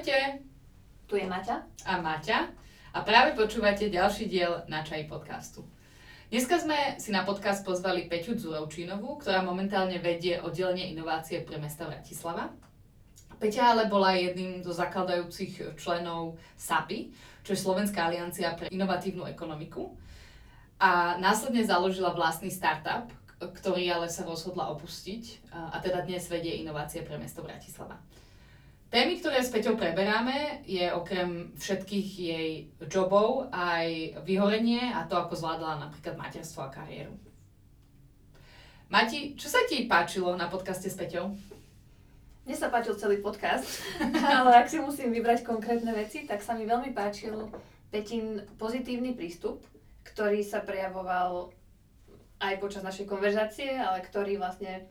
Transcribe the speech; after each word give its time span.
Ahojte! 0.00 0.40
Tu 1.12 1.20
je 1.20 1.28
Maťa. 1.28 1.60
A 1.84 2.00
Maťa. 2.00 2.48
A 2.96 3.04
práve 3.04 3.36
počúvate 3.36 3.92
ďalší 3.92 4.32
diel 4.32 4.64
na 4.64 4.80
čaj 4.80 5.04
podcastu. 5.04 5.60
Dneska 6.32 6.56
sme 6.56 6.96
si 6.96 7.12
na 7.12 7.20
podcast 7.20 7.60
pozvali 7.60 8.08
Peťu 8.08 8.32
Dzurovčínovú, 8.32 9.20
ktorá 9.20 9.44
momentálne 9.44 10.00
vedie 10.00 10.40
oddelenie 10.40 10.88
inovácie 10.96 11.44
pre 11.44 11.60
mesta 11.60 11.84
Bratislava. 11.84 12.48
Peťa 13.44 13.76
ale 13.76 13.92
bola 13.92 14.16
jedným 14.16 14.64
zo 14.64 14.72
zakladajúcich 14.72 15.76
členov 15.76 16.40
SAPI, 16.56 17.12
čo 17.44 17.52
je 17.52 17.60
Slovenská 17.60 18.08
aliancia 18.08 18.56
pre 18.56 18.72
inovatívnu 18.72 19.28
ekonomiku. 19.28 20.00
A 20.80 21.20
následne 21.20 21.60
založila 21.60 22.16
vlastný 22.16 22.48
startup, 22.48 23.12
ktorý 23.36 23.84
ale 23.92 24.08
sa 24.08 24.24
rozhodla 24.24 24.72
opustiť 24.72 25.52
a 25.52 25.76
teda 25.76 26.08
dnes 26.08 26.24
vedie 26.32 26.56
inovácie 26.64 27.04
pre 27.04 27.20
mesto 27.20 27.44
Bratislava. 27.44 28.00
Témy, 28.90 29.22
ktoré 29.22 29.38
s 29.38 29.54
Peťou 29.54 29.78
preberáme, 29.78 30.66
je 30.66 30.82
okrem 30.90 31.54
všetkých 31.54 32.08
jej 32.18 32.48
jobov 32.90 33.46
aj 33.54 34.18
vyhorenie 34.26 34.82
a 34.90 35.06
to, 35.06 35.14
ako 35.14 35.38
zvládala 35.38 35.78
napríklad 35.86 36.18
materstvo 36.18 36.66
a 36.66 36.74
kariéru. 36.74 37.14
Mati, 38.90 39.38
čo 39.38 39.46
sa 39.46 39.62
ti 39.70 39.86
páčilo 39.86 40.34
na 40.34 40.50
podcaste 40.50 40.90
s 40.90 40.98
Peťou? 40.98 41.30
Mne 42.42 42.56
sa 42.58 42.66
páčil 42.66 42.98
celý 42.98 43.22
podcast, 43.22 43.78
ale 44.42 44.58
ak 44.58 44.66
si 44.66 44.82
musím 44.82 45.14
vybrať 45.14 45.46
konkrétne 45.46 45.94
veci, 45.94 46.26
tak 46.26 46.42
sa 46.42 46.58
mi 46.58 46.66
veľmi 46.66 46.90
páčil 46.90 47.46
Petin 47.94 48.42
pozitívny 48.58 49.14
prístup, 49.14 49.62
ktorý 50.02 50.42
sa 50.42 50.66
prejavoval 50.66 51.54
aj 52.42 52.58
počas 52.58 52.82
našej 52.82 53.06
konverzácie, 53.06 53.70
ale 53.70 54.02
ktorý 54.02 54.42
vlastne 54.42 54.82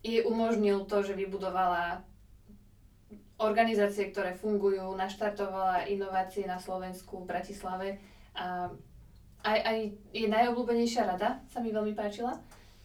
jej 0.00 0.24
umožnil 0.24 0.88
to, 0.88 1.04
že 1.04 1.12
vybudovala 1.12 2.00
organizácie, 3.36 4.08
ktoré 4.08 4.32
fungujú, 4.32 4.96
naštartovala 4.96 5.84
inovácie 5.88 6.48
na 6.48 6.56
Slovensku, 6.56 7.22
v 7.22 7.28
Bratislave. 7.28 7.88
A 8.32 8.72
aj, 9.44 9.58
aj 9.62 9.78
je 10.10 10.26
najobľúbenejšia 10.26 11.02
rada 11.04 11.44
sa 11.52 11.60
mi 11.60 11.70
veľmi 11.70 11.92
páčila. 11.92 12.34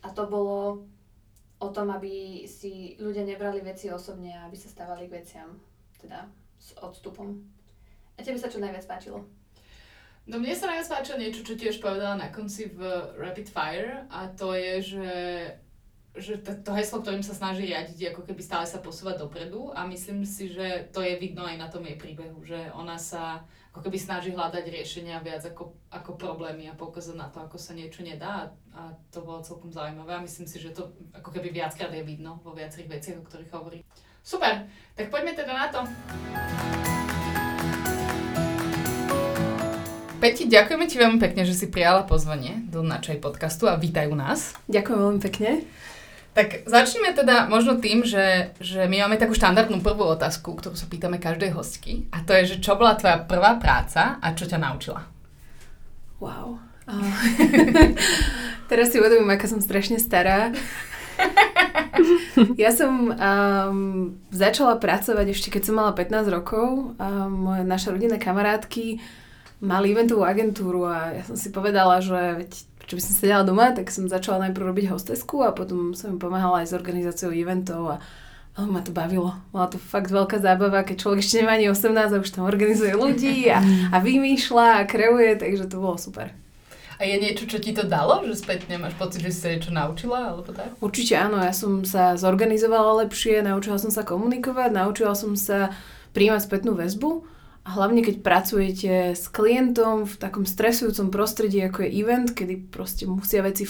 A 0.01 0.07
to 0.11 0.27
bolo 0.27 0.85
o 1.61 1.67
tom, 1.69 1.93
aby 1.93 2.43
si 2.49 2.97
ľudia 2.97 3.23
nebrali 3.23 3.61
veci 3.61 3.87
osobne 3.93 4.33
a 4.33 4.49
aby 4.49 4.57
sa 4.57 4.69
stávali 4.69 5.05
k 5.05 5.21
veciam 5.21 5.49
teda 6.01 6.25
s 6.57 6.73
odstupom. 6.81 7.37
A 8.17 8.25
tebe 8.25 8.41
sa 8.41 8.49
čo 8.49 8.57
najviac 8.57 8.85
páčilo? 8.89 9.21
No 10.25 10.37
mne 10.37 10.53
sa 10.53 10.69
najviac 10.69 10.89
páčilo 10.89 11.21
niečo, 11.21 11.45
čo 11.45 11.57
tiež 11.57 11.81
povedala 11.81 12.17
na 12.17 12.29
konci 12.29 12.69
v 12.69 12.81
Rapid 13.17 13.49
Fire 13.49 14.05
a 14.09 14.29
to 14.29 14.53
je, 14.53 14.73
že 14.97 15.09
že 16.11 16.43
to, 16.43 16.51
to 16.59 16.71
heslo, 16.75 16.99
ktorým 16.99 17.23
sa 17.23 17.31
snaží 17.31 17.63
riadiť, 17.71 18.11
ako 18.11 18.27
keby 18.27 18.43
stále 18.43 18.67
sa 18.67 18.83
posúvať 18.83 19.23
dopredu 19.23 19.71
a 19.71 19.87
myslím 19.87 20.27
si, 20.27 20.51
že 20.51 20.91
to 20.91 20.99
je 20.99 21.15
vidno 21.15 21.47
aj 21.47 21.55
na 21.55 21.71
tom 21.71 21.87
jej 21.87 21.95
príbehu, 21.95 22.43
že 22.43 22.67
ona 22.75 22.99
sa 22.99 23.47
ako 23.71 23.87
keby 23.87 23.95
snaží 23.95 24.35
hľadať 24.35 24.67
riešenia 24.67 25.23
viac 25.23 25.47
ako, 25.47 25.71
ako 25.87 26.19
problémy 26.19 26.67
a 26.67 26.75
poukázať 26.75 27.15
na 27.15 27.31
to, 27.31 27.39
ako 27.39 27.55
sa 27.55 27.71
niečo 27.71 28.03
nedá 28.03 28.51
a, 28.75 28.75
a 28.75 28.81
to 29.07 29.23
bolo 29.23 29.39
celkom 29.39 29.71
zaujímavé 29.71 30.19
a 30.19 30.25
myslím 30.27 30.43
si, 30.43 30.59
že 30.59 30.75
to 30.75 30.91
ako 31.15 31.31
keby 31.31 31.55
viackrát 31.55 31.95
je 31.95 32.03
vidno 32.03 32.43
vo 32.43 32.51
viacerých 32.51 32.91
veciach, 32.91 33.17
o 33.23 33.27
ktorých 33.31 33.51
hovorí. 33.55 33.79
Super, 34.19 34.67
tak 34.99 35.07
poďme 35.07 35.31
teda 35.31 35.53
na 35.55 35.67
to. 35.71 35.79
Peti, 40.21 40.45
ďakujeme 40.45 40.85
ti 40.85 41.01
veľmi 41.01 41.17
pekne, 41.17 41.47
že 41.47 41.57
si 41.57 41.71
prijala 41.71 42.05
pozvanie 42.05 42.61
do 42.69 42.85
Načaj 42.85 43.17
podcastu 43.17 43.65
a 43.65 43.79
vítajú 43.79 44.13
nás. 44.13 44.53
Ďakujem 44.69 44.99
veľmi 44.99 45.21
pekne. 45.31 45.65
Tak 46.31 46.63
začneme 46.63 47.11
teda 47.11 47.51
možno 47.51 47.75
tým, 47.83 48.07
že, 48.07 48.55
že 48.63 48.87
my 48.87 49.03
máme 49.03 49.19
takú 49.19 49.35
štandardnú 49.35 49.83
prvú 49.83 50.15
otázku, 50.15 50.55
ktorú 50.55 50.79
sa 50.79 50.87
pýtame 50.87 51.19
každej 51.19 51.51
hostky. 51.51 52.07
A 52.15 52.23
to 52.23 52.31
je, 52.31 52.55
že 52.55 52.63
čo 52.63 52.79
bola 52.79 52.95
tvoja 52.95 53.19
prvá 53.27 53.59
práca 53.59 54.15
a 54.15 54.31
čo 54.31 54.47
ťa 54.47 54.63
naučila? 54.63 55.03
Wow. 56.23 56.63
Teraz 58.71 58.95
si 58.95 59.03
uvedomím, 59.03 59.35
aká 59.35 59.51
som 59.51 59.59
strašne 59.59 59.99
stará. 59.99 60.55
ja 62.55 62.71
som 62.71 63.11
um, 63.11 64.15
začala 64.31 64.79
pracovať 64.79 65.35
ešte 65.35 65.51
keď 65.51 65.67
som 65.67 65.75
mala 65.83 65.91
15 65.91 66.31
rokov. 66.31 66.95
Um, 66.95 67.51
moja, 67.51 67.67
naša 67.67 67.91
kamarátky 68.15 69.03
mali 69.61 69.93
eventovú 69.93 70.25
agentúru 70.25 70.89
a 70.89 71.11
ja 71.11 71.23
som 71.27 71.37
si 71.37 71.53
povedala, 71.53 72.01
že 72.01 72.17
veď 72.17 72.51
čo 72.87 72.97
by 72.97 73.01
som 73.01 73.13
sedela 73.13 73.43
doma, 73.45 73.73
tak 73.73 73.89
som 73.93 74.09
začala 74.09 74.49
najprv 74.49 74.69
robiť 74.73 74.85
hostesku 74.91 75.45
a 75.45 75.53
potom 75.53 75.93
som 75.93 76.15
im 76.15 76.19
pomáhala 76.19 76.65
aj 76.65 76.71
s 76.71 76.77
organizáciou 76.77 77.33
eventov 77.33 77.97
a 77.97 78.03
ale 78.51 78.67
ma 78.67 78.83
to 78.83 78.91
bavilo. 78.91 79.31
Bola 79.55 79.71
to 79.71 79.79
fakt 79.79 80.11
veľká 80.11 80.43
zábava, 80.43 80.83
keď 80.83 81.07
človek 81.07 81.19
ešte 81.23 81.39
nemá 81.39 81.55
ani 81.55 81.71
18 81.71 81.87
a 81.87 82.19
už 82.19 82.35
tam 82.35 82.43
organizuje 82.43 82.91
ľudí 82.91 83.47
a, 83.47 83.63
a 83.95 83.97
vymýšľa 84.03 84.83
a 84.83 84.87
kreuje, 84.87 85.39
takže 85.39 85.71
to 85.71 85.79
bolo 85.79 85.95
super. 85.95 86.35
A 86.99 87.07
je 87.07 87.17
niečo, 87.17 87.49
čo 87.49 87.57
ti 87.57 87.73
to 87.73 87.87
dalo? 87.87 88.21
Že 88.21 88.35
späť 88.37 88.69
nemáš 88.69 88.93
pocit, 88.93 89.25
že 89.25 89.33
si 89.33 89.39
sa 89.41 89.49
niečo 89.49 89.73
naučila? 89.73 90.35
Alebo 90.35 90.51
tak? 90.53 90.75
Určite 90.83 91.17
áno, 91.17 91.41
ja 91.41 91.49
som 91.55 91.81
sa 91.81 92.13
zorganizovala 92.13 93.07
lepšie, 93.07 93.41
naučila 93.41 93.81
som 93.81 93.89
sa 93.89 94.05
komunikovať, 94.05 94.69
naučila 94.69 95.17
som 95.17 95.33
sa 95.33 95.73
príjmať 96.13 96.45
spätnú 96.45 96.75
väzbu 96.75 97.25
a 97.61 97.69
hlavne 97.77 98.01
keď 98.01 98.25
pracujete 98.25 99.13
s 99.13 99.29
klientom 99.29 100.09
v 100.09 100.15
takom 100.17 100.49
stresujúcom 100.49 101.13
prostredí, 101.13 101.61
ako 101.61 101.85
je 101.85 101.93
event, 102.01 102.27
kedy 102.33 102.73
proste 102.73 103.05
musia 103.05 103.45
veci 103.45 103.69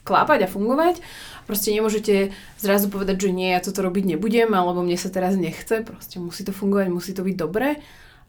vklápať 0.00 0.46
a 0.46 0.48
fungovať. 0.48 1.04
Proste 1.44 1.74
nemôžete 1.74 2.32
zrazu 2.56 2.88
povedať, 2.88 3.28
že 3.28 3.30
nie, 3.36 3.52
ja 3.52 3.60
toto 3.60 3.84
robiť 3.84 4.16
nebudem, 4.16 4.54
alebo 4.56 4.80
mne 4.80 4.96
sa 4.96 5.12
teraz 5.12 5.36
nechce. 5.36 5.84
Proste 5.84 6.16
musí 6.16 6.48
to 6.48 6.56
fungovať, 6.56 6.88
musí 6.88 7.12
to 7.12 7.26
byť 7.26 7.36
dobré 7.36 7.82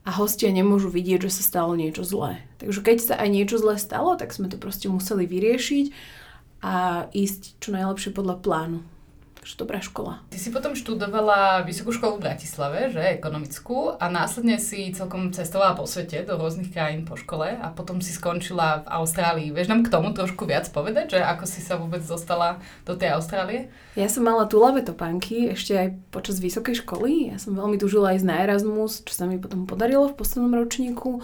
a 0.03 0.09
hostia 0.16 0.51
nemôžu 0.51 0.91
vidieť, 0.91 1.28
že 1.28 1.39
sa 1.39 1.44
stalo 1.44 1.75
niečo 1.75 2.03
zlé. 2.03 2.44
Takže 2.63 2.79
keď 2.84 2.97
sa 3.00 3.13
aj 3.19 3.29
niečo 3.31 3.59
zlé 3.59 3.75
stalo, 3.79 4.16
tak 4.16 4.35
sme 4.35 4.51
to 4.51 4.59
proste 4.59 4.91
museli 4.91 5.24
vyriešiť 5.24 5.85
a 6.63 7.07
ísť 7.12 7.63
čo 7.63 7.69
najlepšie 7.72 8.12
podľa 8.12 8.39
plánu. 8.39 8.79
Takže 9.47 9.63
dobrá 9.63 9.80
škola. 9.80 10.28
Ty 10.28 10.44
si 10.44 10.52
potom 10.52 10.75
študovala 10.75 11.63
vysokú 11.63 11.96
školu 11.96 12.19
v 12.19 12.28
Bratislave, 12.28 12.91
že 12.91 13.00
ekonomickú 13.16 13.96
a 13.96 14.12
následne 14.12 14.59
si 14.59 14.91
celkom 14.91 15.31
cestovala 15.31 15.72
po 15.72 15.88
svete 15.88 16.28
do 16.28 16.35
rôznych 16.35 16.75
krajín 16.75 17.08
po 17.08 17.16
škole 17.16 17.56
a 17.56 17.72
potom 17.72 18.03
si 18.03 18.12
skončila 18.12 18.84
v 18.84 18.91
Austrálii. 18.91 19.56
Vieš 19.56 19.72
nám 19.72 19.88
k 19.88 19.94
tomu 19.96 20.12
trošku 20.12 20.44
viac 20.44 20.68
povedať, 20.68 21.16
že 21.16 21.24
ako 21.24 21.47
si 21.47 21.63
sa 21.63 21.80
vôbec 21.80 22.03
dostala 22.03 22.59
do 22.84 23.00
tej 23.00 23.16
Austrálie? 23.16 23.72
Ja 23.96 24.12
som 24.12 24.28
mala 24.28 24.52
túlavé 24.52 24.84
topánky 24.84 25.56
ešte 25.56 25.80
aj 25.80 25.96
počas 26.12 26.44
vysokej 26.44 26.84
školy. 26.84 27.31
Ja 27.31 27.40
som 27.40 27.56
veľmi 27.56 27.80
tužila 27.80 28.19
aj 28.19 28.28
na 28.28 28.44
Erasmus, 28.44 29.00
čo 29.07 29.16
sa 29.16 29.31
mi 29.31 29.40
potom 29.40 29.63
podarilo 29.63 30.12
v 30.12 30.19
poslednom 30.19 30.59
ročníku. 30.59 31.24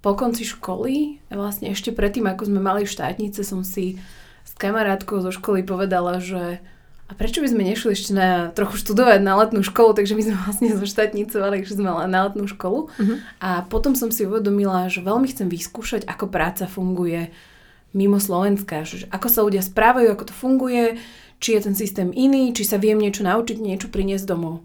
Po 0.00 0.16
konci 0.16 0.48
školy, 0.48 1.20
vlastne 1.28 1.76
ešte 1.76 1.92
predtým, 1.92 2.24
ako 2.24 2.48
sme 2.48 2.60
mali 2.64 2.88
štátnice, 2.88 3.44
som 3.44 3.60
si 3.68 4.00
s 4.48 4.56
kamarátkou 4.56 5.20
zo 5.20 5.28
školy 5.28 5.60
povedala, 5.60 6.24
že 6.24 6.64
a 7.10 7.18
prečo 7.18 7.42
by 7.42 7.50
sme 7.50 7.66
nešli 7.66 7.90
ešte 7.90 8.14
na 8.14 8.54
trochu 8.54 8.78
študovať 8.78 9.18
na 9.18 9.34
letnú 9.34 9.66
školu, 9.66 9.98
takže 9.98 10.14
my 10.14 10.22
sme 10.22 10.36
vlastne 10.38 10.70
zoštátnicovali, 10.78 11.66
že 11.66 11.74
sme 11.74 11.90
na 12.06 12.20
letnú 12.30 12.46
školu. 12.46 12.86
Uh-huh. 12.86 13.16
A 13.42 13.66
potom 13.66 13.98
som 13.98 14.14
si 14.14 14.22
uvedomila, 14.22 14.86
že 14.86 15.02
veľmi 15.02 15.26
chcem 15.26 15.50
vyskúšať, 15.50 16.06
ako 16.06 16.30
práca 16.30 16.70
funguje 16.70 17.34
mimo 17.90 18.22
Slovenska, 18.22 18.86
že 18.86 19.10
ako 19.10 19.26
sa 19.26 19.42
ľudia 19.42 19.66
správajú, 19.66 20.14
ako 20.14 20.30
to 20.30 20.34
funguje, 20.38 21.02
či 21.42 21.58
je 21.58 21.60
ten 21.66 21.74
systém 21.74 22.14
iný, 22.14 22.54
či 22.54 22.62
sa 22.62 22.78
viem 22.78 23.02
niečo 23.02 23.26
naučiť, 23.26 23.58
niečo 23.58 23.90
priniesť 23.90 24.30
domov. 24.30 24.62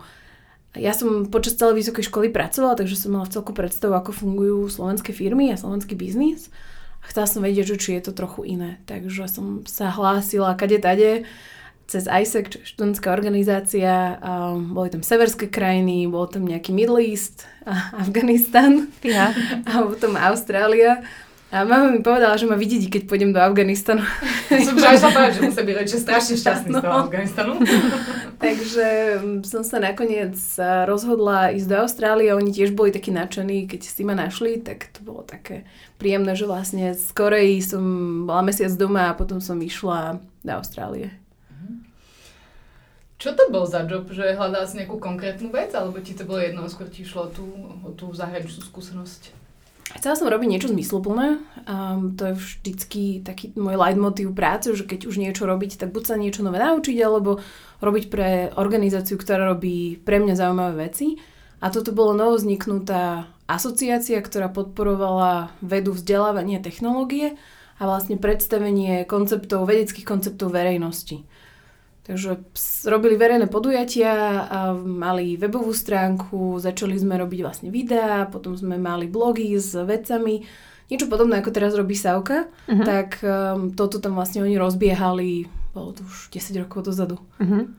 Ja 0.78 0.94
som 0.94 1.32
počas 1.32 1.58
celej 1.58 1.82
vysokej 1.82 2.14
školy 2.14 2.28
pracovala, 2.30 2.78
takže 2.78 3.00
som 3.00 3.18
mala 3.18 3.26
v 3.26 3.34
celku 3.34 3.58
predstavu, 3.58 3.96
ako 3.98 4.12
fungujú 4.14 4.70
slovenské 4.70 5.16
firmy 5.16 5.50
a 5.50 5.58
slovenský 5.58 5.98
biznis. 5.98 6.54
A 7.02 7.10
chcela 7.10 7.26
som 7.26 7.42
vedieť, 7.42 7.74
že 7.74 7.82
či 7.82 7.90
je 7.98 8.12
to 8.12 8.14
trochu 8.14 8.44
iné. 8.44 8.78
Takže 8.86 9.26
som 9.32 9.64
sa 9.66 9.90
hlásila 9.90 10.54
kade 10.54 10.78
tade 10.84 11.24
cez 11.86 12.10
ISEC, 12.10 12.66
študentská 12.66 13.14
organizácia, 13.14 14.18
um, 14.18 14.74
boli 14.74 14.90
tam 14.90 15.06
severské 15.06 15.50
krajiny, 15.50 16.10
bol 16.10 16.26
tam 16.26 16.46
nejaký 16.50 16.74
Middle 16.74 17.02
East, 17.02 17.46
a 17.66 17.74
Afganistan 18.02 18.88
ja. 19.02 19.34
a 19.66 19.72
potom 19.84 20.16
Austrália. 20.16 21.02
A 21.54 21.64
mama 21.64 21.88
mi 21.88 22.04
povedala, 22.04 22.36
že 22.36 22.50
ma 22.50 22.60
vidí, 22.60 22.84
keď 22.90 23.08
pôjdem 23.08 23.32
do 23.32 23.40
Afganistanu. 23.40 24.04
Som 24.50 24.76
sa 24.76 25.08
povedať, 25.08 25.40
že 25.40 25.42
musí 25.46 25.62
byť 25.64 25.76
rodičia 25.78 26.00
strašne 26.04 26.36
šťastný 26.42 26.70
no. 26.74 26.80
z 26.82 26.84
toho 26.84 26.98
Afganistanu. 27.06 27.54
Takže 28.44 28.88
som 29.48 29.64
sa 29.64 29.78
nakoniec 29.80 30.36
rozhodla 30.84 31.56
ísť 31.56 31.68
do 31.70 31.76
Austrálie. 31.86 32.36
Oni 32.36 32.52
tiež 32.52 32.76
boli 32.76 32.92
takí 32.92 33.14
nadšení, 33.14 33.72
keď 33.72 33.88
si 33.88 34.02
ma 34.04 34.18
našli, 34.18 34.60
tak 34.60 34.92
to 34.92 35.06
bolo 35.06 35.24
také 35.24 35.64
príjemné, 35.96 36.36
že 36.36 36.50
vlastne 36.50 36.92
z 36.92 37.08
Koreji 37.16 37.64
som 37.64 37.84
bola 38.28 38.44
mesiac 38.44 38.74
doma 38.76 39.14
a 39.14 39.18
potom 39.18 39.40
som 39.40 39.56
išla 39.62 40.20
do 40.44 40.52
Austrálie. 40.52 41.25
Čo 43.16 43.32
to 43.32 43.48
bol 43.48 43.64
za 43.64 43.88
job? 43.88 44.12
Že 44.12 44.36
hľadal 44.36 44.68
si 44.68 44.84
nejakú 44.84 45.00
konkrétnu 45.00 45.48
vec? 45.50 45.72
Alebo 45.72 46.04
ti 46.04 46.12
to 46.12 46.28
bolo 46.28 46.44
jedno, 46.44 46.68
skôr 46.68 46.92
ti 46.92 47.08
išlo 47.08 47.32
tú, 47.32 47.48
tú 47.96 48.12
zahraničnú 48.12 48.60
skúsenosť? 48.60 49.46
Chcela 49.96 50.18
som 50.18 50.28
robiť 50.28 50.50
niečo 50.50 50.68
zmysluplné. 50.74 51.40
Um, 51.70 52.18
to 52.20 52.34
je 52.34 52.34
vždycky 52.36 53.24
taký 53.24 53.56
môj 53.56 53.80
leitmotív 53.80 54.36
práce, 54.36 54.68
že 54.74 54.84
keď 54.84 55.08
už 55.08 55.16
niečo 55.22 55.48
robiť, 55.48 55.80
tak 55.80 55.96
buď 55.96 56.04
sa 56.04 56.16
niečo 56.20 56.44
nové 56.44 56.60
naučiť, 56.60 56.98
alebo 57.00 57.40
robiť 57.80 58.06
pre 58.12 58.52
organizáciu, 58.58 59.16
ktorá 59.16 59.56
robí 59.56 60.02
pre 60.02 60.20
mňa 60.20 60.36
zaujímavé 60.36 60.92
veci. 60.92 61.22
A 61.64 61.72
toto 61.72 61.96
bolo 61.96 62.18
novozniknutá 62.18 63.32
asociácia, 63.48 64.20
ktorá 64.20 64.52
podporovala 64.52 65.54
vedu, 65.62 65.96
vzdelávanie, 65.96 66.60
technológie 66.60 67.40
a 67.78 67.88
vlastne 67.88 68.18
predstavenie 68.18 69.06
konceptov, 69.06 69.70
vedeckých 69.70 70.04
konceptov 70.04 70.50
verejnosti. 70.50 71.24
Takže 72.06 72.38
robili 72.86 73.18
verejné 73.18 73.50
podujatia, 73.50 74.46
a 74.46 74.78
mali 74.78 75.42
webovú 75.42 75.74
stránku, 75.74 76.62
začali 76.62 76.94
sme 77.02 77.18
robiť 77.18 77.40
vlastne 77.42 77.70
videá, 77.74 78.30
potom 78.30 78.54
sme 78.54 78.78
mali 78.78 79.10
blogy 79.10 79.58
s 79.58 79.74
vedcami, 79.74 80.46
niečo 80.86 81.10
podobné 81.10 81.42
ako 81.42 81.50
teraz 81.50 81.74
robí 81.74 81.98
Sauka, 81.98 82.46
uh-huh. 82.46 82.86
tak 82.86 83.26
um, 83.26 83.74
toto 83.74 83.98
tam 83.98 84.14
vlastne 84.14 84.46
oni 84.46 84.54
rozbiehali, 84.54 85.50
bolo 85.74 85.98
to 85.98 86.06
už 86.06 86.30
10 86.30 86.70
rokov 86.70 86.86
dozadu. 86.86 87.18
Uh-huh. 87.42 87.74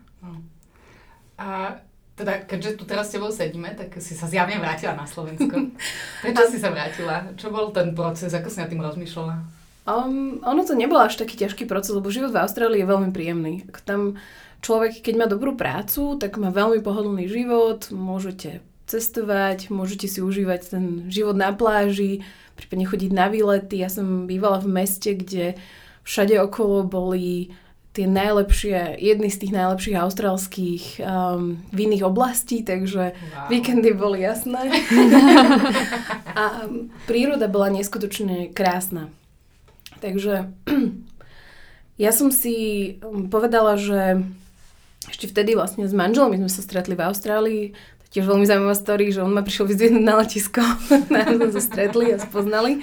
A 1.39 1.79
teda, 2.17 2.49
keďže 2.49 2.81
tu 2.81 2.89
teraz 2.89 3.13
s 3.13 3.15
tebou 3.15 3.29
sedíme, 3.29 3.77
tak 3.77 3.95
si 4.01 4.17
sa 4.17 4.27
zjavne 4.27 4.57
vrátila 4.57 4.97
na 4.97 5.07
Slovensko. 5.07 5.53
Prečo 6.25 6.45
si 6.49 6.59
sa 6.59 6.73
vrátila? 6.73 7.31
Čo 7.37 7.53
bol 7.53 7.71
ten 7.71 7.93
proces? 7.93 8.33
Ako 8.33 8.49
si 8.49 8.59
na 8.59 8.67
tým 8.67 8.81
rozmýšľala? 8.81 9.56
Um, 9.87 10.43
ono 10.43 10.67
to 10.67 10.75
nebol 10.75 10.99
až 10.99 11.15
taký 11.15 11.39
ťažký 11.39 11.71
proces, 11.71 11.95
lebo 11.95 12.11
život 12.11 12.35
v 12.35 12.43
Austrálii 12.43 12.83
je 12.83 12.91
veľmi 12.91 13.11
príjemný. 13.15 13.63
Tam 13.87 14.19
človek, 14.59 14.99
keď 14.99 15.15
má 15.15 15.27
dobrú 15.31 15.55
prácu, 15.55 16.19
tak 16.19 16.35
má 16.43 16.51
veľmi 16.51 16.83
pohodlný 16.83 17.31
život, 17.31 17.87
môžete 17.95 18.67
cestovať, 18.91 19.71
môžete 19.71 20.11
si 20.11 20.19
užívať 20.19 20.61
ten 20.75 20.85
život 21.07 21.39
na 21.39 21.55
pláži, 21.55 22.27
prípadne 22.59 22.87
chodiť 22.87 23.11
na 23.15 23.31
výlety. 23.31 23.79
Ja 23.79 23.91
som 23.91 24.27
bývala 24.27 24.59
v 24.59 24.75
meste, 24.75 25.15
kde 25.15 25.55
všade 26.03 26.35
okolo 26.43 26.83
boli 26.87 27.55
tie 27.95 28.05
najlepšie, 28.05 29.01
jedny 29.01 29.33
z 29.33 29.41
tých 29.41 29.53
najlepších 29.57 29.97
austrálskych 29.97 30.83
um, 31.01 31.57
vinných 31.73 32.05
oblastí, 32.05 32.61
takže 32.61 33.17
wow. 33.17 33.49
víkendy 33.49 33.97
boli 33.97 34.21
jasné. 34.21 34.69
a 36.43 36.69
um, 36.69 36.93
príroda 37.09 37.49
bola 37.49 37.73
neskutočne 37.73 38.53
krásna. 38.53 39.09
Takže 40.01 40.53
ja 42.05 42.11
som 42.13 42.29
si 42.29 42.57
um, 43.01 43.29
povedala, 43.29 43.81
že 43.81 44.21
ešte 45.07 45.31
vtedy 45.31 45.55
vlastne 45.55 45.87
s 45.87 45.95
manželom 45.95 46.35
my 46.35 46.39
sme 46.47 46.51
sa 46.51 46.63
stretli 46.63 46.99
v 46.99 47.07
Austrálii. 47.07 47.63
To 47.75 48.07
tiež 48.11 48.27
veľmi 48.27 48.47
zaujímavá 48.47 48.75
story, 48.75 49.15
že 49.15 49.23
on 49.23 49.31
ma 49.31 49.47
prišiel 49.47 49.71
vyzvihnúť 49.71 50.05
na 50.05 50.19
letisko. 50.19 50.63
Nám 51.15 51.39
sme 51.39 51.51
sa 51.55 51.63
stretli 51.63 52.11
a 52.11 52.19
spoznali. 52.19 52.83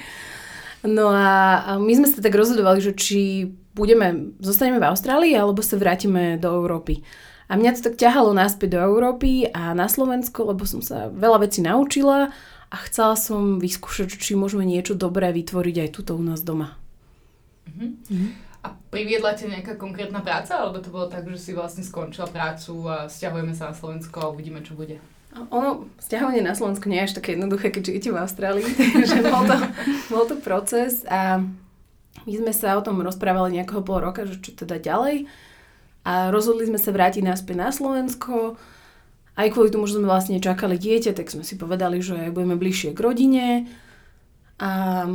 No 0.84 1.12
a 1.12 1.80
my 1.80 1.94
sme 1.96 2.08
sa 2.12 2.20
tak 2.20 2.36
rozhodovali, 2.36 2.84
že 2.84 2.92
či 2.92 3.48
budeme, 3.72 4.36
zostaneme 4.44 4.84
v 4.84 4.90
Austrálii 4.92 5.32
alebo 5.32 5.64
sa 5.64 5.80
vrátime 5.80 6.36
do 6.36 6.52
Európy. 6.52 7.08
A 7.48 7.56
mňa 7.56 7.80
to 7.80 7.92
tak 7.92 8.00
ťahalo 8.00 8.32
naspäť 8.36 8.76
do 8.76 8.80
Európy 8.84 9.48
a 9.52 9.76
na 9.76 9.88
Slovensko, 9.88 10.52
lebo 10.52 10.64
som 10.64 10.80
sa 10.80 11.12
veľa 11.12 11.48
vecí 11.48 11.60
naučila 11.60 12.32
a 12.72 12.76
chcela 12.88 13.16
som 13.16 13.60
vyskúšať, 13.60 14.16
či 14.16 14.34
môžeme 14.34 14.64
niečo 14.64 14.96
dobré 14.96 15.32
vytvoriť 15.32 15.76
aj 15.88 15.90
tuto 15.92 16.18
u 16.18 16.24
nás 16.24 16.42
doma. 16.42 16.83
Uh-huh. 17.68 17.92
A 18.64 18.68
priviedla 18.92 19.36
ťa 19.36 19.60
nejaká 19.60 19.74
konkrétna 19.76 20.24
práca, 20.24 20.56
alebo 20.60 20.80
to 20.80 20.88
bolo 20.88 21.12
tak, 21.12 21.28
že 21.28 21.40
si 21.40 21.52
vlastne 21.52 21.84
skončila 21.84 22.32
prácu 22.32 22.88
a 22.88 23.12
stiahujeme 23.12 23.52
sa 23.52 23.72
na 23.72 23.76
Slovensko 23.76 24.18
a 24.24 24.32
uvidíme, 24.32 24.64
čo 24.64 24.76
bude? 24.80 25.04
Ono, 25.34 25.90
stiahovanie 25.98 26.46
na 26.46 26.54
Slovensko 26.54 26.88
nie 26.88 27.02
je 27.02 27.08
až 27.10 27.18
také 27.18 27.34
jednoduché, 27.34 27.74
keď 27.74 27.82
žijete 27.90 28.10
v 28.14 28.22
Austrálii, 28.22 28.70
takže 28.96 29.26
bol 29.26 29.44
to, 29.50 29.58
bol 30.14 30.24
to 30.30 30.36
proces 30.40 31.04
a 31.10 31.42
my 32.24 32.34
sme 32.40 32.54
sa 32.56 32.78
o 32.78 32.86
tom 32.86 33.02
rozprávali 33.02 33.58
nejakého 33.58 33.82
pol 33.84 34.00
roka, 34.00 34.24
že 34.30 34.40
čo 34.40 34.54
teda 34.54 34.80
ďalej 34.80 35.28
a 36.04 36.30
rozhodli 36.30 36.68
sme 36.68 36.80
sa 36.80 36.92
vrátiť 36.92 37.24
naspäť 37.24 37.56
na 37.58 37.70
Slovensko. 37.72 38.60
Aj 39.34 39.48
kvôli 39.50 39.74
tomu, 39.74 39.90
že 39.90 39.98
sme 39.98 40.06
vlastne 40.06 40.38
čakali 40.38 40.78
dieťa, 40.78 41.18
tak 41.18 41.34
sme 41.34 41.42
si 41.42 41.58
povedali, 41.58 42.04
že 42.04 42.30
budeme 42.30 42.60
bližšie 42.60 42.94
k 42.94 43.00
rodine 43.02 43.46
a 44.62 45.08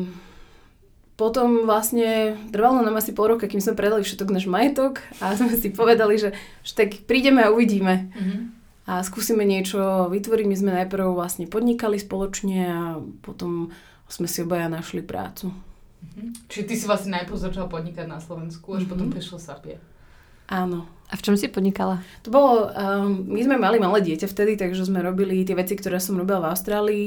potom 1.18 1.66
vlastne 1.66 2.38
trvalo 2.54 2.78
nám 2.78 3.02
asi 3.02 3.10
pol 3.10 3.34
roka, 3.34 3.50
kým 3.50 3.58
sme 3.58 3.74
predali 3.74 4.06
všetok 4.06 4.30
náš 4.30 4.46
majetok 4.46 5.02
a 5.18 5.34
sme 5.38 5.58
si 5.58 5.74
povedali, 5.74 6.14
že, 6.14 6.30
že 6.62 6.72
tak 6.78 7.02
prídeme 7.10 7.42
a 7.42 7.50
uvidíme. 7.50 8.14
Mm-hmm. 8.14 8.40
A 8.88 9.04
skúsime 9.04 9.44
niečo 9.44 10.08
vytvoriť. 10.08 10.46
My 10.48 10.56
sme 10.56 10.70
najprv 10.80 11.12
vlastne 11.12 11.44
podnikali 11.44 12.00
spoločne 12.00 12.58
a 12.72 12.80
potom 13.20 13.68
sme 14.08 14.24
si 14.24 14.40
obaja 14.40 14.70
našli 14.70 15.04
prácu. 15.04 15.50
Mm-hmm. 15.50 16.48
Čiže 16.48 16.64
ty 16.64 16.74
si 16.78 16.84
vlastne 16.86 17.18
najprv 17.18 17.36
začala 17.36 17.66
podnikať 17.66 18.06
na 18.06 18.22
Slovensku, 18.22 18.78
až 18.78 18.86
mm-hmm. 18.86 18.90
potom 18.94 19.06
prišlo 19.10 19.36
Sapie. 19.42 19.76
Áno. 20.48 20.88
A 21.08 21.16
v 21.16 21.24
čom 21.24 21.36
si 21.40 21.48
podnikala? 21.48 22.04
To 22.24 22.28
bolo, 22.28 22.68
um, 22.68 23.24
my 23.32 23.40
sme 23.40 23.56
mali 23.56 23.80
malé 23.80 24.04
dieťa 24.04 24.28
vtedy, 24.28 24.60
takže 24.60 24.88
sme 24.88 25.00
robili 25.00 25.40
tie 25.40 25.56
veci, 25.56 25.72
ktoré 25.72 26.00
som 26.00 26.20
robila 26.20 26.44
v 26.44 26.50
Austrálii 26.52 27.06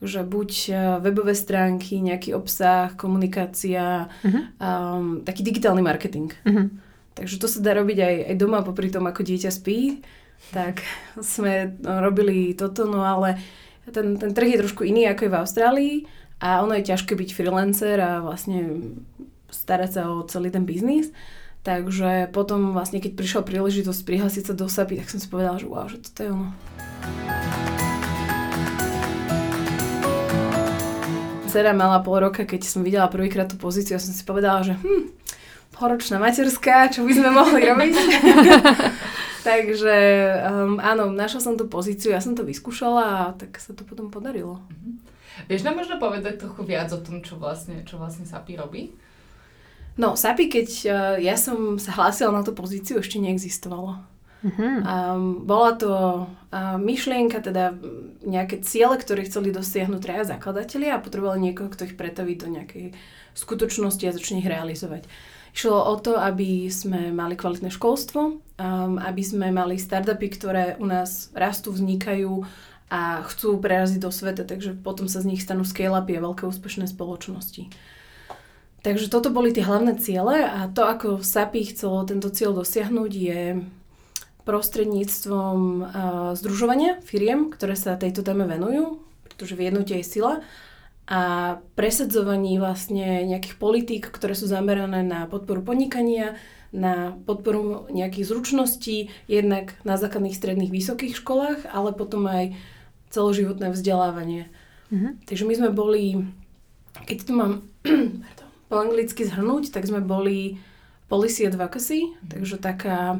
že 0.00 0.24
buď 0.24 0.50
e, 0.68 0.72
webové 1.04 1.36
stránky, 1.36 2.00
nejaký 2.00 2.32
obsah, 2.32 2.96
komunikácia, 2.96 4.08
uh-huh. 4.08 4.42
um, 4.56 5.20
taký 5.20 5.44
digitálny 5.44 5.84
marketing. 5.84 6.32
Uh-huh. 6.48 6.72
Takže 7.12 7.36
to 7.36 7.46
sa 7.46 7.60
dá 7.60 7.76
robiť 7.76 7.98
aj, 8.00 8.14
aj 8.32 8.36
doma 8.40 8.64
popri 8.64 8.88
tom, 8.88 9.04
ako 9.04 9.20
dieťa 9.20 9.52
spí. 9.52 10.00
Tak 10.56 10.80
sme 11.20 11.76
robili 11.84 12.56
toto, 12.56 12.88
no 12.88 13.04
ale 13.04 13.36
ten, 13.92 14.16
ten 14.16 14.32
trh 14.32 14.56
je 14.56 14.62
trošku 14.64 14.88
iný, 14.88 15.04
ako 15.04 15.28
je 15.28 15.32
v 15.32 15.40
Austrálii 15.40 15.94
a 16.40 16.64
ono 16.64 16.72
je 16.80 16.88
ťažké 16.88 17.12
byť 17.12 17.30
freelancer 17.36 18.00
a 18.00 18.24
vlastne 18.24 18.96
starať 19.52 19.90
sa 19.92 20.02
o 20.08 20.24
celý 20.24 20.48
ten 20.48 20.64
biznis. 20.64 21.12
Takže 21.60 22.32
potom 22.32 22.72
vlastne, 22.72 23.04
keď 23.04 23.20
prišla 23.20 23.44
príležitosť 23.44 24.00
prihlásiť 24.08 24.44
sa 24.48 24.54
do 24.56 24.64
SAPI, 24.64 25.04
tak 25.04 25.12
som 25.12 25.20
si 25.20 25.28
povedala, 25.28 25.60
že 25.60 25.68
wow, 25.68 25.84
že 25.92 26.00
toto 26.00 26.20
je 26.24 26.30
ono. 26.32 26.48
Dcera 31.50 31.74
mala 31.74 31.98
pol 31.98 32.30
roka, 32.30 32.46
keď 32.46 32.62
som 32.62 32.86
videla 32.86 33.10
prvýkrát 33.10 33.50
tú 33.50 33.58
pozíciu, 33.58 33.98
ja 33.98 34.02
som 34.02 34.14
si 34.14 34.22
povedala, 34.22 34.62
že 34.62 34.78
hm, 34.78 35.10
poročná 35.74 36.22
materská, 36.22 36.86
čo 36.94 37.02
by 37.02 37.12
sme 37.12 37.30
mohli 37.34 37.66
robiť. 37.66 37.94
Takže 39.48 39.96
um, 40.46 40.76
áno, 40.78 41.10
našla 41.10 41.40
som 41.40 41.54
tú 41.56 41.66
pozíciu, 41.66 42.12
ja 42.12 42.20
som 42.20 42.36
to 42.36 42.44
vyskúšala 42.44 43.02
a 43.02 43.22
tak 43.34 43.56
sa 43.58 43.72
to 43.72 43.82
potom 43.82 44.12
podarilo. 44.12 44.60
Mm-hmm. 44.68 44.94
Vieš 45.48 45.64
nám 45.64 45.80
možno 45.80 45.96
povedať 45.96 46.36
trochu 46.36 46.62
viac 46.68 46.92
o 46.92 47.00
tom, 47.00 47.24
čo 47.24 47.40
vlastne, 47.40 47.80
čo 47.88 47.96
vlastne 47.96 48.28
SAPI 48.28 48.60
robí? 48.60 48.92
No, 49.96 50.12
SAPI, 50.12 50.44
keď 50.52 50.68
uh, 50.86 51.16
ja 51.16 51.40
som 51.40 51.80
sa 51.80 51.96
hlásila 51.96 52.30
na 52.36 52.44
tú 52.44 52.52
pozíciu, 52.52 53.00
ešte 53.00 53.16
neexistovalo. 53.16 54.04
Uh-huh. 54.40 54.80
Um, 54.80 55.44
bola 55.44 55.76
to 55.76 55.92
uh, 56.24 56.80
myšlienka, 56.80 57.44
teda 57.44 57.76
nejaké 58.24 58.64
ciele, 58.64 58.96
ktoré 58.96 59.28
chceli 59.28 59.52
dosiahnuť 59.52 60.00
traja 60.00 60.24
zakladatelia 60.32 60.96
a 60.96 61.04
potrebovali 61.04 61.52
niekoho, 61.52 61.68
kto 61.68 61.84
ich 61.84 61.94
pretaví 61.94 62.40
do 62.40 62.48
nejakej 62.48 62.96
skutočnosti 63.36 64.00
a 64.08 64.16
začne 64.16 64.40
ich 64.40 64.48
realizovať. 64.48 65.04
Išlo 65.52 65.76
o 65.76 65.94
to, 66.00 66.16
aby 66.16 66.72
sme 66.72 67.12
mali 67.12 67.36
kvalitné 67.36 67.68
školstvo, 67.68 68.20
um, 68.40 68.94
aby 68.96 69.20
sme 69.20 69.52
mali 69.52 69.76
startupy, 69.76 70.32
ktoré 70.32 70.64
u 70.80 70.88
nás 70.88 71.28
rastú, 71.36 71.76
vznikajú 71.76 72.46
a 72.90 73.22
chcú 73.28 73.60
preraziť 73.60 74.00
do 74.02 74.10
sveta, 74.10 74.42
takže 74.48 74.74
potom 74.74 75.04
sa 75.06 75.22
z 75.22 75.36
nich 75.36 75.44
stanú 75.44 75.62
scale-upy 75.62 76.16
a 76.16 76.24
veľké 76.24 76.48
úspešné 76.48 76.88
spoločnosti. 76.88 77.70
Takže 78.80 79.12
toto 79.12 79.28
boli 79.28 79.52
tie 79.52 79.68
hlavné 79.68 80.00
ciele 80.00 80.40
a 80.40 80.64
to, 80.72 80.88
ako 80.88 81.20
SAPI 81.20 81.76
chcelo 81.76 82.08
tento 82.08 82.32
cieľ 82.32 82.56
dosiahnuť, 82.56 83.12
je 83.12 83.42
prostredníctvom 84.50 85.58
uh, 85.78 85.86
združovania 86.34 86.98
firiem, 87.06 87.54
ktoré 87.54 87.78
sa 87.78 87.94
tejto 87.94 88.26
téme 88.26 88.50
venujú, 88.50 88.98
pretože 89.22 89.54
v 89.54 89.70
jednote 89.70 89.94
je 89.94 90.02
sila 90.02 90.42
a 91.10 91.58
presadzovaní 91.74 92.58
vlastne 92.62 93.26
nejakých 93.26 93.58
politík, 93.58 94.04
ktoré 94.10 94.38
sú 94.38 94.46
zamerané 94.46 95.02
na 95.02 95.26
podporu 95.26 95.62
podnikania, 95.62 96.38
na 96.70 97.18
podporu 97.26 97.90
nejakých 97.90 98.30
zručností, 98.30 99.10
jednak 99.26 99.74
na 99.82 99.98
základných 99.98 100.38
stredných 100.38 100.70
vysokých 100.70 101.18
školách, 101.18 101.66
ale 101.66 101.90
potom 101.94 102.30
aj 102.30 102.54
celoživotné 103.10 103.74
vzdelávanie. 103.74 104.54
Mm-hmm. 104.94 105.26
Takže 105.26 105.44
my 105.50 105.54
sme 105.58 105.70
boli, 105.74 106.30
keď 107.10 107.18
to 107.26 107.32
mám 107.34 107.52
po 108.70 108.74
anglicky 108.78 109.26
zhrnúť, 109.26 109.74
tak 109.74 109.90
sme 109.90 109.98
boli 109.98 110.62
policy 111.10 111.42
advocacy, 111.42 112.06
mm-hmm. 112.06 112.28
takže 112.30 112.54
taká 112.62 113.18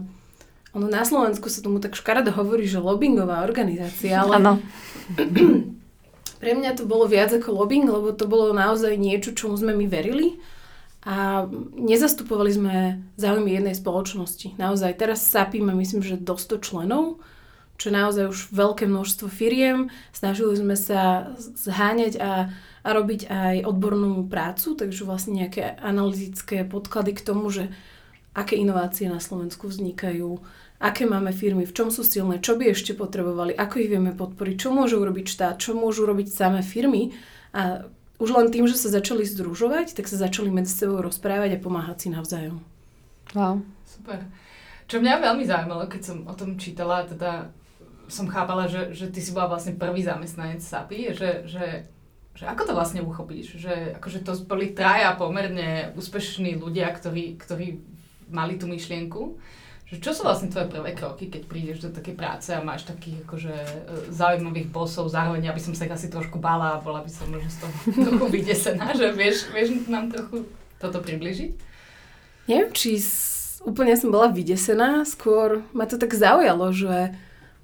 ono 0.70 0.86
na 0.86 1.02
Slovensku 1.02 1.50
sa 1.50 1.62
tomu 1.62 1.82
tak 1.82 1.98
škaredo 1.98 2.30
hovorí, 2.30 2.66
že 2.70 2.78
lobbyingová 2.78 3.42
organizácia, 3.42 4.22
ale... 4.22 4.38
Áno. 4.38 4.52
Pre 6.40 6.52
mňa 6.56 6.72
to 6.72 6.88
bolo 6.88 7.04
viac 7.04 7.36
ako 7.36 7.52
lobbying, 7.52 7.84
lebo 7.84 8.16
to 8.16 8.24
bolo 8.24 8.56
naozaj 8.56 8.96
niečo, 8.96 9.36
čomu 9.36 9.60
sme 9.60 9.76
my 9.76 9.84
verili 9.84 10.40
a 11.04 11.44
nezastupovali 11.76 12.50
sme 12.52 12.74
záujmy 13.20 13.56
jednej 13.56 13.76
spoločnosti. 13.76 14.56
Naozaj, 14.56 15.00
teraz 15.00 15.24
SAPI 15.28 15.60
má 15.60 15.76
myslím, 15.76 16.00
že 16.00 16.20
do 16.20 16.36
100 16.40 16.64
členov, 16.64 17.20
čo 17.80 17.88
je 17.88 17.96
naozaj 17.96 18.24
už 18.28 18.38
veľké 18.52 18.84
množstvo 18.84 19.32
firiem. 19.32 19.88
Snažili 20.12 20.56
sme 20.56 20.76
sa 20.76 21.32
zháňať 21.36 22.20
a, 22.20 22.52
a 22.84 22.88
robiť 22.92 23.32
aj 23.32 23.56
odbornú 23.64 24.24
prácu, 24.28 24.76
takže 24.76 25.08
vlastne 25.08 25.40
nejaké 25.40 25.76
analytické 25.80 26.68
podklady 26.68 27.16
k 27.16 27.24
tomu, 27.24 27.48
že 27.48 27.72
aké 28.34 28.54
inovácie 28.56 29.10
na 29.10 29.18
Slovensku 29.18 29.66
vznikajú, 29.66 30.38
aké 30.80 31.04
máme 31.04 31.34
firmy, 31.34 31.68
v 31.68 31.76
čom 31.76 31.88
sú 31.92 32.00
silné, 32.06 32.40
čo 32.40 32.56
by 32.56 32.72
ešte 32.72 32.96
potrebovali, 32.96 33.52
ako 33.52 33.74
ich 33.82 33.90
vieme 33.92 34.16
podporiť, 34.16 34.56
čo 34.56 34.68
môžu 34.72 35.02
urobiť 35.04 35.26
štát, 35.28 35.60
čo 35.60 35.76
môžu 35.76 36.08
robiť 36.08 36.32
samé 36.32 36.64
firmy. 36.64 37.12
A 37.52 37.84
už 38.20 38.36
len 38.36 38.48
tým, 38.48 38.64
že 38.64 38.80
sa 38.80 38.92
začali 38.92 39.24
združovať, 39.28 39.96
tak 39.96 40.08
sa 40.08 40.16
začali 40.16 40.48
medzi 40.48 40.72
sebou 40.72 41.00
rozprávať 41.04 41.56
a 41.56 41.62
pomáhať 41.62 42.06
si 42.06 42.08
navzájom. 42.12 42.60
Wow. 43.36 43.64
Super. 43.84 44.24
Čo 44.90 44.98
mňa 44.98 45.22
veľmi 45.22 45.44
zaujímalo, 45.46 45.86
keď 45.86 46.02
som 46.02 46.18
o 46.26 46.34
tom 46.34 46.58
čítala, 46.58 47.06
teda 47.06 47.52
som 48.10 48.26
chápala, 48.26 48.66
že, 48.66 48.90
že 48.90 49.06
ty 49.06 49.22
si 49.22 49.30
bola 49.30 49.54
vlastne 49.54 49.78
prvý 49.78 50.02
zamestnanec 50.02 50.60
SAPI, 50.60 51.14
že, 51.14 51.30
že, 51.46 51.66
že 52.34 52.44
ako 52.44 52.62
to 52.66 52.72
vlastne 52.74 53.00
uchopíš? 53.06 53.54
Že 53.54 54.02
akože 54.02 54.20
to 54.26 54.32
boli 54.44 54.74
traja 54.74 55.14
pomerne 55.14 55.94
úspešní 55.94 56.58
ľudia, 56.58 56.90
ktorí, 56.90 57.38
ktorí 57.38 57.89
mali 58.30 58.56
tú 58.56 58.66
myšlienku. 58.66 59.38
Že 59.90 59.96
čo 59.98 60.10
sú 60.14 60.22
vlastne 60.22 60.46
tvoje 60.46 60.70
prvé 60.70 60.94
kroky, 60.94 61.26
keď 61.26 61.42
prídeš 61.50 61.82
do 61.82 61.90
takej 61.90 62.14
práce 62.14 62.54
a 62.54 62.62
máš 62.62 62.86
takých 62.86 63.26
akože 63.26 63.54
e, 63.58 63.76
zaujímavých 64.14 64.70
bosov, 64.70 65.10
zároveň 65.10 65.50
aby 65.50 65.58
som 65.58 65.74
sa 65.74 65.90
asi 65.90 66.06
trošku 66.06 66.38
bála 66.38 66.78
a 66.78 66.82
bola 66.82 67.02
by 67.02 67.10
som 67.10 67.26
možno 67.26 67.50
z 67.50 67.58
toho 67.58 67.74
trochu 68.06 68.26
vydesená, 68.30 68.94
že 68.94 69.10
vieš, 69.10 69.50
vieš 69.50 69.90
nám 69.90 70.14
trochu 70.14 70.46
toto 70.78 71.02
približiť? 71.02 71.50
Neviem, 72.46 72.70
či 72.70 73.02
úplne 73.66 73.98
som 73.98 74.14
bola 74.14 74.30
vydesená, 74.30 75.02
skôr 75.02 75.66
ma 75.74 75.90
to 75.90 75.98
tak 75.98 76.14
zaujalo, 76.14 76.70
že 76.70 77.10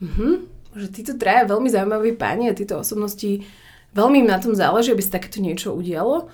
Uh-huh. 0.03 0.45
Že 0.77 0.87
títo 0.93 1.13
traja 1.17 1.49
veľmi 1.49 1.73
zaujímaví 1.73 2.21
páni 2.21 2.53
a 2.53 2.59
títo 2.59 2.77
osobnosti 2.77 3.45
veľmi 3.97 4.25
im 4.25 4.29
na 4.29 4.37
tom 4.37 4.53
záleží, 4.53 4.93
aby 4.93 5.01
sa 5.01 5.17
takéto 5.17 5.41
niečo 5.41 5.73
udialo. 5.73 6.29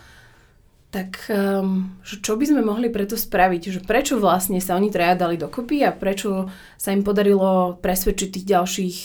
Tak 0.92 1.32
um, 1.32 1.96
že 2.04 2.20
čo 2.20 2.36
by 2.36 2.44
sme 2.44 2.60
mohli 2.60 2.92
preto 2.92 3.16
spraviť? 3.16 3.62
Že 3.72 3.80
prečo 3.88 4.20
vlastne 4.20 4.60
sa 4.60 4.76
oni 4.76 4.92
traja 4.92 5.16
dali 5.16 5.40
dokopy 5.40 5.80
a 5.88 5.90
prečo 5.90 6.52
sa 6.76 6.92
im 6.92 7.00
podarilo 7.00 7.80
presvedčiť 7.80 8.28
tých 8.28 8.46
ďalších 8.46 8.98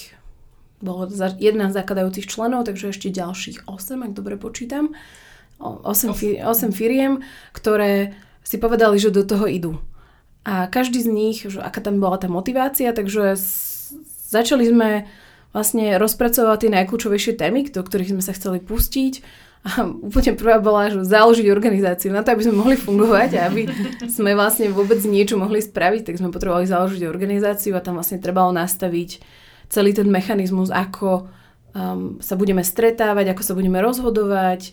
bolo 0.78 1.10
11 1.10 1.42
zakladajúcich 1.74 2.30
členov, 2.30 2.70
takže 2.70 2.94
ešte 2.94 3.10
ďalších 3.10 3.66
8, 3.66 4.06
ak 4.06 4.12
dobre 4.14 4.38
počítam. 4.38 4.94
8, 5.58 6.14
fi- 6.14 6.38
8 6.38 6.70
firiem, 6.70 7.26
ktoré 7.50 8.14
si 8.46 8.62
povedali, 8.62 9.02
že 9.02 9.10
do 9.10 9.26
toho 9.26 9.50
idú. 9.50 9.82
A 10.46 10.70
každý 10.70 11.02
z 11.02 11.10
nich, 11.10 11.38
že 11.50 11.58
aká 11.58 11.82
tam 11.82 11.98
bola 11.98 12.22
tá 12.22 12.30
motivácia, 12.30 12.94
takže 12.94 13.42
Začali 14.28 14.68
sme 14.68 15.08
vlastne 15.56 15.96
rozpracovať 15.96 16.68
tie 16.68 16.72
najkľúčovejšie 16.76 17.34
témy, 17.40 17.72
do 17.72 17.80
ktorých 17.80 18.12
sme 18.12 18.24
sa 18.24 18.36
chceli 18.36 18.60
pustiť. 18.60 19.24
A 19.66 19.84
úplne 19.84 20.38
prvá 20.38 20.62
bola, 20.62 20.94
že 20.94 21.04
založiť 21.04 21.50
organizáciu. 21.52 22.14
Na 22.14 22.24
to, 22.24 22.32
aby 22.32 22.46
sme 22.46 22.62
mohli 22.62 22.76
fungovať 22.78 23.30
a 23.36 23.52
aby 23.52 23.68
sme 24.08 24.38
vlastne 24.38 24.72
vôbec 24.72 25.02
niečo 25.04 25.36
mohli 25.36 25.60
spraviť, 25.60 26.08
tak 26.08 26.20
sme 26.22 26.32
potrebovali 26.32 26.70
založiť 26.70 27.04
organizáciu 27.04 27.76
a 27.76 27.84
tam 27.84 28.00
vlastne 28.00 28.22
trebalo 28.22 28.56
nastaviť 28.56 29.20
celý 29.68 29.92
ten 29.92 30.08
mechanizmus, 30.08 30.72
ako 30.72 31.28
um, 31.76 32.22
sa 32.24 32.40
budeme 32.40 32.64
stretávať, 32.64 33.36
ako 33.36 33.44
sa 33.44 33.54
budeme 33.58 33.84
rozhodovať, 33.84 34.72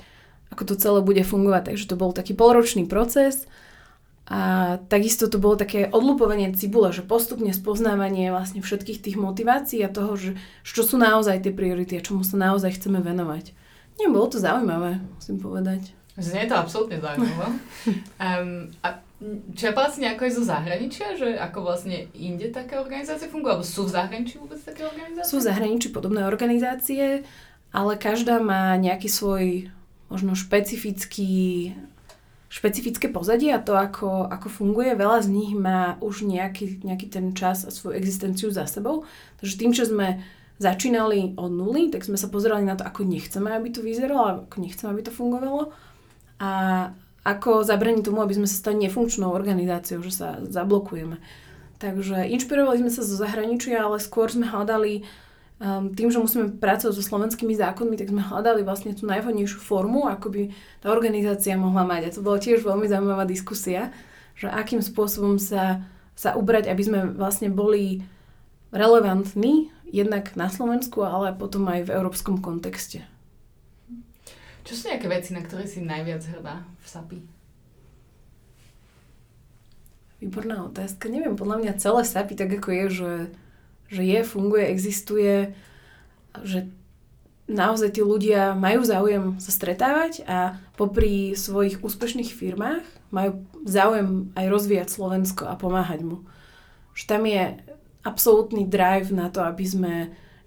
ako 0.54 0.62
to 0.62 0.74
celé 0.78 1.00
bude 1.02 1.22
fungovať. 1.26 1.74
Takže 1.74 1.90
to 1.90 1.98
bol 1.98 2.14
taký 2.14 2.36
polročný 2.38 2.86
proces 2.86 3.50
a 4.24 4.76
takisto 4.88 5.28
to 5.28 5.36
bolo 5.36 5.58
také 5.58 5.90
odlupovanie 5.90 6.54
cibule, 6.56 6.94
že 6.96 7.04
postupne 7.04 7.52
spoznávanie 7.52 8.32
vlastne 8.32 8.64
všetkých 8.64 9.02
tých 9.04 9.16
motivácií 9.20 9.84
a 9.84 9.92
toho, 9.92 10.16
že 10.16 10.30
čo 10.64 10.80
sú 10.80 10.96
naozaj 10.96 11.44
tie 11.44 11.52
priority 11.52 12.00
a 12.00 12.04
čomu 12.04 12.24
sa 12.24 12.40
naozaj 12.40 12.80
chceme 12.80 13.04
venovať. 13.04 13.52
Nie, 13.98 14.10
bolo 14.10 14.26
to 14.26 14.42
zaujímavé, 14.42 14.98
musím 15.14 15.38
povedať. 15.38 15.94
Znie 16.14 16.46
to 16.46 16.54
absolútne 16.54 17.02
zaujímavé. 17.02 17.46
um, 18.22 18.70
a 18.86 19.02
čerpala 19.58 19.90
si 19.90 20.02
nejako 20.02 20.30
aj 20.30 20.32
zo 20.38 20.42
zahraničia, 20.46 21.06
že 21.18 21.34
ako 21.34 21.58
vlastne 21.66 22.06
inde 22.14 22.54
také 22.54 22.78
organizácie 22.78 23.26
fungujú, 23.26 23.58
alebo 23.58 23.66
sú 23.66 23.82
v 23.86 23.94
zahraničí 23.98 24.38
vôbec 24.38 24.62
také 24.62 24.86
organizácie? 24.86 25.30
Sú 25.30 25.42
v 25.42 25.46
zahraničí 25.50 25.88
podobné 25.90 26.22
organizácie, 26.22 27.26
ale 27.74 27.92
každá 27.98 28.38
má 28.38 28.78
nejaký 28.78 29.10
svoj 29.10 29.74
možno 30.06 30.38
špecifický 30.38 31.74
špecifické 32.54 33.10
pozadie 33.10 33.50
a 33.50 33.58
to, 33.58 33.74
ako, 33.74 34.30
ako 34.30 34.46
funguje. 34.46 34.94
Veľa 34.94 35.26
z 35.26 35.28
nich 35.34 35.58
má 35.58 35.98
už 35.98 36.22
nejaký, 36.22 36.86
nejaký 36.86 37.10
ten 37.10 37.34
čas 37.34 37.66
a 37.66 37.74
svoju 37.74 37.98
existenciu 37.98 38.54
za 38.54 38.70
sebou. 38.70 39.02
Takže 39.42 39.58
tým, 39.58 39.74
že 39.74 39.90
sme 39.90 40.22
začínali 40.58 41.34
od 41.34 41.50
nuly, 41.50 41.90
tak 41.90 42.06
sme 42.06 42.14
sa 42.14 42.30
pozerali 42.30 42.62
na 42.62 42.78
to, 42.78 42.87
ako 42.87 43.02
nechceme, 43.02 43.50
aby 43.50 43.75
to 43.75 43.82
vyzeralo, 43.82 44.46
ako 44.46 44.56
nechceme, 44.62 44.88
aby 44.94 45.02
to 45.02 45.12
fungovalo 45.12 45.75
a 46.38 46.50
ako 47.25 47.64
zabraniť 47.64 48.04
tomu, 48.04 48.20
aby 48.20 48.37
sme 48.37 48.46
sa 48.46 48.61
stali 48.61 48.84
nefunkčnou 48.84 49.32
organizáciou, 49.32 50.04
že 50.04 50.12
sa 50.12 50.28
zablokujeme. 50.44 51.18
Takže 51.80 52.28
inšpirovali 52.30 52.84
sme 52.84 52.92
sa 52.92 53.02
zo 53.02 53.16
zahraničia, 53.16 53.82
ale 53.82 53.99
skôr 53.99 54.28
sme 54.30 54.46
hľadali 54.46 55.02
um, 55.58 55.90
tým, 55.90 56.12
že 56.12 56.20
musíme 56.20 56.52
pracovať 56.61 56.94
so 56.94 57.02
slovenskými 57.02 57.56
zákonmi, 57.56 57.96
tak 57.96 58.12
sme 58.12 58.23
hľadali 58.23 58.62
vlastne 58.62 58.92
tú 58.94 59.08
najvhodnejšiu 59.08 59.58
formu, 59.58 60.06
ako 60.06 60.30
by 60.30 60.42
tá 60.84 60.92
organizácia 60.92 61.58
mohla 61.58 61.82
mať. 61.82 62.02
A 62.08 62.14
to 62.14 62.20
bola 62.23 62.38
tiež 62.38 62.62
veľmi 62.62 62.87
zaujímavá 62.87 63.25
diskusia, 63.26 63.90
že 64.37 64.46
akým 64.46 64.84
spôsobom 64.84 65.40
sa, 65.40 65.82
sa 66.14 66.37
ubrať, 66.37 66.68
aby 66.70 66.82
sme 66.84 66.99
vlastne 67.16 67.49
boli 67.50 68.04
relevantní 68.75 69.71
jednak 69.87 70.35
na 70.35 70.50
Slovensku, 70.50 71.07
ale 71.07 71.31
potom 71.31 71.71
aj 71.71 71.87
v 71.87 71.95
európskom 71.95 72.43
kontexte. 72.43 73.07
Čo 74.66 74.73
sú 74.75 74.83
nejaké 74.90 75.07
veci, 75.07 75.31
na 75.31 75.47
ktoré 75.47 75.71
si 75.71 75.78
najviac 75.78 76.26
hrdá 76.26 76.66
v 76.83 76.87
SAPI? 76.88 77.19
Výborná 80.19 80.66
otázka. 80.66 81.07
Neviem, 81.07 81.38
podľa 81.38 81.62
mňa 81.62 81.81
celé 81.81 82.02
SAPI 82.02 82.35
tak 82.35 82.50
ako 82.59 82.69
je, 82.75 82.87
že 82.90 83.11
že 83.95 84.02
je, 84.02 84.21
funguje, 84.25 84.64
existuje, 84.66 85.54
že 86.43 86.66
naozaj 87.47 88.00
tí 88.00 88.02
ľudia 88.02 88.57
majú 88.57 88.83
záujem 88.83 89.37
sa 89.37 89.52
stretávať 89.52 90.25
a 90.25 90.57
popri 90.81 91.37
svojich 91.37 91.85
úspešných 91.85 92.33
firmách 92.33 92.85
majú 93.12 93.45
záujem 93.62 94.33
aj 94.35 94.47
rozvíjať 94.49 94.88
Slovensko 94.90 95.47
a 95.47 95.54
pomáhať 95.54 96.02
mu. 96.02 96.25
Že 96.97 97.04
tam 97.07 97.23
je 97.28 97.43
absolútny 98.04 98.68
drive 98.68 99.11
na 99.11 99.32
to, 99.32 99.40
aby 99.42 99.64
sme 99.64 99.94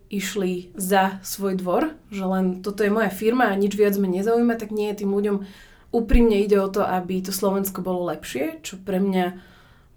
išli 0.07 0.71
za 0.77 1.19
svoj 1.19 1.59
dvor, 1.59 1.91
že 2.07 2.23
len 2.23 2.63
toto 2.63 2.85
je 2.85 2.93
moja 2.93 3.11
firma 3.11 3.51
a 3.51 3.59
nič 3.59 3.75
viac 3.75 3.97
ma 3.99 4.07
nezaujíma, 4.07 4.55
tak 4.55 4.71
nie, 4.71 4.95
tým 4.95 5.11
ľuďom 5.11 5.43
úprimne 5.91 6.39
ide 6.39 6.55
o 6.63 6.71
to, 6.71 6.85
aby 6.85 7.19
to 7.19 7.35
Slovensko 7.35 7.83
bolo 7.83 8.07
lepšie, 8.07 8.63
čo 8.63 8.79
pre 8.79 9.03
mňa 9.03 9.35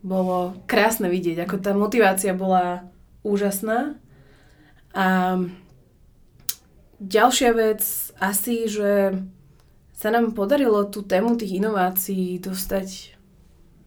bolo 0.03 0.59
krásne 0.67 1.07
vidieť, 1.13 1.45
ako 1.47 1.57
tá 1.61 1.71
motivácia 1.77 2.35
bola 2.35 2.89
úžasná. 3.23 4.01
A 4.97 5.39
ďalšia 6.99 7.51
vec 7.55 7.83
asi, 8.19 8.67
že 8.67 9.21
sa 9.95 10.09
nám 10.09 10.33
podarilo 10.33 10.89
tú 10.89 11.05
tému 11.05 11.37
tých 11.37 11.61
inovácií 11.61 12.41
dostať 12.41 13.15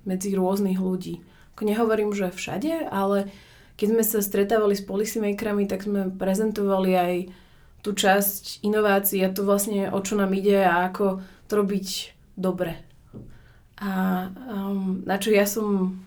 medzi 0.05 0.29
rôznych 0.37 0.77
ľudí. 0.77 1.25
Nehovorím, 1.63 2.11
že 2.11 2.27
všade, 2.27 2.91
ale 2.91 3.31
keď 3.75 3.87
sme 3.89 4.03
sa 4.05 4.19
stretávali 4.21 4.77
s 4.77 4.85
policymakerami, 4.85 5.65
tak 5.65 5.85
sme 5.85 6.13
prezentovali 6.13 6.91
aj 6.93 7.13
tú 7.83 7.91
časť 7.91 8.63
inovácií 8.63 9.19
a 9.25 9.33
to 9.33 9.43
vlastne 9.43 9.91
o 9.91 9.99
čo 9.99 10.15
nám 10.15 10.31
ide 10.31 10.63
a 10.63 10.87
ako 10.87 11.19
to 11.49 11.53
robiť 11.59 11.87
dobre. 12.39 12.79
A 13.83 13.91
um, 14.31 15.03
na 15.03 15.19
čo 15.19 15.35
ja 15.35 15.43
som 15.43 15.99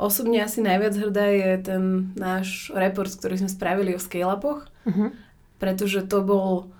Osobne 0.00 0.40
asi 0.40 0.64
najviac 0.64 0.96
hrdá 0.96 1.28
je 1.28 1.50
ten 1.60 1.82
náš 2.16 2.72
report, 2.72 3.12
ktorý 3.12 3.36
sme 3.36 3.52
spravili 3.52 3.92
o 3.92 4.00
scale-upoch, 4.00 4.64
uh-huh. 4.88 5.12
pretože 5.60 6.08
to 6.08 6.24
bol 6.24 6.72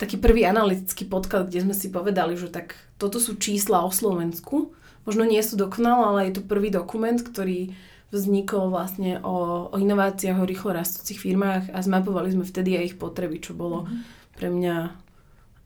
taký 0.00 0.16
prvý 0.16 0.48
analytický 0.48 1.04
podklad, 1.04 1.52
kde 1.52 1.68
sme 1.68 1.76
si 1.76 1.92
povedali, 1.92 2.32
že 2.32 2.48
tak 2.48 2.72
toto 2.96 3.20
sú 3.20 3.36
čísla 3.36 3.84
o 3.84 3.92
Slovensku. 3.92 4.72
Možno 5.04 5.28
nie 5.28 5.44
sú 5.44 5.60
dokonalé, 5.60 6.04
ale 6.08 6.20
je 6.32 6.40
to 6.40 6.48
prvý 6.48 6.72
dokument, 6.72 7.20
ktorý 7.20 7.76
vznikol 8.14 8.70
vlastne 8.70 9.18
o, 9.22 9.66
o 9.70 9.76
inováciách, 9.76 10.38
o 10.38 10.48
rýchlo 10.48 10.76
rastúcich 10.76 11.18
firmách 11.18 11.74
a 11.74 11.78
zmapovali 11.82 12.30
sme 12.30 12.46
vtedy 12.46 12.78
aj 12.78 12.94
ich 12.94 12.96
potreby, 12.96 13.42
čo 13.42 13.52
bolo 13.52 13.84
uh-huh. 13.84 13.98
pre 14.38 14.46
mňa 14.46 14.76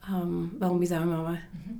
um, 0.08 0.48
veľmi 0.56 0.86
zaujímavé. 0.88 1.36
Uh-huh. 1.36 1.76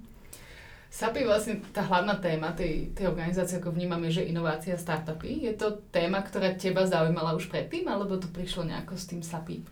SAP 0.91 1.23
je 1.23 1.31
vlastne 1.31 1.55
tá 1.71 1.87
hlavná 1.87 2.19
téma 2.19 2.51
tej, 2.51 2.91
tej 2.93 3.09
organizácie, 3.09 3.63
ako 3.63 3.71
vnímam, 3.71 4.03
je, 4.11 4.21
že 4.21 4.29
inovácia 4.29 4.75
startupy. 4.75 5.47
Je 5.47 5.55
to 5.55 5.79
téma, 5.95 6.19
ktorá 6.19 6.53
teba 6.59 6.83
zaujímala 6.83 7.39
už 7.39 7.47
predtým, 7.47 7.87
alebo 7.87 8.19
to 8.19 8.27
prišlo 8.27 8.67
nejako 8.67 8.99
s 8.99 9.07
tým 9.07 9.23
SAPI? 9.23 9.63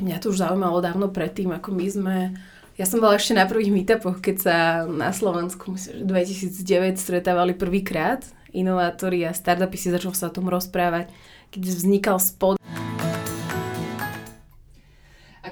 Mňa 0.00 0.16
to 0.24 0.32
už 0.32 0.40
zaujímalo 0.40 0.80
dávno 0.80 1.12
predtým, 1.12 1.52
ako 1.52 1.76
my 1.76 1.86
sme... 1.92 2.16
Ja 2.80 2.88
som 2.88 3.04
bola 3.04 3.20
ešte 3.20 3.36
na 3.36 3.44
prvých 3.44 3.68
meetupoch, 3.68 4.24
keď 4.24 4.36
sa 4.40 4.56
na 4.88 5.12
Slovensku, 5.12 5.76
myslím, 5.76 6.08
že 6.08 6.08
2009 6.56 6.96
stretávali 6.96 7.52
prvýkrát 7.52 8.24
inovátori 8.52 9.24
a 9.24 9.32
startupy 9.32 9.76
si 9.80 9.88
začal 9.90 10.12
sa 10.14 10.28
o 10.28 10.34
tom 10.36 10.46
rozprávať, 10.48 11.08
keď 11.50 11.62
vznikal 11.68 12.16
spod 12.20 12.62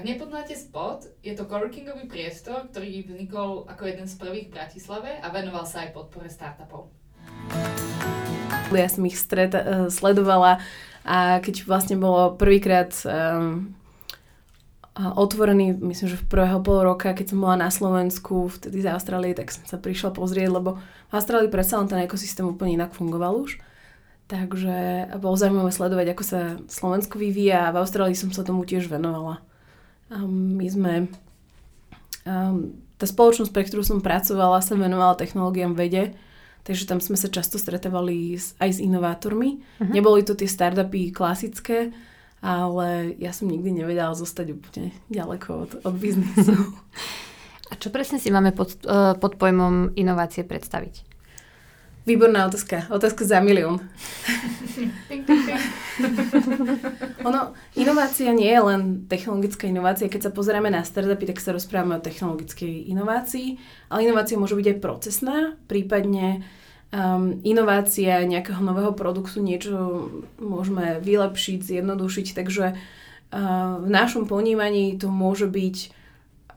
ak 0.01 0.17
nepoznáte 0.17 0.57
Spot, 0.57 1.05
je 1.21 1.29
to 1.37 1.45
coworkingový 1.45 2.09
priestor, 2.09 2.65
ktorý 2.73 3.05
vznikol 3.05 3.69
ako 3.69 3.85
jeden 3.85 4.09
z 4.09 4.17
prvých 4.17 4.49
v 4.49 4.53
Bratislave 4.57 5.21
a 5.21 5.29
venoval 5.29 5.61
sa 5.69 5.85
aj 5.85 5.93
podpore 5.93 6.25
startupov. 6.25 6.89
Ja 8.73 8.89
som 8.89 9.05
ich 9.05 9.21
stret, 9.21 9.53
uh, 9.53 9.93
sledovala 9.93 10.57
a 11.05 11.37
keď 11.37 11.69
vlastne 11.69 12.01
bolo 12.01 12.33
prvýkrát 12.33 12.89
um, 13.05 13.77
otvorený, 14.95 15.79
myslím, 15.79 16.07
že 16.11 16.19
v 16.19 16.27
prvého 16.27 16.59
pol 16.59 16.83
roka, 16.83 17.15
keď 17.15 17.31
som 17.31 17.39
bola 17.39 17.55
na 17.55 17.71
Slovensku, 17.71 18.51
vtedy 18.51 18.83
z 18.83 18.91
Austrálie, 18.91 19.31
tak 19.31 19.51
som 19.51 19.63
sa 19.63 19.79
prišla 19.79 20.11
pozrieť, 20.11 20.51
lebo 20.51 20.83
v 21.07 21.13
Austrálii 21.15 21.47
predsa 21.47 21.79
len 21.79 21.87
ten 21.87 22.03
ekosystém 22.03 22.43
úplne 22.43 22.75
inak 22.75 22.91
fungoval 22.91 23.47
už. 23.47 23.59
Takže 24.27 25.07
bolo 25.19 25.35
zaujímavé 25.35 25.71
sledovať, 25.75 26.07
ako 26.15 26.23
sa 26.23 26.39
Slovensko 26.67 27.19
vyvíja 27.19 27.67
a 27.67 27.73
v 27.75 27.79
Austrálii 27.83 28.15
som 28.15 28.31
sa 28.31 28.47
tomu 28.47 28.63
tiež 28.67 28.87
venovala. 28.87 29.43
A 30.11 30.23
my 30.27 30.67
sme... 30.67 30.93
Um, 32.27 32.75
tá 33.01 33.09
spoločnosť, 33.09 33.49
pre 33.49 33.65
ktorú 33.65 33.81
som 33.81 33.97
pracovala, 33.97 34.61
sa 34.61 34.77
venovala 34.77 35.17
technológiám 35.17 35.73
vede, 35.73 36.13
takže 36.61 36.85
tam 36.85 37.01
sme 37.01 37.17
sa 37.17 37.33
často 37.33 37.57
stretávali 37.57 38.37
s, 38.37 38.53
aj 38.61 38.77
s 38.77 38.79
inovátormi. 38.85 39.57
Uh-huh. 39.57 39.89
Neboli 39.89 40.21
to 40.21 40.37
tie 40.37 40.45
startupy 40.45 41.09
klasické, 41.09 41.89
ale 42.41 43.15
ja 43.21 43.31
som 43.31 43.47
nikdy 43.47 43.85
nevedela 43.85 44.17
zostať 44.17 44.57
úplne 44.57 44.91
ďaleko 45.13 45.49
od, 45.53 45.71
od 45.85 45.95
biznisu. 45.95 46.57
A 47.71 47.79
čo 47.79 47.87
presne 47.87 48.19
si 48.19 48.27
máme 48.27 48.51
pod, 48.51 48.75
uh, 48.83 49.15
pod 49.15 49.39
pojmom 49.39 49.95
inovácie 49.95 50.43
predstaviť? 50.43 51.07
Výborná 52.01 52.49
otázka. 52.49 52.89
Otázka 52.89 53.23
za 53.23 53.39
milión. 53.45 53.77
ono, 57.29 57.53
inovácia 57.77 58.33
nie 58.33 58.49
je 58.49 58.61
len 58.65 59.05
technologická 59.05 59.69
inovácia. 59.69 60.09
Keď 60.09 60.21
sa 60.27 60.31
pozeráme 60.33 60.73
na 60.73 60.81
startupy, 60.81 61.29
tak 61.29 61.37
sa 61.37 61.53
rozprávame 61.53 62.01
o 62.01 62.03
technologickej 62.03 62.89
inovácii, 62.89 63.61
ale 63.93 64.09
inovácia 64.09 64.41
môže 64.41 64.57
byť 64.57 64.67
aj 64.67 64.81
procesná, 64.81 65.37
prípadne 65.69 66.41
um, 66.91 67.39
inovácia 67.41 68.23
nejakého 68.27 68.59
nového 68.59 68.93
produktu, 68.93 69.39
niečo 69.41 70.07
môžeme 70.37 70.99
vylepšiť, 70.99 71.59
zjednodušiť, 71.63 72.27
takže 72.35 72.65
uh, 72.75 73.79
v 73.81 73.89
našom 73.89 74.27
ponímaní 74.27 74.99
to 74.99 75.07
môže 75.07 75.47
byť 75.47 75.99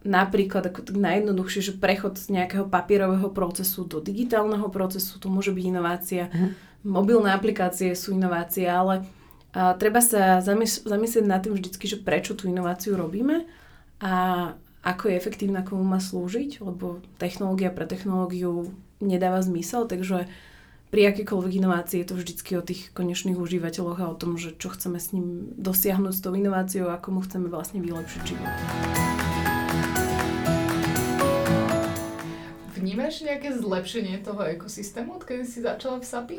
napríklad 0.05 0.69
ako 0.69 0.85
tak 0.85 0.97
najjednoduchšie, 1.01 1.61
že 1.65 1.81
prechod 1.81 2.21
z 2.21 2.37
nejakého 2.37 2.69
papierového 2.69 3.33
procesu 3.33 3.89
do 3.89 4.05
digitálneho 4.05 4.69
procesu, 4.69 5.17
to 5.17 5.33
môže 5.33 5.51
byť 5.57 5.65
inovácia. 5.65 6.29
Uh-huh. 6.29 6.53
Mobilné 6.85 7.33
aplikácie 7.33 7.97
sú 7.97 8.13
inovácie, 8.13 8.69
ale 8.69 9.09
a, 9.57 9.73
treba 9.81 10.05
sa 10.05 10.45
zamys- 10.45 10.85
zamyslieť 10.85 11.25
nad 11.25 11.41
tým 11.41 11.57
vždycky, 11.57 11.89
že 11.89 11.97
prečo 12.05 12.37
tú 12.37 12.53
inováciu 12.53 13.01
robíme 13.01 13.49
a 14.05 14.13
ako 14.85 15.09
je 15.09 15.17
efektívna, 15.17 15.65
komu 15.65 15.81
má 15.81 15.97
slúžiť, 15.97 16.61
lebo 16.61 17.01
technológia 17.17 17.73
pre 17.73 17.89
technológiu 17.89 18.69
nedáva 19.05 19.45
zmysel, 19.45 19.85
takže 19.85 20.27
pri 20.95 21.11
akýkoľvek 21.11 21.53
inovácii 21.59 22.03
je 22.03 22.09
to 22.09 22.15
vždycky 22.15 22.51
o 22.55 22.63
tých 22.63 22.95
konečných 22.95 23.35
užívateľoch 23.35 23.99
a 23.99 24.11
o 24.11 24.19
tom, 24.19 24.39
že 24.39 24.55
čo 24.55 24.71
chceme 24.71 25.03
s 25.03 25.11
ním 25.11 25.51
dosiahnuť 25.59 26.15
s 26.15 26.23
tou 26.23 26.33
inováciou 26.39 26.87
a 26.87 27.03
ako 27.03 27.09
mu 27.19 27.21
chceme 27.27 27.51
vlastne 27.51 27.83
vylepšiť 27.83 28.23
život. 28.23 28.53
Vnímaš 32.79 33.27
nejaké 33.27 33.59
zlepšenie 33.59 34.23
toho 34.23 34.47
ekosystému, 34.47 35.19
odkedy 35.19 35.43
si 35.43 35.67
začala 35.67 35.99
v 35.99 36.07
SAPI? 36.07 36.39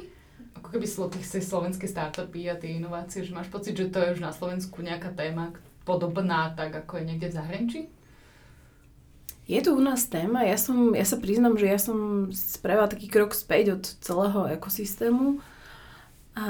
Ako 0.64 0.68
keby 0.72 0.88
sú 0.88 1.12
tie 1.12 1.44
slovenské 1.44 1.84
startupy 1.84 2.48
a 2.48 2.56
tie 2.56 2.80
inovácie, 2.80 3.28
že 3.28 3.36
máš 3.36 3.52
pocit, 3.52 3.76
že 3.76 3.92
to 3.92 4.00
je 4.00 4.16
už 4.16 4.22
na 4.24 4.32
Slovensku 4.32 4.80
nejaká 4.80 5.12
téma 5.12 5.52
podobná, 5.84 6.56
tak 6.56 6.72
ako 6.72 7.04
je 7.04 7.08
niekde 7.12 7.28
v 7.28 7.38
zahraničí? 7.38 7.82
Je 9.46 9.62
to 9.62 9.78
u 9.78 9.82
nás 9.82 10.10
téma. 10.10 10.42
Ja, 10.42 10.58
som, 10.58 10.98
ja 10.98 11.06
sa 11.06 11.22
priznam, 11.22 11.54
že 11.54 11.70
ja 11.70 11.78
som 11.78 12.30
spravila 12.34 12.90
taký 12.90 13.06
krok 13.10 13.38
späť 13.38 13.78
od 13.78 13.84
celého 14.02 14.50
ekosystému. 14.58 15.38
A 16.34 16.48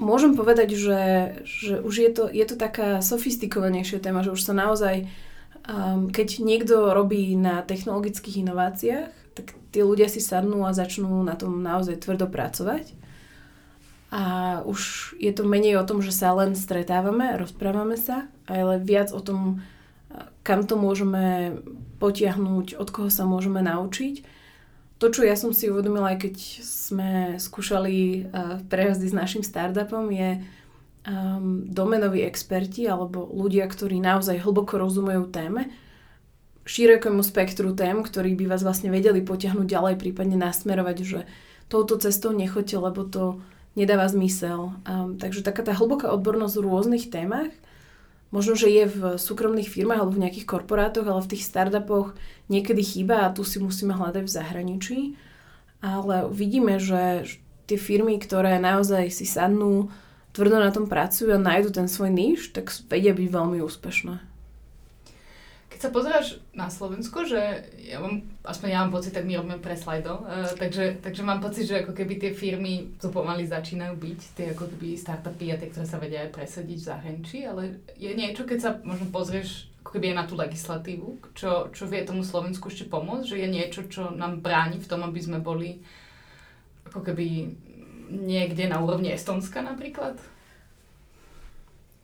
môžem 0.00 0.32
povedať, 0.32 0.74
že, 0.74 1.02
že 1.44 1.84
už 1.84 1.94
je 1.94 2.10
to, 2.10 2.24
je 2.32 2.44
to 2.48 2.56
taká 2.56 3.04
sofistikovanejšia 3.04 4.00
téma, 4.00 4.24
že 4.24 4.32
už 4.32 4.42
sa 4.42 4.56
naozaj 4.56 5.04
Um, 5.66 6.14
keď 6.14 6.46
niekto 6.46 6.94
robí 6.94 7.34
na 7.34 7.58
technologických 7.58 8.46
inováciách, 8.46 9.10
tak 9.34 9.58
tí 9.74 9.82
ľudia 9.82 10.06
si 10.06 10.22
sadnú 10.22 10.62
a 10.62 10.70
začnú 10.70 11.26
na 11.26 11.34
tom 11.34 11.58
naozaj 11.58 12.06
tvrdo 12.06 12.30
pracovať. 12.30 12.94
A 14.16 14.24
už 14.64 15.12
je 15.20 15.28
to 15.28 15.44
menej 15.44 15.76
o 15.76 15.84
tom, 15.84 16.00
že 16.00 16.08
sa 16.08 16.32
len 16.32 16.56
stretávame, 16.56 17.36
rozprávame 17.36 18.00
sa, 18.00 18.32
ale 18.48 18.80
viac 18.80 19.12
o 19.12 19.20
tom, 19.20 19.60
kam 20.40 20.64
to 20.64 20.80
môžeme 20.80 21.60
potiahnuť, 22.00 22.80
od 22.80 22.88
koho 22.88 23.12
sa 23.12 23.28
môžeme 23.28 23.60
naučiť. 23.60 24.24
To, 24.96 25.12
čo 25.12 25.20
ja 25.28 25.36
som 25.36 25.52
si 25.52 25.68
uvedomila, 25.68 26.16
aj 26.16 26.24
keď 26.24 26.34
sme 26.64 27.10
skúšali 27.36 28.24
uh, 28.24 28.64
prejazdy 28.64 29.12
s 29.12 29.18
našim 29.20 29.44
startupom, 29.44 30.08
je, 30.08 30.40
um, 31.04 31.68
domenoví 31.68 32.24
experti 32.24 32.88
alebo 32.88 33.28
ľudia, 33.28 33.68
ktorí 33.68 34.00
naozaj 34.00 34.40
hlboko 34.40 34.80
rozumejú 34.80 35.28
téme, 35.28 35.68
širokému 36.66 37.22
spektru 37.22 37.76
tém, 37.76 38.02
ktorí 38.02 38.34
by 38.34 38.50
vás 38.50 38.66
vlastne 38.66 38.90
vedeli 38.90 39.22
potiahnuť 39.22 39.66
ďalej, 39.70 39.94
prípadne 40.02 40.34
nasmerovať, 40.34 40.96
že 41.04 41.20
touto 41.70 41.94
cestou 42.00 42.34
nechoďte, 42.34 42.76
lebo 42.80 43.06
to 43.06 43.44
nedáva 43.76 44.08
zmysel. 44.08 44.72
Um, 44.88 45.20
takže 45.20 45.44
taká 45.44 45.62
tá 45.62 45.76
hlboká 45.76 46.10
odbornosť 46.10 46.56
v 46.58 46.66
rôznych 46.66 47.04
témach, 47.12 47.52
možno, 48.34 48.56
že 48.56 48.72
je 48.72 48.84
v 48.88 49.00
súkromných 49.20 49.68
firmách 49.68 50.00
alebo 50.02 50.16
v 50.16 50.22
nejakých 50.26 50.48
korporátoch, 50.48 51.06
ale 51.06 51.22
v 51.22 51.30
tých 51.36 51.46
startupoch 51.46 52.16
niekedy 52.48 52.82
chýba 52.82 53.28
a 53.28 53.32
tu 53.36 53.44
si 53.44 53.60
musíme 53.60 53.94
hľadať 53.94 54.24
v 54.24 54.34
zahraničí. 54.34 54.98
Ale 55.84 56.26
vidíme, 56.32 56.80
že 56.80 57.28
tie 57.68 57.78
firmy, 57.78 58.16
ktoré 58.16 58.56
naozaj 58.56 59.12
si 59.12 59.28
sadnú, 59.28 59.92
tvrdo 60.32 60.60
na 60.60 60.72
tom 60.72 60.88
pracujú 60.88 61.36
a 61.36 61.40
nájdu 61.40 61.72
ten 61.72 61.86
svoj 61.88 62.10
níž, 62.12 62.52
tak 62.56 62.72
vedia 62.88 63.12
byť 63.12 63.28
veľmi 63.28 63.60
úspešné. 63.60 64.35
Keď 65.76 65.84
sa 65.84 65.92
pozeráš 65.92 66.40
na 66.56 66.72
Slovensko, 66.72 67.28
že 67.28 67.68
ja 67.84 68.00
mám, 68.00 68.24
aspoň 68.48 68.68
ja 68.72 68.80
mám 68.80 68.96
pocit, 68.96 69.12
tak 69.12 69.28
my 69.28 69.36
robíme 69.36 69.60
pre 69.60 69.76
slajdo, 69.76 70.24
uh, 70.24 70.48
takže, 70.56 71.04
takže 71.04 71.20
mám 71.20 71.44
pocit, 71.44 71.68
že 71.68 71.84
ako 71.84 71.92
keby 71.92 72.16
tie 72.16 72.32
firmy 72.32 72.96
tu 72.96 73.12
pomaly 73.12 73.44
začínajú 73.44 73.92
byť, 73.92 74.20
tie 74.32 74.46
ako 74.56 74.72
keby 74.72 74.96
startupy 74.96 75.52
a 75.52 75.60
tie, 75.60 75.68
ktoré 75.68 75.84
sa 75.84 76.00
vedia 76.00 76.24
aj 76.24 76.32
presadiť 76.32 76.78
v 76.80 76.88
zahraničí, 76.88 77.38
ale 77.44 77.84
je 77.92 78.08
niečo, 78.08 78.48
keď 78.48 78.58
sa 78.64 78.70
možno 78.88 79.12
pozrieš 79.12 79.68
ako 79.84 80.00
keby 80.00 80.16
aj 80.16 80.16
na 80.16 80.24
tú 80.24 80.34
legislatívu, 80.40 81.08
čo, 81.36 81.68
čo 81.76 81.84
vie 81.84 82.08
tomu 82.08 82.24
Slovensku 82.24 82.72
ešte 82.72 82.88
pomôcť, 82.88 83.36
že 83.36 83.36
je 83.36 83.48
niečo, 83.52 83.84
čo 83.84 84.08
nám 84.16 84.40
bráni 84.40 84.80
v 84.80 84.88
tom, 84.88 85.04
aby 85.04 85.20
sme 85.20 85.44
boli 85.44 85.84
ako 86.88 87.04
keby 87.04 87.52
niekde 88.08 88.64
na 88.64 88.80
úrovni 88.80 89.12
Estonska 89.12 89.60
napríklad? 89.60 90.16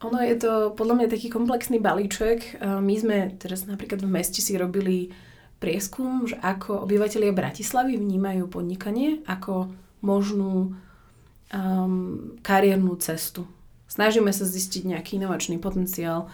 Ono 0.03 0.19
je 0.19 0.35
to 0.35 0.53
podľa 0.75 0.95
mňa 0.99 1.09
taký 1.09 1.31
komplexný 1.31 1.79
balíček. 1.79 2.59
My 2.59 2.95
sme 2.99 3.39
teraz 3.39 3.71
napríklad 3.71 4.03
v 4.03 4.11
meste 4.11 4.43
si 4.43 4.59
robili 4.59 5.15
prieskum, 5.63 6.27
že 6.27 6.35
ako 6.43 6.83
obyvateľia 6.83 7.31
Bratislavy 7.31 7.95
vnímajú 7.95 8.51
podnikanie 8.51 9.23
ako 9.31 9.71
možnú 10.03 10.75
um, 11.55 12.35
kariérnu 12.43 12.99
cestu. 12.99 13.47
Snažíme 13.87 14.35
sa 14.35 14.43
zistiť 14.43 14.91
nejaký 14.91 15.23
inovačný 15.23 15.63
potenciál 15.63 16.27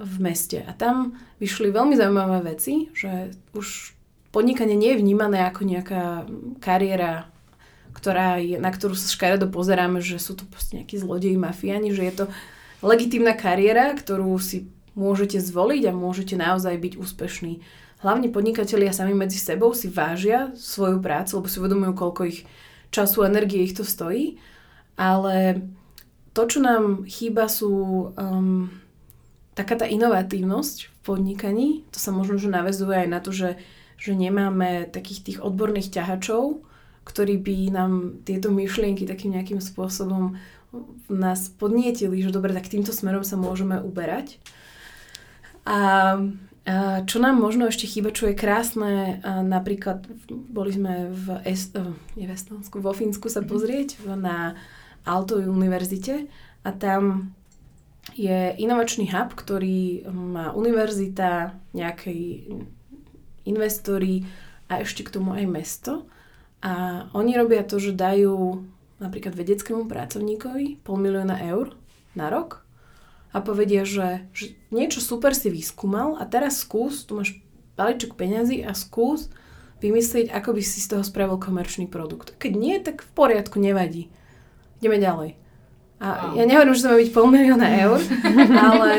v 0.00 0.14
meste. 0.24 0.64
A 0.64 0.72
tam 0.72 1.20
vyšli 1.44 1.68
veľmi 1.68 1.92
zaujímavé 1.92 2.56
veci, 2.56 2.88
že 2.96 3.36
už 3.52 3.92
podnikanie 4.32 4.80
nie 4.80 4.96
je 4.96 5.00
vnímané 5.04 5.44
ako 5.44 5.60
nejaká 5.68 6.24
kariéra 6.64 7.28
ktorá 7.94 8.42
je, 8.42 8.58
na 8.58 8.74
ktorú 8.74 8.98
sa 8.98 9.06
škaredo 9.06 9.46
pozeráme, 9.46 10.02
že 10.02 10.18
sú 10.18 10.34
to 10.34 10.42
proste 10.50 10.82
nejakí 10.82 10.98
zlodeji, 10.98 11.38
mafiáni, 11.38 11.94
že 11.94 12.02
je 12.02 12.14
to 12.18 12.24
legitímna 12.84 13.32
kariéra, 13.32 13.96
ktorú 13.96 14.36
si 14.36 14.68
môžete 14.94 15.40
zvoliť 15.40 15.90
a 15.90 15.96
môžete 15.96 16.36
naozaj 16.36 16.76
byť 16.78 16.92
úspešní. 17.00 17.64
Hlavne 18.04 18.28
podnikatelia 18.28 18.92
sami 18.92 19.16
medzi 19.16 19.40
sebou 19.40 19.72
si 19.72 19.88
vážia 19.88 20.52
svoju 20.54 21.00
prácu, 21.00 21.40
lebo 21.40 21.48
si 21.48 21.56
uvedomujú, 21.56 21.92
koľko 21.96 22.22
ich 22.28 22.44
času 22.92 23.24
a 23.24 23.32
energie 23.32 23.64
ich 23.64 23.74
to 23.74 23.82
stojí. 23.82 24.36
Ale 24.94 25.64
to, 26.36 26.42
čo 26.44 26.60
nám 26.60 27.08
chýba, 27.08 27.48
sú 27.48 27.72
um, 28.12 28.68
taká 29.56 29.80
tá 29.80 29.86
inovatívnosť 29.88 30.76
v 30.86 30.96
podnikaní. 31.02 31.68
To 31.90 31.98
sa 31.98 32.12
možno, 32.12 32.36
že 32.36 32.52
navezuje 32.52 33.06
aj 33.06 33.08
na 33.08 33.18
to, 33.24 33.32
že, 33.32 33.56
že 33.96 34.12
nemáme 34.12 34.90
takých 34.92 35.20
tých 35.24 35.38
odborných 35.40 35.90
ťahačov, 35.90 36.60
ktorí 37.08 37.40
by 37.40 37.56
nám 37.72 37.92
tieto 38.28 38.52
myšlienky 38.52 39.08
takým 39.08 39.34
nejakým 39.34 39.64
spôsobom 39.64 40.36
nás 41.08 41.48
podnietili, 41.48 42.22
že 42.22 42.34
dobre, 42.34 42.52
tak 42.52 42.70
týmto 42.70 42.90
smerom 42.90 43.22
sa 43.22 43.36
môžeme 43.36 43.80
uberať. 43.80 44.38
A, 45.64 46.20
čo 47.04 47.16
nám 47.20 47.36
možno 47.36 47.68
ešte 47.68 47.84
chýba, 47.84 48.08
čo 48.08 48.32
je 48.32 48.36
krásne, 48.36 49.20
napríklad 49.24 50.08
boli 50.28 50.72
sme 50.72 51.12
v, 51.12 51.26
Est, 51.44 51.76
nie 52.16 52.24
v 52.24 52.32
Estonsku, 52.32 52.80
vo 52.80 52.96
Fínsku 52.96 53.28
sa 53.28 53.44
mhm. 53.44 53.48
pozrieť 53.48 53.88
na 54.16 54.56
Alto 55.04 55.36
univerzite 55.36 56.32
a 56.64 56.70
tam 56.72 57.36
je 58.16 58.52
inovačný 58.60 59.12
hub, 59.12 59.32
ktorý 59.36 60.08
má 60.12 60.52
univerzita, 60.52 61.56
nejakej 61.72 62.52
investori 63.44 64.24
a 64.68 64.80
ešte 64.80 65.04
k 65.04 65.12
tomu 65.12 65.36
aj 65.36 65.44
mesto 65.44 65.92
A 66.64 67.04
oni 67.12 67.36
robia 67.36 67.60
to, 67.64 67.76
že 67.76 67.92
dajú 67.92 68.64
napríklad 69.04 69.36
vedeckému 69.36 69.84
pracovníkovi 69.84 70.80
pol 70.80 70.96
milióna 70.96 71.44
eur 71.44 71.76
na 72.16 72.32
rok 72.32 72.64
a 73.34 73.42
povedia, 73.44 73.84
že, 73.84 74.24
že 74.32 74.56
niečo 74.72 75.02
super 75.04 75.36
si 75.36 75.52
vyskúmal 75.52 76.16
a 76.16 76.24
teraz 76.24 76.62
skús, 76.62 77.04
tu 77.04 77.18
máš 77.18 77.36
balíček 77.76 78.16
peňazí 78.16 78.62
a 78.62 78.72
skús 78.72 79.28
vymyslieť, 79.82 80.32
ako 80.32 80.56
by 80.56 80.62
si 80.64 80.80
z 80.80 80.96
toho 80.96 81.02
spravil 81.04 81.36
komerčný 81.36 81.90
produkt. 81.90 82.32
Keď 82.40 82.52
nie, 82.54 82.80
tak 82.80 83.04
v 83.04 83.10
poriadku, 83.12 83.60
nevadí. 83.60 84.08
Ideme 84.80 84.96
ďalej. 84.96 85.30
A 86.02 86.36
ja 86.36 86.44
nehovorím, 86.44 86.74
že 86.74 86.84
to 86.84 86.90
má 86.90 86.96
byť 87.00 87.10
pol 87.14 87.26
milióna 87.30 87.68
eur, 87.86 87.98
ale 88.70 88.90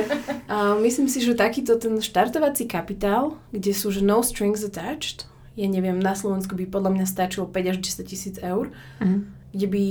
a 0.46 0.74
myslím 0.80 1.08
si, 1.12 1.22
že 1.22 1.38
takýto 1.38 1.78
ten 1.78 2.00
štartovací 2.00 2.66
kapitál, 2.66 3.38
kde 3.52 3.72
sú 3.76 3.92
že 3.92 4.02
no 4.02 4.24
strings 4.26 4.64
attached, 4.64 5.30
ja 5.56 5.68
neviem, 5.72 6.00
na 6.00 6.18
Slovensku 6.18 6.56
by 6.56 6.68
podľa 6.68 6.92
mňa 6.92 7.06
stačilo 7.08 7.48
5 7.48 7.72
až 7.72 7.78
10 7.80 8.12
tisíc 8.12 8.36
eur, 8.44 8.72
uh-huh. 9.00 9.22
Kde 9.56 9.68
by 9.72 9.86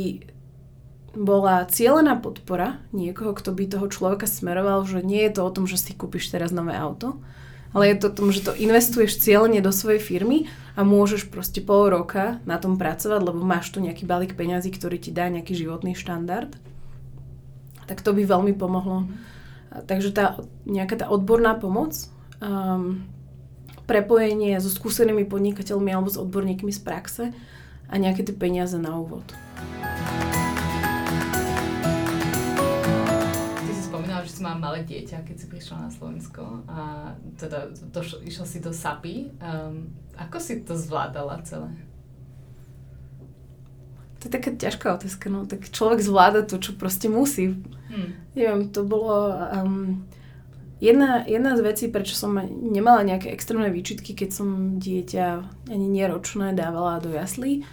bola 1.16 1.64
cieľená 1.64 2.20
podpora 2.20 2.82
niekoho, 2.92 3.32
kto 3.32 3.54
by 3.54 3.64
toho 3.70 3.86
človeka 3.88 4.28
smeroval, 4.28 4.84
že 4.84 5.00
nie 5.00 5.24
je 5.24 5.40
to 5.40 5.42
o 5.46 5.54
tom, 5.54 5.64
že 5.64 5.80
si 5.80 5.96
kúpiš 5.96 6.28
teraz 6.28 6.50
nové 6.52 6.76
auto, 6.76 7.22
ale 7.72 7.90
je 7.90 7.96
to 8.02 8.06
o 8.10 8.16
tom, 8.16 8.28
že 8.34 8.44
to 8.44 8.52
investuješ 8.52 9.22
cieľene 9.22 9.64
do 9.64 9.72
svojej 9.72 10.02
firmy 10.02 10.50
a 10.74 10.82
môžeš 10.82 11.30
proste 11.30 11.62
pol 11.62 11.90
roka 11.90 12.42
na 12.44 12.58
tom 12.58 12.76
pracovať, 12.76 13.20
lebo 13.22 13.40
máš 13.40 13.70
tu 13.70 13.78
nejaký 13.80 14.04
balík 14.04 14.34
peňazí, 14.34 14.74
ktorý 14.74 14.98
ti 14.98 15.14
dá 15.14 15.30
nejaký 15.30 15.54
životný 15.54 15.94
štandard. 15.94 16.50
Tak 17.86 18.02
to 18.02 18.14
by 18.14 18.26
veľmi 18.26 18.54
pomohlo. 18.54 19.06
Takže 19.74 20.14
tá 20.14 20.38
nejaká 20.66 21.02
tá 21.02 21.06
odborná 21.10 21.58
pomoc, 21.58 21.94
um, 22.38 23.02
prepojenie 23.84 24.56
so 24.62 24.70
skúsenými 24.72 25.28
podnikateľmi 25.28 25.90
alebo 25.92 26.08
s 26.08 26.16
odborníkmi 26.16 26.72
z 26.72 26.80
praxe 26.80 27.24
a 27.88 27.94
nejaké 28.00 28.24
tie 28.24 28.36
peniaze 28.36 28.76
na 28.80 28.96
úvod. 28.96 29.24
Ty 33.60 33.72
si 33.72 33.82
spomínala, 33.84 34.24
že 34.24 34.32
si 34.36 34.40
mala 34.40 34.58
malé 34.60 34.84
dieťa, 34.88 35.24
keď 35.24 35.36
si 35.36 35.46
prišla 35.48 35.76
na 35.86 35.90
Slovensko 35.92 36.64
a 36.68 37.12
teda 37.36 37.72
došlo, 37.92 38.24
išla 38.24 38.46
si 38.48 38.58
do 38.60 38.72
SAPI. 38.72 39.34
Um, 39.40 39.92
ako 40.16 40.36
si 40.40 40.62
to 40.64 40.78
zvládala 40.78 41.42
celé? 41.44 41.72
To 44.20 44.28
je 44.28 44.32
taká 44.32 44.56
ťažká 44.56 44.96
otázka, 44.96 45.28
no. 45.28 45.44
Tak 45.44 45.68
človek 45.68 46.00
zvláda 46.00 46.40
to, 46.48 46.56
čo 46.56 46.72
proste 46.80 47.12
musí. 47.12 47.60
Hmm. 47.92 48.16
Neviem, 48.32 48.72
to 48.72 48.80
bolo... 48.82 49.36
Um, 49.52 50.08
Jedna, 50.84 51.24
jedna 51.24 51.56
z 51.56 51.64
vecí, 51.64 51.84
prečo 51.88 52.12
som 52.12 52.36
nemala 52.52 53.00
nejaké 53.08 53.32
extrémne 53.32 53.72
výčitky, 53.72 54.12
keď 54.12 54.30
som 54.36 54.76
dieťa 54.76 55.26
ani 55.72 55.86
neročné 55.88 56.52
dávala 56.52 57.00
do 57.00 57.08
jaslí, 57.08 57.64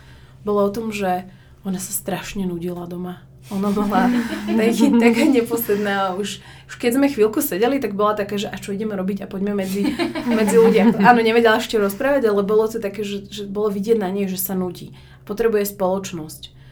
bolo 0.48 0.64
o 0.64 0.72
tom, 0.72 0.96
že 0.96 1.28
ona 1.68 1.76
sa 1.76 1.92
strašne 1.92 2.48
nudila 2.48 2.88
doma. 2.88 3.20
Ona 3.52 3.68
bola 3.76 4.08
taký, 4.48 4.96
taká 4.96 5.28
neposledná. 5.28 6.16
Už, 6.16 6.40
už 6.72 6.74
keď 6.80 6.92
sme 6.96 7.12
chvíľku 7.12 7.44
sedeli, 7.44 7.84
tak 7.84 8.00
bola 8.00 8.16
taká, 8.16 8.40
že 8.40 8.48
a 8.48 8.56
čo 8.56 8.72
ideme 8.72 8.96
robiť 8.96 9.26
a 9.26 9.28
poďme 9.28 9.60
medzi, 9.60 9.92
medzi 10.32 10.56
ľudia. 10.56 10.96
Áno, 11.04 11.20
nevedela 11.20 11.60
ešte 11.60 11.76
rozprávať, 11.76 12.32
ale 12.32 12.48
bolo 12.48 12.72
to 12.72 12.80
také, 12.80 13.04
že, 13.04 13.28
že 13.28 13.44
bolo 13.44 13.68
vidieť 13.68 14.00
na 14.00 14.08
nej, 14.08 14.32
že 14.32 14.40
sa 14.40 14.56
nudí. 14.56 14.96
Potrebuje 15.28 15.68
spoločnosť. 15.68 16.64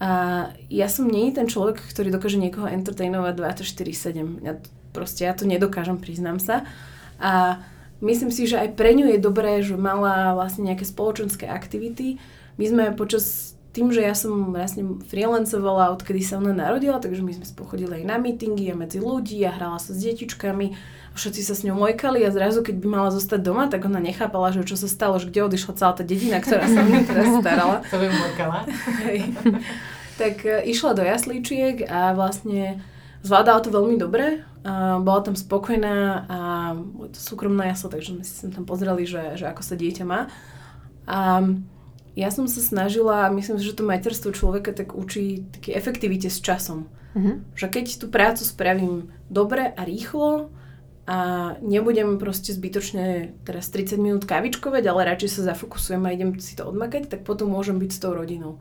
A 0.00 0.10
ja 0.72 0.88
som 0.88 1.04
nie 1.04 1.36
ten 1.36 1.48
človek, 1.52 1.84
ktorý 1.84 2.08
dokáže 2.12 2.40
niekoho 2.40 2.64
entertainovať 2.64 3.60
24-7. 3.60 4.40
Ja 4.40 4.56
Proste 4.96 5.28
ja 5.28 5.36
to 5.36 5.44
nedokážem, 5.44 6.00
priznám 6.00 6.40
sa. 6.40 6.64
A 7.20 7.60
myslím 8.00 8.32
si, 8.32 8.48
že 8.48 8.56
aj 8.56 8.80
pre 8.80 8.96
ňu 8.96 9.12
je 9.12 9.20
dobré, 9.20 9.60
že 9.60 9.76
mala 9.76 10.32
vlastne 10.32 10.64
nejaké 10.64 10.88
spoločenské 10.88 11.44
aktivity. 11.44 12.16
My 12.56 12.64
sme 12.64 12.84
počas 12.96 13.52
tým, 13.76 13.92
že 13.92 14.00
ja 14.00 14.16
som 14.16 14.56
vlastne 14.56 15.04
freelancovala, 15.04 15.92
odkedy 15.92 16.24
sa 16.24 16.40
ona 16.40 16.56
narodila, 16.56 16.96
takže 16.96 17.20
my 17.20 17.36
sme 17.36 17.44
spochodili 17.44 18.00
aj 18.00 18.04
na 18.08 18.16
meetingy 18.16 18.72
a 18.72 18.80
medzi 18.80 19.04
ľudí 19.04 19.36
a 19.44 19.52
hrala 19.52 19.76
sa 19.76 19.92
s 19.92 20.00
detičkami. 20.00 20.72
Všetci 21.12 21.40
sa 21.44 21.52
s 21.52 21.60
ňou 21.60 21.76
mojkali 21.76 22.24
a 22.24 22.32
zrazu, 22.32 22.64
keď 22.64 22.80
by 22.80 22.86
mala 22.88 23.10
zostať 23.12 23.40
doma, 23.44 23.68
tak 23.68 23.84
ona 23.84 24.00
nechápala, 24.00 24.56
že 24.56 24.64
čo 24.64 24.80
sa 24.80 24.88
stalo, 24.88 25.20
že 25.20 25.28
kde 25.28 25.44
odišla 25.44 25.76
celá 25.76 25.92
tá 25.92 26.04
dedina, 26.08 26.40
ktorá 26.40 26.64
sa 26.64 26.80
mňa 26.80 27.00
teraz 27.04 27.28
starala. 27.44 27.76
To 27.92 27.96
by 28.00 28.08
mojkala. 28.08 28.58
tak 30.20 30.40
e, 30.48 30.64
išla 30.72 30.96
do 30.96 31.04
jaslíčiek 31.04 31.84
a 31.84 32.16
vlastne 32.16 32.80
zvládala 33.26 33.60
to 33.66 33.74
veľmi 33.74 33.98
dobre 33.98 34.46
bola 35.02 35.20
tam 35.22 35.36
spokojná 35.38 36.26
a 36.26 36.38
to 37.14 37.18
súkromná 37.18 37.70
jaslo, 37.70 37.90
takže 37.90 38.18
sme 38.18 38.24
si 38.26 38.34
sem 38.34 38.50
tam 38.50 38.66
pozreli, 38.66 39.06
že, 39.06 39.38
že 39.38 39.46
ako 39.46 39.62
sa 39.62 39.78
dieťa 39.78 40.04
má. 40.04 40.26
A 41.06 41.46
ja 42.18 42.28
som 42.34 42.50
sa 42.50 42.58
snažila, 42.58 43.30
myslím 43.30 43.62
si, 43.62 43.68
že 43.68 43.78
to 43.78 43.86
materstvo 43.86 44.34
človeka 44.34 44.74
tak 44.74 44.96
učí 44.96 45.46
také 45.54 45.76
efektivite 45.78 46.26
s 46.26 46.42
časom. 46.42 46.90
Uh-huh. 47.14 47.38
Že 47.54 47.66
keď 47.78 47.86
tú 48.02 48.06
prácu 48.10 48.42
spravím 48.42 49.14
dobre 49.30 49.70
a 49.70 49.86
rýchlo 49.86 50.50
a 51.06 51.18
nebudem 51.62 52.18
proste 52.18 52.50
zbytočne 52.50 53.38
teraz 53.46 53.70
30 53.70 54.02
minút 54.02 54.26
kavičkovať, 54.26 54.82
ale 54.82 55.06
radšej 55.14 55.30
sa 55.30 55.54
zafokusujem 55.54 56.02
a 56.02 56.10
idem 56.10 56.34
si 56.42 56.58
to 56.58 56.66
odmakať, 56.66 57.06
tak 57.06 57.22
potom 57.22 57.54
môžem 57.54 57.78
byť 57.78 57.90
s 57.94 58.02
tou 58.02 58.18
rodinou. 58.18 58.58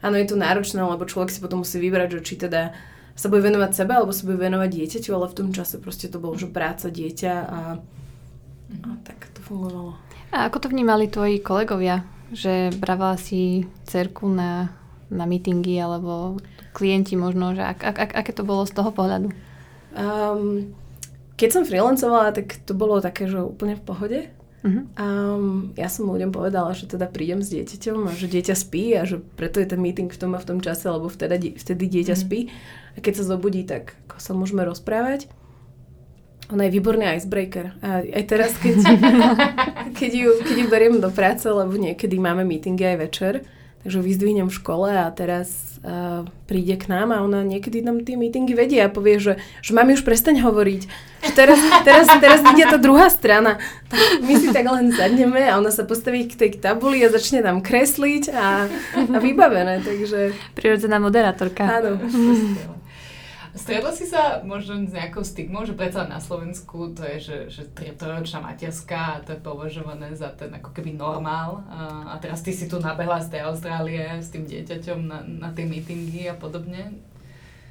Áno, 0.00 0.16
je 0.16 0.24
to 0.24 0.40
náročné, 0.40 0.80
lebo 0.80 1.04
človek 1.04 1.28
si 1.28 1.44
potom 1.44 1.60
musí 1.60 1.76
vybrať, 1.76 2.20
že 2.20 2.20
či 2.24 2.34
teda 2.40 2.72
sa 3.14 3.30
bude 3.30 3.46
venovať 3.46 3.70
sebe 3.72 3.94
alebo 3.94 4.10
sa 4.10 4.26
bude 4.26 4.42
venovať 4.42 4.68
dieťaťu, 4.70 5.10
ale 5.14 5.30
v 5.30 5.38
tom 5.38 5.48
čase 5.54 5.78
proste 5.78 6.10
to 6.10 6.18
bolo, 6.18 6.34
že 6.34 6.50
práca, 6.50 6.90
dieťa 6.90 7.34
a, 7.34 7.60
a 8.84 8.88
tak 9.06 9.30
to 9.34 9.40
fungovalo. 9.42 9.94
A 10.34 10.50
ako 10.50 10.66
to 10.66 10.72
vnímali 10.74 11.06
tvoji 11.06 11.38
kolegovia? 11.38 12.02
Že 12.34 12.74
bravala 12.82 13.14
si 13.14 13.70
cerku 13.86 14.26
na, 14.26 14.74
na 15.06 15.24
meetingy 15.30 15.78
alebo 15.78 16.42
klienti 16.74 17.14
možno, 17.14 17.54
že 17.54 17.62
ak, 17.62 17.78
ak, 17.86 17.96
ak, 17.98 18.10
aké 18.18 18.32
to 18.34 18.42
bolo 18.42 18.66
z 18.66 18.74
toho 18.74 18.90
pohľadu? 18.90 19.30
Um, 19.94 20.74
keď 21.38 21.48
som 21.54 21.62
freelancovala, 21.62 22.34
tak 22.34 22.66
to 22.66 22.74
bolo 22.74 22.98
také, 22.98 23.30
že 23.30 23.38
úplne 23.38 23.78
v 23.78 23.86
pohode. 23.86 24.18
Uh-huh. 24.64 24.88
Um, 24.96 25.76
ja 25.76 25.92
som 25.92 26.08
ľuďom 26.08 26.32
povedala, 26.32 26.72
že 26.72 26.88
teda 26.88 27.04
prídem 27.04 27.44
s 27.44 27.52
dieťaťom 27.52 28.08
a 28.08 28.12
že 28.16 28.32
dieťa 28.32 28.56
spí 28.56 28.96
a 28.96 29.04
že 29.04 29.20
preto 29.36 29.60
je 29.60 29.68
ten 29.68 29.76
meeting 29.76 30.08
v 30.08 30.16
tom 30.16 30.32
a 30.32 30.40
v 30.40 30.48
tom 30.48 30.58
čase, 30.64 30.88
lebo 30.88 31.12
vtedy, 31.12 31.52
vtedy 31.60 31.84
dieťa 31.84 32.16
uh-huh. 32.16 32.24
spí 32.24 32.40
a 32.96 32.98
keď 33.04 33.12
sa 33.20 33.24
zobudí, 33.36 33.68
tak 33.68 33.92
ako 34.08 34.16
sa 34.16 34.32
môžeme 34.32 34.64
rozprávať. 34.64 35.28
Ona 36.52 36.68
je 36.68 36.74
výborný 36.76 37.04
icebreaker. 37.16 37.76
A 37.80 38.04
aj 38.04 38.24
teraz, 38.24 38.56
keď, 38.56 38.80
keď, 40.00 40.12
ju, 40.16 40.30
keď 40.40 40.56
ju 40.64 40.66
beriem 40.72 40.96
do 40.96 41.12
práce, 41.12 41.44
lebo 41.44 41.76
niekedy 41.76 42.16
máme 42.16 42.48
meetingy 42.48 42.88
aj 42.88 42.98
večer, 43.04 43.34
takže 43.84 44.00
vyzdvihnem 44.00 44.48
v 44.48 44.56
škole 44.56 44.88
a 44.88 45.12
teraz 45.12 45.76
uh, 45.84 46.24
príde 46.48 46.80
k 46.80 46.88
nám 46.88 47.12
a 47.12 47.20
ona 47.20 47.44
niekedy 47.44 47.84
nám 47.84 48.00
tie 48.00 48.16
meetingy 48.16 48.56
vedie 48.56 48.80
a 48.80 48.88
povie, 48.88 49.20
že, 49.20 49.36
že 49.60 49.76
mami 49.76 49.92
už 49.92 50.08
prestaň 50.08 50.40
hovoriť. 50.40 50.82
Že 51.28 51.32
teraz, 51.36 51.60
teraz, 51.84 52.08
teraz 52.16 52.40
ide 52.48 52.64
tá 52.64 52.80
druhá 52.80 53.12
strana. 53.12 53.60
Tak 53.92 54.24
my 54.24 54.34
si 54.40 54.48
tak 54.56 54.64
len 54.64 54.88
sadneme 54.88 55.44
a 55.44 55.60
ona 55.60 55.68
sa 55.68 55.84
postaví 55.84 56.24
k 56.24 56.34
tej 56.34 56.50
tabuli 56.56 57.04
a 57.04 57.12
začne 57.12 57.44
nám 57.44 57.60
kresliť 57.60 58.32
a, 58.32 58.72
a 59.12 59.18
vybavené. 59.20 59.84
Takže... 59.84 60.32
Prirodzená 60.56 60.96
moderátorka. 60.96 61.68
Áno. 61.68 62.00
Stretla 63.54 63.94
si 63.94 64.02
sa 64.02 64.42
možno 64.42 64.82
s 64.82 64.90
nejakou 64.90 65.22
stigmou, 65.22 65.62
že 65.62 65.78
predsa 65.78 66.10
na 66.10 66.18
Slovensku 66.18 66.90
to 66.90 67.06
je, 67.06 67.16
že, 67.22 67.38
že 67.54 67.62
trojročná 67.94 68.42
materská 68.42 69.18
a 69.18 69.22
to 69.22 69.38
je 69.38 69.40
považované 69.46 70.10
za 70.18 70.34
ten 70.34 70.50
ako 70.58 70.74
keby 70.74 70.98
normál 70.98 71.62
a, 71.70 72.10
a 72.10 72.14
teraz 72.18 72.42
ty 72.42 72.50
si 72.50 72.66
tu 72.66 72.82
nabehla 72.82 73.22
z 73.22 73.30
tej 73.30 73.40
Austrálie 73.46 74.02
s 74.18 74.34
tým 74.34 74.50
dieťaťom 74.50 74.98
na, 75.06 75.22
na 75.22 75.48
tie 75.54 75.70
meetingy 75.70 76.26
a 76.26 76.34
podobne. 76.34 76.98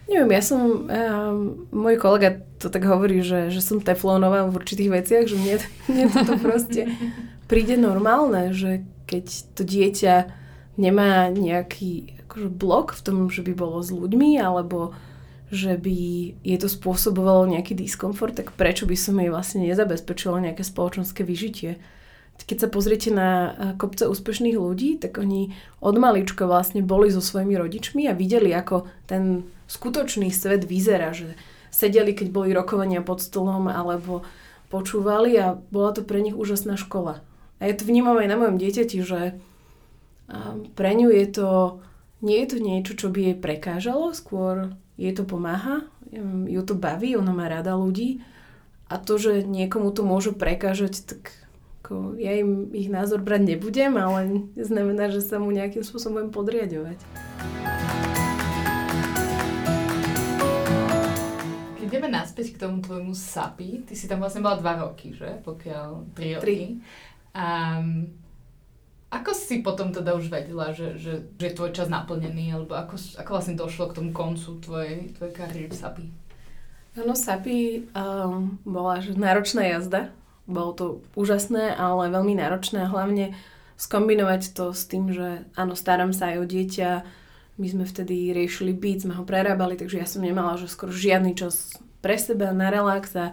Neviem, 0.08 0.32
ja 0.36 0.44
som, 0.44 0.88
um, 0.88 1.68
môj 1.72 2.00
kolega 2.00 2.44
to 2.60 2.72
tak 2.72 2.88
hovorí, 2.88 3.20
že, 3.20 3.52
že 3.52 3.60
som 3.60 3.84
teflónová 3.84 4.48
v 4.48 4.56
určitých 4.56 5.04
veciach, 5.04 5.26
že 5.28 5.36
mne, 5.36 5.56
mne 5.92 6.06
toto 6.12 6.40
proste 6.40 6.92
príde 7.52 7.76
normálne, 7.76 8.56
že 8.56 8.88
keď 9.04 9.26
to 9.56 9.68
dieťa 9.68 10.16
nemá 10.80 11.28
nejaký 11.28 12.24
akože 12.24 12.50
blok 12.52 12.96
v 12.96 13.02
tom, 13.04 13.18
že 13.28 13.44
by 13.44 13.54
bolo 13.56 13.84
s 13.84 13.92
ľuďmi, 13.92 14.40
alebo 14.40 14.96
že 15.54 15.78
by 15.78 15.98
je 16.42 16.58
to 16.58 16.68
spôsobovalo 16.68 17.46
nejaký 17.46 17.78
diskomfort, 17.78 18.34
tak 18.34 18.58
prečo 18.58 18.90
by 18.90 18.98
som 18.98 19.22
jej 19.22 19.30
vlastne 19.30 19.62
nezabezpečila 19.64 20.42
nejaké 20.42 20.66
spoločenské 20.66 21.22
vyžitie? 21.22 21.78
Keď 22.34 22.66
sa 22.66 22.68
pozriete 22.68 23.14
na 23.14 23.54
kopce 23.78 24.10
úspešných 24.10 24.58
ľudí, 24.58 24.98
tak 24.98 25.22
oni 25.22 25.54
od 25.80 25.96
malička 26.02 26.50
vlastne 26.50 26.82
boli 26.82 27.14
so 27.14 27.22
svojimi 27.22 27.54
rodičmi 27.56 28.10
a 28.10 28.18
videli, 28.18 28.50
ako 28.50 28.90
ten 29.06 29.46
skutočný 29.70 30.34
svet 30.34 30.66
vyzerá, 30.66 31.14
že 31.14 31.38
sedeli, 31.70 32.18
keď 32.18 32.28
boli 32.34 32.50
rokovania 32.52 33.06
pod 33.06 33.22
stolom 33.22 33.70
alebo 33.70 34.26
počúvali 34.74 35.38
a 35.38 35.54
bola 35.70 35.94
to 35.94 36.02
pre 36.02 36.26
nich 36.26 36.34
úžasná 36.34 36.74
škola. 36.74 37.22
A 37.62 37.70
ja 37.70 37.78
to 37.78 37.86
vnímam 37.86 38.18
aj 38.18 38.28
na 38.28 38.36
mojom 38.36 38.58
dieťati, 38.58 38.98
že 39.06 39.38
pre 40.74 40.92
ňu 40.98 41.14
je 41.14 41.26
to, 41.30 41.50
nie 42.26 42.42
je 42.44 42.48
to 42.50 42.58
niečo, 42.58 42.94
čo 42.98 43.08
by 43.14 43.20
jej 43.30 43.38
prekážalo, 43.38 44.10
skôr 44.12 44.74
jej 44.98 45.14
to 45.14 45.26
pomáha, 45.26 45.86
ju 46.48 46.62
to 46.62 46.78
baví, 46.78 47.18
ona 47.18 47.34
má 47.34 47.50
rada 47.50 47.74
ľudí 47.74 48.22
a 48.92 49.02
to, 49.02 49.18
že 49.18 49.42
niekomu 49.42 49.90
to 49.90 50.06
môže 50.06 50.38
prekážať, 50.38 51.02
tak 51.10 51.34
Ako, 51.84 52.16
ja 52.16 52.32
im 52.40 52.72
ich 52.72 52.88
názor 52.88 53.20
brať 53.20 53.44
nebudem, 53.44 54.00
ale 54.00 54.48
znamená, 54.56 55.12
že 55.12 55.20
sa 55.20 55.36
mu 55.36 55.52
nejakým 55.52 55.84
spôsobom 55.84 56.16
budem 56.16 56.32
podriadovať. 56.32 56.96
Keď 61.76 61.84
ideme 61.84 62.08
naspäť 62.08 62.56
k 62.56 62.62
tomu 62.64 62.80
tvojmu 62.80 63.12
SAPI, 63.12 63.84
ty 63.84 64.00
si 64.00 64.08
tam 64.08 64.24
vlastne 64.24 64.40
bola 64.40 64.64
dva 64.64 64.80
roky, 64.80 65.12
že? 65.12 65.44
Pokiaľ, 65.44 66.16
tri 66.16 66.40
roky. 66.40 66.44
Tri. 66.48 66.60
Um, 67.36 68.23
si 69.44 69.60
potom 69.60 69.92
teda 69.92 70.16
už 70.16 70.32
vedela, 70.32 70.72
že, 70.72 70.96
že, 70.96 71.28
že 71.36 71.46
je 71.52 71.58
tvoj 71.60 71.76
čas 71.76 71.92
naplnený, 71.92 72.56
alebo 72.56 72.80
ako, 72.80 72.96
ako 73.20 73.30
vlastne 73.30 73.60
došlo 73.60 73.92
k 73.92 73.98
tomu 74.00 74.10
koncu 74.16 74.64
tvojej, 74.64 75.12
tvojej 75.20 75.34
kariéry 75.36 75.68
v 75.68 75.76
SAPI? 75.76 76.06
Áno, 77.04 77.14
SAPI 77.14 77.90
um, 77.92 78.58
bola 78.64 79.04
že 79.04 79.18
náročná 79.18 79.68
jazda. 79.68 80.16
Bolo 80.48 80.72
to 80.72 80.86
úžasné, 81.20 81.76
ale 81.76 82.12
veľmi 82.12 82.40
náročné 82.40 82.88
a 82.88 82.92
hlavne 82.92 83.36
skombinovať 83.76 84.56
to 84.56 84.72
s 84.72 84.88
tým, 84.88 85.12
že 85.12 85.44
áno, 85.60 85.76
starám 85.76 86.16
sa 86.16 86.32
aj 86.32 86.38
o 86.40 86.46
dieťa, 86.46 86.90
my 87.58 87.68
sme 87.70 87.86
vtedy 87.86 88.34
riešili 88.34 88.74
byt, 88.74 89.06
sme 89.06 89.14
ho 89.14 89.24
prerábali, 89.26 89.78
takže 89.78 90.02
ja 90.02 90.08
som 90.10 90.26
nemala 90.26 90.58
že 90.58 90.72
skoro 90.72 90.90
žiadny 90.90 91.38
čas 91.38 91.78
pre 92.02 92.18
seba, 92.18 92.52
na 92.52 92.74
relax 92.74 93.14
a 93.16 93.32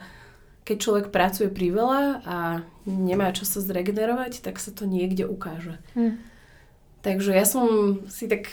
keď 0.70 0.78
človek 0.78 1.06
pracuje 1.10 1.50
priveľa 1.50 2.22
a 2.22 2.36
nemá 2.86 3.34
čas 3.34 3.50
sa 3.50 3.58
zregenerovať, 3.58 4.38
tak 4.38 4.62
sa 4.62 4.70
to 4.70 4.86
niekde 4.86 5.26
ukáže. 5.26 5.82
Hm. 5.98 6.22
Takže 7.02 7.34
ja 7.34 7.42
som 7.42 7.98
si 8.06 8.30
tak... 8.30 8.46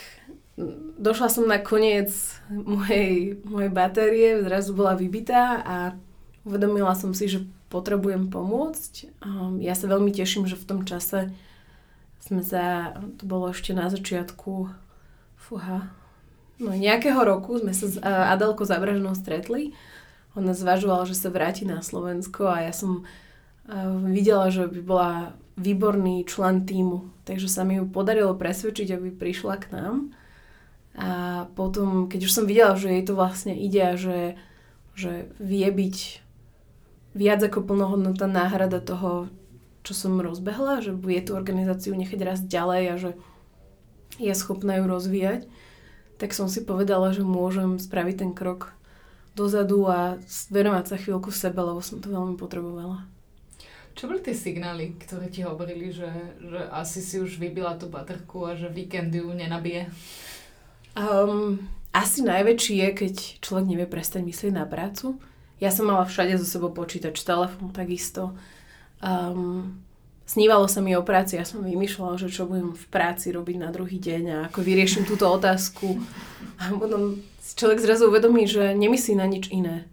Došla 0.98 1.30
som 1.30 1.46
na 1.46 1.62
koniec 1.62 2.10
mojej, 2.50 3.38
mojej 3.46 3.70
batérie, 3.70 4.42
zrazu 4.42 4.74
bola 4.74 4.98
vybitá 4.98 5.62
a 5.62 5.76
uvedomila 6.42 6.98
som 6.98 7.14
si, 7.14 7.30
že 7.30 7.46
potrebujem 7.70 8.26
pomôcť. 8.26 9.22
Um, 9.22 9.62
ja 9.62 9.78
sa 9.78 9.86
veľmi 9.86 10.10
teším, 10.10 10.50
že 10.50 10.58
v 10.58 10.66
tom 10.66 10.82
čase 10.82 11.30
sme 12.18 12.42
sa, 12.42 12.98
to 13.22 13.30
bolo 13.30 13.54
ešte 13.54 13.70
na 13.70 13.86
začiatku, 13.86 14.66
fúha, 15.38 15.94
no 16.58 16.74
nejakého 16.74 17.22
roku 17.22 17.62
sme 17.62 17.70
sa 17.70 17.86
s 17.86 17.94
Adelkou 18.02 18.66
Zabražnou 18.66 19.14
stretli. 19.14 19.78
Ona 20.38 20.54
zvažovala, 20.54 21.10
že 21.10 21.18
sa 21.18 21.34
vráti 21.34 21.66
na 21.66 21.82
Slovensko 21.82 22.46
a 22.46 22.70
ja 22.70 22.72
som 22.72 23.02
uh, 23.02 23.98
videla, 24.06 24.54
že 24.54 24.70
by 24.70 24.80
bola 24.86 25.12
výborný 25.58 26.22
člen 26.30 26.62
týmu. 26.62 27.10
Takže 27.26 27.50
sa 27.50 27.66
mi 27.66 27.82
ju 27.82 27.84
podarilo 27.90 28.38
presvedčiť, 28.38 28.94
aby 28.94 29.10
prišla 29.10 29.54
k 29.58 29.66
nám. 29.74 29.96
A 30.98 31.10
potom, 31.58 32.06
keď 32.06 32.30
už 32.30 32.32
som 32.32 32.44
videla, 32.46 32.78
že 32.78 32.90
jej 32.90 33.02
to 33.02 33.18
vlastne 33.18 33.54
ide 33.54 33.82
a 33.82 33.94
že, 33.98 34.38
že 34.94 35.30
vie 35.42 35.66
byť 35.66 35.96
viac 37.18 37.40
ako 37.42 37.66
plnohodnotná 37.66 38.26
náhrada 38.30 38.78
toho, 38.78 39.30
čo 39.82 39.92
som 39.94 40.22
rozbehla, 40.22 40.82
že 40.82 40.94
bude 40.94 41.18
tú 41.22 41.34
organizáciu 41.34 41.94
nechať 41.94 42.20
raz 42.22 42.38
ďalej 42.42 42.82
a 42.86 42.94
že 42.98 43.10
je 44.18 44.34
schopná 44.34 44.82
ju 44.82 44.84
rozvíjať, 44.90 45.46
tak 46.18 46.34
som 46.34 46.50
si 46.50 46.66
povedala, 46.66 47.14
že 47.14 47.22
môžem 47.22 47.78
spraviť 47.78 48.14
ten 48.26 48.30
krok 48.34 48.74
dozadu 49.38 49.86
a 49.86 50.18
venovať 50.50 50.84
sa 50.90 50.96
chvíľku 50.98 51.30
sebe, 51.30 51.62
lebo 51.62 51.78
som 51.78 52.02
to 52.02 52.10
veľmi 52.10 52.34
potrebovala. 52.34 53.06
Čo 53.94 54.10
boli 54.10 54.22
tie 54.22 54.34
signály, 54.34 54.98
ktoré 54.98 55.30
ti 55.30 55.46
hovorili, 55.46 55.94
že, 55.94 56.10
že 56.42 56.60
asi 56.74 56.98
si 56.98 57.22
už 57.22 57.38
vybila 57.38 57.78
tú 57.78 57.86
baterku 57.86 58.46
a 58.46 58.58
že 58.58 58.66
víkend 58.70 59.14
ju 59.14 59.30
nenabije? 59.30 59.90
Um, 60.98 61.62
asi 61.94 62.26
najväčší 62.26 62.74
je, 62.82 62.88
keď 62.94 63.14
človek 63.42 63.66
nevie 63.70 63.86
prestať 63.86 64.26
myslieť 64.26 64.54
na 64.54 64.66
prácu 64.66 65.18
ja 65.58 65.70
som 65.74 65.90
mala 65.90 66.06
všade 66.06 66.38
so 66.38 66.46
sebou 66.46 66.70
počítač, 66.70 67.18
telefón 67.26 67.74
takisto. 67.74 68.34
Um, 69.02 69.82
snívalo 70.22 70.70
sa 70.70 70.78
mi 70.78 70.94
o 70.94 71.02
práci, 71.02 71.34
ja 71.34 71.42
som 71.42 71.66
vymýšľala, 71.66 72.18
že 72.18 72.30
čo 72.30 72.46
budem 72.46 72.74
v 72.74 72.86
práci 72.90 73.34
robiť 73.34 73.56
na 73.58 73.70
druhý 73.74 73.98
deň 73.98 74.22
a 74.30 74.38
ako 74.50 74.62
vyrieším 74.62 75.04
túto 75.06 75.26
otázku. 75.26 75.98
A 76.62 76.70
potom 76.70 77.18
človek 77.54 77.80
zrazu 77.80 78.10
uvedomí, 78.10 78.44
že 78.44 78.74
nemyslí 78.76 79.14
na 79.16 79.26
nič 79.28 79.48
iné. 79.48 79.88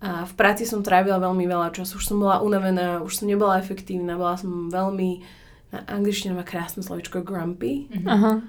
A 0.00 0.24
v 0.24 0.32
práci 0.32 0.64
som 0.64 0.80
trávila 0.80 1.20
veľmi 1.20 1.44
veľa 1.44 1.76
času, 1.76 2.00
už 2.00 2.08
som 2.08 2.18
bola 2.24 2.40
unavená, 2.40 3.04
už 3.04 3.20
som 3.20 3.28
nebola 3.28 3.60
efektívna, 3.60 4.16
bola 4.16 4.40
som 4.40 4.72
veľmi, 4.72 5.20
na 5.76 5.84
angličtine 5.86 6.32
má 6.32 6.40
krásne 6.40 6.80
slovičko 6.80 7.20
grumpy. 7.20 7.86
Aha. 8.08 8.40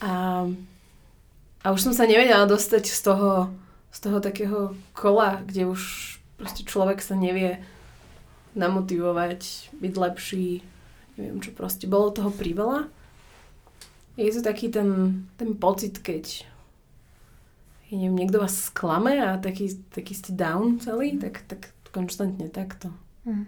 A, 0.00 0.12
a 1.60 1.66
už 1.68 1.80
som 1.84 1.92
sa 1.92 2.08
nevedela 2.08 2.48
dostať 2.48 2.88
z 2.88 3.00
toho 3.04 3.52
z 3.96 3.98
toho 4.04 4.20
takého 4.20 4.76
kola, 4.92 5.40
kde 5.40 5.72
už 5.72 5.80
proste 6.36 6.68
človek 6.68 7.00
sa 7.00 7.16
nevie 7.16 7.64
namotivovať, 8.52 9.72
byť 9.72 9.94
lepší, 9.96 10.60
neviem 11.16 11.40
čo 11.40 11.56
proste, 11.56 11.88
bolo 11.88 12.12
toho 12.12 12.28
priveľa. 12.28 12.92
Je 14.20 14.28
to 14.32 14.44
taký 14.44 14.68
ten, 14.68 15.24
ten 15.40 15.56
pocit, 15.56 15.96
keď 16.04 16.44
ja 17.86 17.94
neviem, 17.94 18.26
niekto 18.26 18.42
vás 18.42 18.70
sklame 18.70 19.22
a 19.22 19.38
taký, 19.38 19.70
taký 19.94 20.12
ste 20.14 20.34
down 20.34 20.82
celý, 20.82 21.18
tak, 21.22 21.46
tak 21.46 21.70
konštantne 21.94 22.50
takto. 22.50 22.90
Hm. 23.24 23.46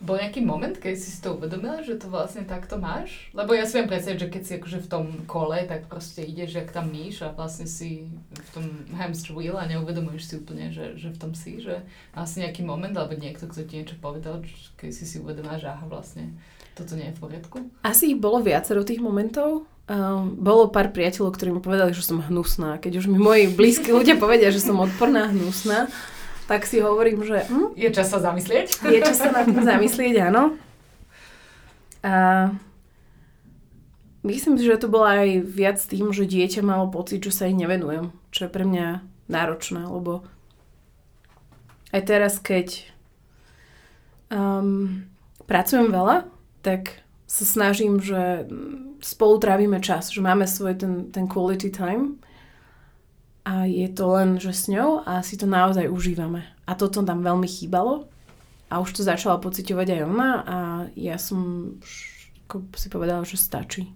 Bol 0.00 0.16
nejaký 0.16 0.40
moment, 0.40 0.72
keď 0.72 0.96
si 0.96 1.12
si 1.12 1.20
to 1.20 1.36
uvedomila, 1.36 1.84
že 1.84 2.00
to 2.00 2.08
vlastne 2.08 2.48
takto 2.48 2.80
máš? 2.80 3.28
Lebo 3.36 3.52
ja 3.52 3.68
si 3.68 3.76
viem 3.76 3.84
predstaviť, 3.84 4.16
že 4.16 4.32
keď 4.32 4.42
si 4.48 4.52
akože 4.56 4.78
v 4.80 4.88
tom 4.88 5.04
kole, 5.28 5.60
tak 5.68 5.92
proste 5.92 6.24
ideš 6.24 6.56
jak 6.56 6.72
tam 6.72 6.88
myš 6.88 7.20
a 7.20 7.36
vlastne 7.36 7.68
si 7.68 8.08
v 8.32 8.50
tom 8.56 8.64
hamster 8.96 9.36
wheel 9.36 9.60
a 9.60 9.68
neuvedomuješ 9.68 10.22
si 10.24 10.34
úplne, 10.40 10.72
že, 10.72 10.96
že 10.96 11.12
v 11.12 11.20
tom 11.20 11.36
si, 11.36 11.60
že 11.60 11.84
má 12.16 12.24
si 12.24 12.40
nejaký 12.40 12.64
moment 12.64 12.96
alebo 12.96 13.12
niekto, 13.12 13.44
kto 13.44 13.68
ti 13.68 13.84
niečo 13.84 14.00
povedal, 14.00 14.40
keď 14.80 14.88
si 14.88 15.04
si 15.04 15.20
uvedomila, 15.20 15.60
že 15.60 15.68
aha, 15.68 15.84
vlastne 15.84 16.32
toto 16.72 16.96
nie 16.96 17.12
je 17.12 17.16
v 17.16 17.20
poriadku? 17.20 17.56
Asi 17.84 18.16
ich 18.16 18.18
bolo 18.18 18.40
viacero 18.40 18.80
tých 18.80 19.04
momentov. 19.04 19.68
Um, 19.90 20.38
bolo 20.38 20.70
pár 20.70 20.94
priateľov, 20.94 21.34
ktorí 21.34 21.50
mi 21.50 21.58
povedali, 21.58 21.90
že 21.90 22.06
som 22.06 22.22
hnusná. 22.22 22.78
Keď 22.78 23.02
už 23.02 23.10
mi 23.10 23.18
moji 23.18 23.50
blízki 23.50 23.90
ľudia 23.90 24.14
povedia, 24.22 24.54
že 24.54 24.62
som 24.62 24.78
odporná, 24.78 25.26
hnusná, 25.34 25.90
tak 26.46 26.62
si 26.62 26.78
hovorím, 26.78 27.26
že... 27.26 27.42
Hm? 27.50 27.74
Je 27.74 27.90
čas 27.90 28.06
sa 28.06 28.22
zamyslieť? 28.22 28.86
Je 28.86 29.02
čas 29.02 29.18
sa 29.18 29.34
na 29.34 29.42
tým 29.42 29.58
zamyslieť, 29.58 30.30
áno. 30.30 30.54
A 32.06 32.14
myslím 34.22 34.62
si, 34.62 34.62
že 34.62 34.78
to 34.78 34.86
bolo 34.86 35.10
aj 35.10 35.42
viac 35.42 35.82
tým, 35.82 36.14
že 36.14 36.22
dieťa 36.22 36.62
malo 36.62 36.86
pocit, 36.86 37.18
že 37.26 37.34
sa 37.34 37.50
jej 37.50 37.58
nevenujem, 37.58 38.14
čo 38.30 38.46
je 38.46 38.54
pre 38.54 38.62
mňa 38.62 39.02
náročné, 39.26 39.90
lebo 39.90 40.22
aj 41.90 42.02
teraz, 42.06 42.38
keď 42.38 42.86
um, 44.30 45.02
pracujem 45.50 45.90
veľa, 45.90 46.30
tak 46.62 47.02
sa 47.26 47.42
snažím, 47.42 47.98
že 47.98 48.46
spolu 49.00 49.40
trávime 49.40 49.80
čas, 49.80 50.12
že 50.12 50.20
máme 50.20 50.44
svoj 50.46 50.76
ten, 50.76 50.94
ten 51.12 51.26
quality 51.28 51.72
time 51.72 52.20
a 53.44 53.64
je 53.64 53.88
to 53.90 54.04
len, 54.14 54.36
že 54.36 54.52
s 54.52 54.68
ňou 54.68 55.02
a 55.02 55.24
si 55.24 55.40
to 55.40 55.48
naozaj 55.48 55.88
užívame. 55.88 56.44
A 56.68 56.76
toto 56.76 57.02
tam 57.02 57.24
veľmi 57.24 57.48
chýbalo 57.48 58.06
a 58.70 58.78
už 58.78 58.94
to 58.94 59.02
začala 59.02 59.42
pociťovať 59.42 59.88
aj 59.96 60.00
ona 60.06 60.30
a 60.46 60.56
ja 60.94 61.16
som 61.18 61.74
ako 62.50 62.66
si 62.74 62.88
povedala, 62.90 63.22
že 63.22 63.38
stačí. 63.38 63.86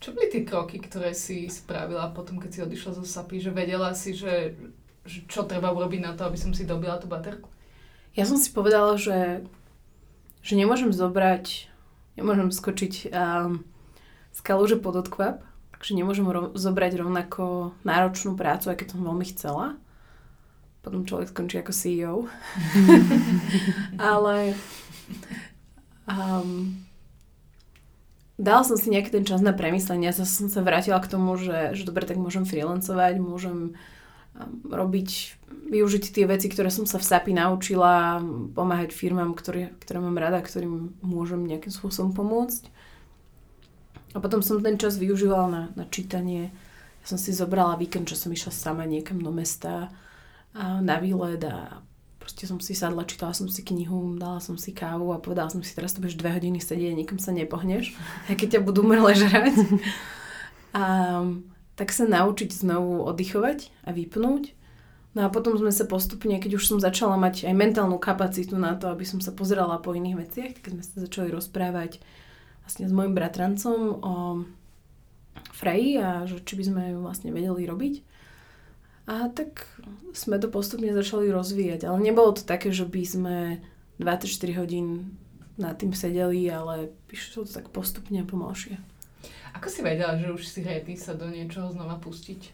Čo 0.00 0.16
boli 0.16 0.32
tie 0.32 0.48
kroky, 0.48 0.80
ktoré 0.80 1.12
si 1.12 1.48
spravila 1.48 2.08
potom, 2.12 2.40
keď 2.40 2.50
si 2.52 2.64
odišla 2.64 3.00
zo 3.00 3.04
SAPy, 3.04 3.40
že 3.40 3.52
vedela 3.52 3.92
si, 3.92 4.16
že, 4.16 4.56
že 5.04 5.24
čo 5.28 5.44
treba 5.44 5.72
urobiť 5.72 6.00
na 6.00 6.12
to, 6.16 6.24
aby 6.24 6.36
som 6.40 6.56
si 6.56 6.68
dobila 6.68 6.96
tú 6.96 7.08
baterku? 7.08 7.48
Ja 8.16 8.24
som 8.24 8.40
si 8.40 8.48
povedala, 8.48 8.96
že, 8.96 9.44
že 10.40 10.56
nemôžem 10.56 10.88
zobrať, 10.88 11.68
nemôžem 12.16 12.48
skočiť 12.50 13.12
um, 13.12 13.64
z 14.32 14.40
kaluže 14.40 14.76
pod 14.80 14.96
odkvap, 15.00 15.44
Takže 15.76 15.92
nemôžem 15.92 16.24
ro- 16.24 16.56
zobrať 16.56 17.04
rovnako 17.04 17.76
náročnú 17.84 18.32
prácu, 18.32 18.72
keď 18.72 18.96
som 18.96 19.04
veľmi 19.04 19.26
chcela. 19.28 19.76
Potom 20.80 21.04
človek 21.04 21.28
skončí 21.28 21.60
ako 21.60 21.72
CEO. 21.76 22.16
Ale 24.00 24.56
um, 26.08 26.80
dala 28.40 28.62
som 28.64 28.80
si 28.80 28.88
nejaký 28.88 29.12
ten 29.12 29.28
čas 29.28 29.44
na 29.44 29.52
premyslenie. 29.52 30.08
Zase 30.16 30.32
som 30.32 30.48
sa 30.48 30.64
vrátila 30.64 30.96
k 31.04 31.12
tomu, 31.12 31.36
že, 31.36 31.76
že 31.76 31.84
dobre, 31.84 32.08
tak 32.08 32.16
môžem 32.16 32.48
freelancovať, 32.48 33.20
môžem 33.20 33.76
um, 33.76 33.76
robiť, 34.66 35.10
využiť 35.72 36.04
tie 36.12 36.24
veci, 36.28 36.46
ktoré 36.52 36.68
som 36.68 36.84
sa 36.84 37.00
v 37.00 37.08
SAPI 37.08 37.32
naučila, 37.36 38.20
pomáhať 38.52 38.92
firmám, 38.92 39.32
ktoré, 39.32 39.72
ktoré 39.80 39.98
mám 39.98 40.16
rada, 40.20 40.42
ktorým 40.44 40.96
môžem 41.00 41.44
nejakým 41.44 41.72
spôsobom 41.72 42.12
pomôcť. 42.12 42.68
A 44.14 44.20
potom 44.20 44.40
som 44.40 44.60
ten 44.64 44.80
čas 44.80 44.96
využívala 44.96 45.46
na, 45.48 45.62
na 45.76 45.84
čítanie. 45.88 46.52
Ja 47.04 47.06
som 47.06 47.18
si 47.20 47.36
zobrala 47.36 47.76
víkend, 47.76 48.08
čo 48.08 48.16
som 48.16 48.32
išla 48.32 48.52
sama 48.52 48.84
niekam 48.88 49.20
do 49.20 49.28
mesta 49.28 49.92
a 50.56 50.80
na 50.80 50.96
výlet 50.96 51.44
a 51.44 51.84
proste 52.16 52.48
som 52.48 52.58
si 52.58 52.74
sadla, 52.74 53.06
čítala 53.06 53.36
som 53.36 53.46
si 53.46 53.60
knihu, 53.62 54.16
dala 54.18 54.40
som 54.40 54.56
si 54.56 54.72
kávu 54.72 55.12
a 55.12 55.22
povedala 55.22 55.52
som 55.52 55.60
si, 55.62 55.76
teraz 55.76 55.94
to 55.94 56.02
budeš 56.02 56.18
dve 56.18 56.32
hodiny 56.32 56.58
sedieť 56.58 56.96
a 56.96 56.98
nikam 56.98 57.20
sa 57.20 57.30
nepohneš, 57.30 57.94
aj 58.26 58.34
keď 58.34 58.48
ťa 58.58 58.60
budú 58.66 58.82
mrle 58.82 59.14
žrať. 59.14 59.54
A 60.76 60.84
tak 61.76 61.92
sa 61.92 62.08
naučiť 62.08 62.50
znovu 62.50 63.04
oddychovať 63.04 63.70
a 63.84 63.92
vypnúť. 63.92 64.56
No 65.16 65.24
a 65.24 65.32
potom 65.32 65.56
sme 65.56 65.72
sa 65.72 65.88
postupne, 65.88 66.36
keď 66.36 66.60
už 66.60 66.64
som 66.68 66.78
začala 66.80 67.16
mať 67.16 67.48
aj 67.48 67.54
mentálnu 67.56 67.96
kapacitu 67.96 68.56
na 68.60 68.76
to, 68.76 68.92
aby 68.92 69.04
som 69.08 69.20
sa 69.20 69.32
pozerala 69.32 69.80
po 69.80 69.96
iných 69.96 70.16
veciach, 70.16 70.52
keď 70.60 70.70
sme 70.76 70.84
sa 70.84 70.94
začali 71.08 71.28
rozprávať 71.32 72.00
vlastne 72.64 72.84
s 72.84 72.92
mojim 72.92 73.16
bratrancom 73.16 73.78
o 74.02 74.14
Freji 75.56 75.96
a 76.00 76.28
že 76.28 76.44
či 76.44 76.56
by 76.60 76.64
sme 76.68 76.82
ju 76.92 76.98
vlastne 77.00 77.32
vedeli 77.32 77.64
robiť. 77.64 77.94
A 79.06 79.30
tak 79.30 79.64
sme 80.12 80.36
to 80.36 80.50
postupne 80.50 80.90
začali 80.90 81.30
rozvíjať, 81.30 81.86
ale 81.86 82.02
nebolo 82.02 82.34
to 82.34 82.42
také, 82.42 82.74
že 82.74 82.84
by 82.84 83.02
sme 83.06 83.36
24 84.02 84.60
hodín 84.60 85.16
nad 85.56 85.78
tým 85.80 85.96
sedeli, 85.96 86.44
ale 86.52 86.92
išlo 87.08 87.48
to 87.48 87.52
tak 87.56 87.72
postupne 87.72 88.20
pomalšie. 88.26 88.76
Ako 89.56 89.72
si 89.72 89.80
vedela, 89.80 90.20
že 90.20 90.28
už 90.28 90.44
si 90.44 90.60
ready 90.60 91.00
sa 91.00 91.16
do 91.16 91.32
niečoho 91.32 91.72
znova 91.72 91.96
pustiť? 91.96 92.52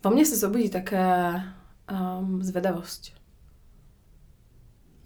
Vo 0.00 0.08
mne 0.14 0.24
sa 0.24 0.38
zobudí 0.38 0.70
taká 0.70 1.42
um, 1.90 2.38
zvedavosť. 2.40 3.12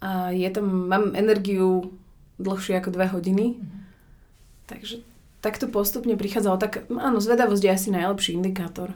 A 0.05 0.29
je 0.29 0.47
tam, 0.53 0.85
mám 0.85 1.17
energiu 1.17 1.97
dlhšie 2.37 2.77
ako 2.77 2.93
dve 2.93 3.09
hodiny. 3.09 3.57
Mm-hmm. 3.57 3.81
Takže 4.69 4.95
takto 5.41 5.65
postupne 5.65 6.13
prichádzalo. 6.13 6.61
Tak 6.61 6.85
áno, 6.93 7.17
zvedavosť 7.17 7.63
je 7.65 7.71
asi 7.73 7.89
najlepší 7.89 8.37
indikátor. 8.37 8.93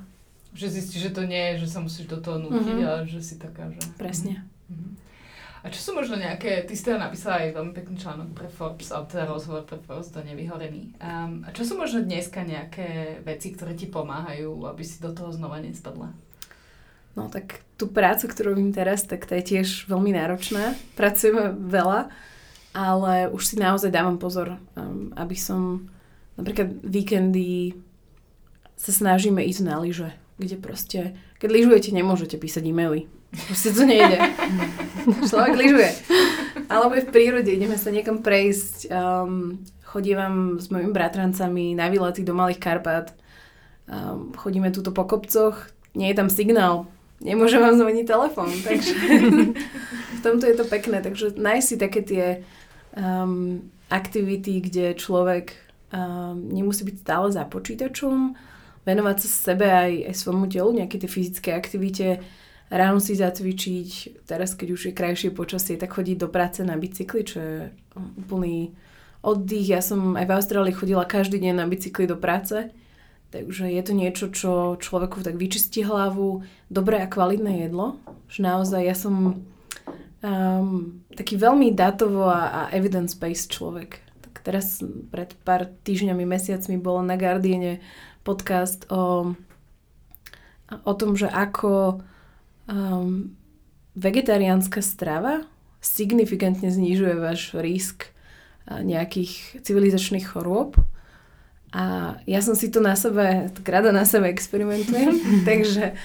Že 0.53 0.81
zistíš, 0.81 1.09
že 1.09 1.15
to 1.17 1.25
nie 1.25 1.57
je, 1.57 1.65
že 1.65 1.67
sa 1.73 1.79
musíš 1.81 2.05
do 2.05 2.21
toho 2.21 2.37
nútiť, 2.37 2.77
mm-hmm. 2.77 2.89
ale 2.89 3.01
že 3.09 3.19
si 3.25 3.35
taká, 3.41 3.73
že... 3.73 3.81
Presne. 3.97 4.45
Mm-hmm. 4.69 5.08
A 5.59 5.67
čo 5.67 5.79
sú 5.83 5.91
možno 5.91 6.15
nejaké, 6.15 6.63
ty 6.63 6.71
ste 6.71 6.95
napísala 6.95 7.43
aj 7.43 7.59
veľmi 7.59 7.73
pekný 7.75 7.99
článok 7.99 8.31
pre 8.31 8.47
Forbes, 8.47 8.95
ale 8.95 9.11
teda 9.11 9.27
rozhovor 9.27 9.67
pre 9.67 9.75
Forbes, 9.83 10.07
to 10.07 10.23
nevyhorený. 10.23 10.95
Um, 11.03 11.43
a 11.43 11.51
čo 11.51 11.67
sú 11.67 11.75
možno 11.75 11.99
dneska 11.99 12.47
nejaké 12.47 13.19
veci, 13.27 13.51
ktoré 13.51 13.75
ti 13.75 13.91
pomáhajú, 13.91 14.55
aby 14.71 14.83
si 14.87 15.03
do 15.03 15.11
toho 15.11 15.35
znova 15.35 15.59
nespadla? 15.59 16.15
No 17.19 17.27
tak 17.27 17.59
tú 17.75 17.91
prácu, 17.91 18.31
ktorú 18.31 18.55
robím 18.55 18.71
teraz, 18.71 19.03
tak 19.03 19.27
to 19.27 19.35
je 19.35 19.43
tiež 19.43 19.91
veľmi 19.91 20.15
náročná. 20.15 20.79
Pracujeme 20.95 21.51
veľa, 21.51 22.07
ale 22.71 23.27
už 23.27 23.43
si 23.43 23.55
naozaj 23.59 23.91
dávam 23.91 24.15
pozor, 24.15 24.55
um, 24.79 25.11
aby 25.19 25.35
som 25.35 25.91
napríklad 26.39 26.71
víkendy 26.87 27.75
sa 28.79 28.95
snažíme 28.95 29.43
ísť 29.43 29.61
na 29.67 29.75
lyže, 29.83 30.15
kde 30.39 30.55
proste, 30.55 30.99
keď 31.43 31.49
lyžujete, 31.51 31.91
nemôžete 31.91 32.39
písať 32.39 32.63
e-maily 32.63 33.11
Proste 33.29 33.69
to 33.73 33.85
nejde. 33.85 34.17
Človek 35.29 35.53
lyžuje. 35.53 35.89
Alebo 36.69 36.97
je 36.97 37.05
v 37.05 37.13
prírode, 37.13 37.49
ideme 37.49 37.77
sa 37.77 37.93
niekam 37.93 38.25
prejsť. 38.25 38.89
Um, 38.89 39.61
chodívam 39.85 40.57
s 40.57 40.69
mojimi 40.73 40.93
bratrancami 40.93 41.77
na 41.77 41.89
výlety 41.89 42.25
do 42.25 42.33
Malých 42.33 42.61
Karpát. 42.61 43.13
Um, 43.85 44.33
chodíme 44.33 44.73
túto 44.73 44.89
po 44.89 45.05
kopcoch. 45.05 45.69
Nie 45.93 46.13
je 46.13 46.17
tam 46.17 46.29
signál. 46.29 46.89
Nemôžem 47.21 47.59
vám 47.59 47.77
zvoniť 47.77 48.05
telefón. 48.05 48.49
Takže 48.49 48.93
v 50.17 50.21
tomto 50.21 50.45
je 50.49 50.55
to 50.57 50.65
pekné. 50.65 51.01
Takže 51.01 51.37
nájsť 51.37 51.65
si 51.65 51.75
také 51.77 52.01
tie 52.01 52.25
um, 52.97 53.61
aktivity, 53.89 54.61
kde 54.61 54.97
človek 54.97 55.53
um, 55.93 56.49
nemusí 56.49 56.85
byť 56.85 56.97
stále 57.01 57.27
za 57.33 57.43
počítačom, 57.45 58.33
venovať 58.85 59.17
sa 59.21 59.29
sebe 59.53 59.67
aj, 59.69 60.13
aj 60.13 60.15
svojmu 60.15 60.45
telu, 60.49 60.69
nejaké 60.73 61.01
tie 61.01 61.09
fyzické 61.09 61.49
aktivite, 61.53 62.21
ráno 62.69 63.01
si 63.01 63.17
zacvičiť, 63.17 64.23
teraz 64.29 64.53
keď 64.53 64.67
už 64.77 64.81
je 64.89 64.93
krajšie 64.93 65.29
počasie, 65.33 65.75
tak 65.75 65.97
chodiť 65.97 66.17
do 66.21 66.29
práce 66.29 66.61
na 66.61 66.77
bicykli, 66.77 67.21
čo 67.25 67.37
je 67.41 67.57
úplný 67.97 68.77
oddych. 69.25 69.67
Ja 69.67 69.81
som 69.81 70.15
aj 70.15 70.25
v 70.29 70.35
Austrálii 70.37 70.73
chodila 70.73 71.03
každý 71.03 71.41
deň 71.41 71.53
na 71.57 71.65
bicykli 71.65 72.05
do 72.05 72.15
práce, 72.15 72.69
takže 73.33 73.67
je 73.67 73.81
to 73.83 73.93
niečo, 73.97 74.25
čo 74.29 74.77
človeku 74.77 75.25
tak 75.25 75.35
vyčistí 75.35 75.81
hlavu, 75.81 76.45
dobré 76.69 77.01
a 77.01 77.09
kvalitné 77.09 77.67
jedlo. 77.67 77.97
Že 78.29 78.39
naozaj 78.45 78.81
ja 78.85 78.95
som 78.95 79.41
um, 80.21 81.01
taký 81.17 81.35
veľmi 81.41 81.73
dátovo 81.73 82.29
a, 82.29 82.41
a 82.47 82.61
evidence-based 82.71 83.49
človek. 83.49 83.97
Tak 84.21 84.45
teraz 84.45 84.85
pred 85.09 85.33
pár 85.41 85.67
týždňami, 85.83 86.23
mesiacmi 86.23 86.77
bolo 86.77 87.01
na 87.01 87.17
Guardiane 87.17 87.81
podcast 88.21 88.85
o, 88.93 89.33
o 90.69 90.93
tom, 90.93 91.17
že 91.17 91.25
ako 91.25 92.05
Um, 92.69 93.33
vegetariánska 93.97 94.85
strava 94.85 95.49
signifikantne 95.81 96.69
znižuje 96.69 97.15
váš 97.17 97.57
risk 97.57 98.13
nejakých 98.69 99.65
civilizačných 99.65 100.29
chorôb. 100.29 100.77
A 101.73 102.17
ja 102.29 102.41
som 102.41 102.53
si 102.53 102.69
to 102.69 102.81
na 102.81 102.93
sebe, 102.93 103.49
tak 103.53 103.65
rada 103.65 103.89
na 103.89 104.05
sebe 104.05 104.29
experimentujem, 104.29 105.17
takže 105.49 105.97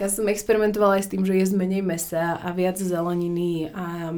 ja 0.00 0.08
som 0.08 0.24
experimentovala 0.28 1.00
aj 1.00 1.04
s 1.08 1.12
tým, 1.12 1.24
že 1.28 1.36
jesť 1.36 1.60
menej 1.60 1.84
mesa 1.84 2.40
a 2.40 2.48
viac 2.56 2.80
zeleniny 2.80 3.68
a, 3.72 4.16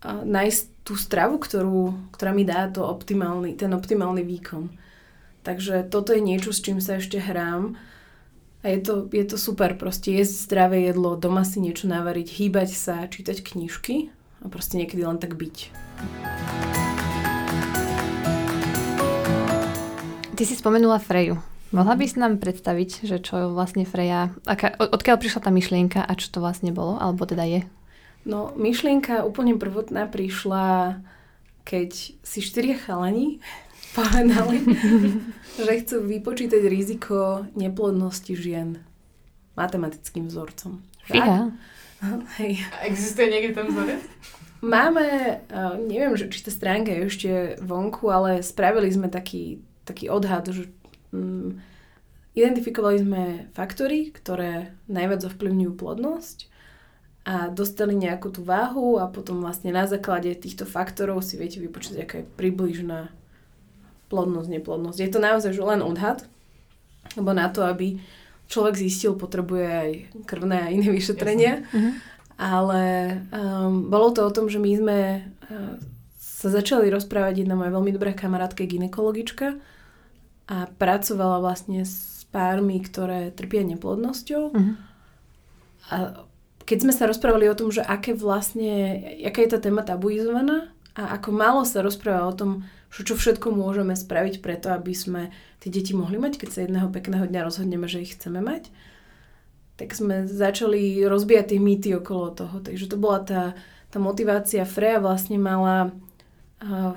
a 0.00 0.10
nájsť 0.24 0.62
tú 0.84 0.96
stravu, 0.96 1.36
ktorú, 1.36 1.92
ktorá 2.16 2.32
mi 2.32 2.48
dá 2.48 2.72
to 2.72 2.84
optimálny, 2.84 3.52
ten 3.56 3.68
optimálny 3.76 4.24
výkon. 4.24 4.72
Takže 5.44 5.88
toto 5.92 6.16
je 6.16 6.24
niečo, 6.24 6.52
s 6.52 6.64
čím 6.64 6.80
sa 6.80 6.96
ešte 6.96 7.20
hrám 7.20 7.76
a 8.60 8.66
je 8.68 8.78
to, 8.84 9.08
je 9.08 9.24
to 9.24 9.40
super, 9.40 9.72
proste 9.72 10.12
jesť 10.12 10.44
zdravé 10.44 10.84
jedlo, 10.84 11.16
doma 11.16 11.48
si 11.48 11.64
niečo 11.64 11.88
navariť, 11.88 12.28
hýbať 12.28 12.70
sa, 12.76 13.08
čítať 13.08 13.40
knižky 13.40 14.12
a 14.44 14.52
proste 14.52 14.76
niekedy 14.76 15.00
len 15.00 15.16
tak 15.16 15.32
byť. 15.32 15.56
Ty 20.36 20.42
si 20.44 20.54
spomenula 20.56 21.00
Freju. 21.00 21.40
Mohla 21.72 21.94
by 21.96 22.04
si 22.04 22.16
nám 22.18 22.42
predstaviť, 22.42 23.06
že 23.06 23.16
čo 23.22 23.54
vlastne 23.54 23.88
Freja, 23.88 24.34
aká, 24.44 24.76
odkiaľ 24.76 25.16
prišla 25.16 25.40
tá 25.40 25.50
myšlienka 25.54 26.00
a 26.04 26.12
čo 26.18 26.28
to 26.28 26.44
vlastne 26.44 26.74
bolo, 26.74 27.00
alebo 27.00 27.24
teda 27.24 27.46
je? 27.48 27.60
No, 28.28 28.52
myšlienka 28.60 29.24
úplne 29.24 29.56
prvotná 29.56 30.04
prišla, 30.04 31.00
keď 31.64 31.90
si 32.20 32.38
štyria 32.44 32.76
chalani 32.76 33.40
povedali, 33.94 34.62
že 35.64 35.72
chcú 35.84 35.96
vypočítať 36.06 36.62
riziko 36.66 37.46
neplodnosti 37.58 38.32
žien 38.34 38.80
matematickým 39.58 40.30
vzorcom. 40.30 40.80
Fíha. 41.04 41.52
Hej. 42.40 42.64
Existuje 42.86 43.28
niekde 43.28 43.52
ten 43.60 43.66
vzorec? 43.68 44.00
Máme, 44.60 45.40
neviem, 45.88 46.12
že 46.20 46.28
či 46.28 46.44
tá 46.44 46.52
stránka 46.52 46.92
je 46.92 47.08
ešte 47.08 47.30
vonku, 47.64 48.12
ale 48.12 48.44
spravili 48.44 48.92
sme 48.92 49.08
taký, 49.08 49.64
taký 49.88 50.12
odhad, 50.12 50.52
že 50.52 50.68
um, 51.16 51.56
identifikovali 52.36 53.00
sme 53.00 53.22
faktory, 53.56 54.12
ktoré 54.12 54.76
najviac 54.84 55.32
ovplyvňujú 55.32 55.72
plodnosť 55.80 56.38
a 57.24 57.48
dostali 57.48 57.96
nejakú 57.96 58.32
tú 58.32 58.44
váhu 58.44 59.00
a 59.00 59.08
potom 59.08 59.40
vlastne 59.40 59.72
na 59.72 59.84
základe 59.88 60.32
týchto 60.36 60.64
faktorov 60.68 61.24
si 61.24 61.40
viete 61.40 61.60
vypočítať, 61.60 61.98
aká 62.00 62.16
je 62.20 62.32
približná 62.36 63.12
plodnosť, 64.10 64.48
neplodnosť. 64.50 64.98
Je 64.98 65.10
to 65.10 65.22
naozaj 65.22 65.54
len 65.54 65.80
odhad, 65.80 66.26
lebo 67.14 67.30
na 67.30 67.46
to, 67.48 67.62
aby 67.62 68.02
človek 68.50 68.74
zistil, 68.74 69.14
potrebuje 69.14 69.66
aj 69.70 69.90
krvné 70.26 70.58
a 70.58 70.72
iné 70.74 70.90
vyšetrenia. 70.90 71.62
Uh-huh. 71.70 71.92
Ale 72.40 72.82
um, 73.30 73.86
bolo 73.86 74.10
to 74.10 74.26
o 74.26 74.34
tom, 74.34 74.50
že 74.50 74.58
my 74.58 74.72
sme 74.74 74.98
uh, 75.22 75.78
sa 76.18 76.48
začali 76.50 76.90
rozprávať, 76.90 77.46
jedna 77.46 77.54
moja 77.54 77.70
veľmi 77.70 77.94
dobrá 77.94 78.10
kamarátka 78.10 78.66
ginekologička 78.66 79.60
a 80.50 80.66
pracovala 80.66 81.38
vlastne 81.38 81.86
s 81.86 82.26
pármi, 82.34 82.82
ktoré 82.82 83.30
trpia 83.30 83.62
neplodnosťou. 83.62 84.42
Uh-huh. 84.50 84.74
A 85.94 86.26
keď 86.66 86.78
sme 86.86 86.92
sa 86.94 87.06
rozprávali 87.06 87.46
o 87.50 87.58
tom, 87.58 87.70
že 87.70 87.82
aké 87.82 88.14
vlastne, 88.14 88.98
aká 89.22 89.42
je 89.46 89.50
tá 89.54 89.58
téma 89.62 89.86
tabuizovaná 89.86 90.70
a 90.98 91.16
ako 91.18 91.28
málo 91.30 91.62
sa 91.62 91.82
rozpráva 91.84 92.26
o 92.26 92.34
tom, 92.34 92.50
čo 92.90 93.14
všetko 93.14 93.54
môžeme 93.54 93.94
spraviť 93.94 94.42
preto, 94.42 94.74
aby 94.74 94.90
sme 94.90 95.30
tie 95.62 95.70
deti 95.70 95.94
mohli 95.94 96.18
mať, 96.18 96.42
keď 96.42 96.48
sa 96.50 96.60
jedného 96.66 96.88
pekného 96.90 97.24
dňa 97.30 97.46
rozhodneme, 97.46 97.86
že 97.86 98.02
ich 98.02 98.18
chceme 98.18 98.42
mať, 98.42 98.66
tak 99.78 99.94
sme 99.94 100.26
začali 100.26 101.00
rozbíjať 101.06 101.54
tie 101.54 101.60
mýty 101.62 101.88
okolo 101.96 102.34
toho. 102.34 102.60
Takže 102.60 102.90
to 102.90 102.96
bola 103.00 103.22
tá, 103.22 103.42
tá 103.88 103.98
motivácia. 104.02 104.66
Freja 104.68 105.00
vlastne 105.00 105.40
mala 105.40 105.94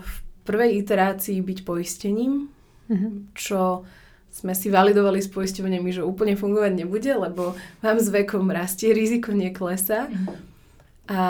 v 0.03 0.13
prvej 0.43 0.83
iterácii 0.83 1.39
byť 1.39 1.59
poistením, 1.63 2.51
mm-hmm. 2.91 3.31
čo 3.37 3.87
sme 4.33 4.51
si 4.57 4.67
validovali 4.73 5.21
s 5.21 5.29
poisťovňami, 5.31 5.89
že 5.93 6.03
úplne 6.03 6.33
fungovať 6.33 6.83
nebude, 6.83 7.13
lebo 7.13 7.53
vám 7.79 7.97
s 8.01 8.09
vekom 8.09 8.49
rastie, 8.49 8.91
riziko 8.91 9.31
neklesá. 9.31 10.09
Mm-hmm. 10.09 10.27
A 11.13 11.21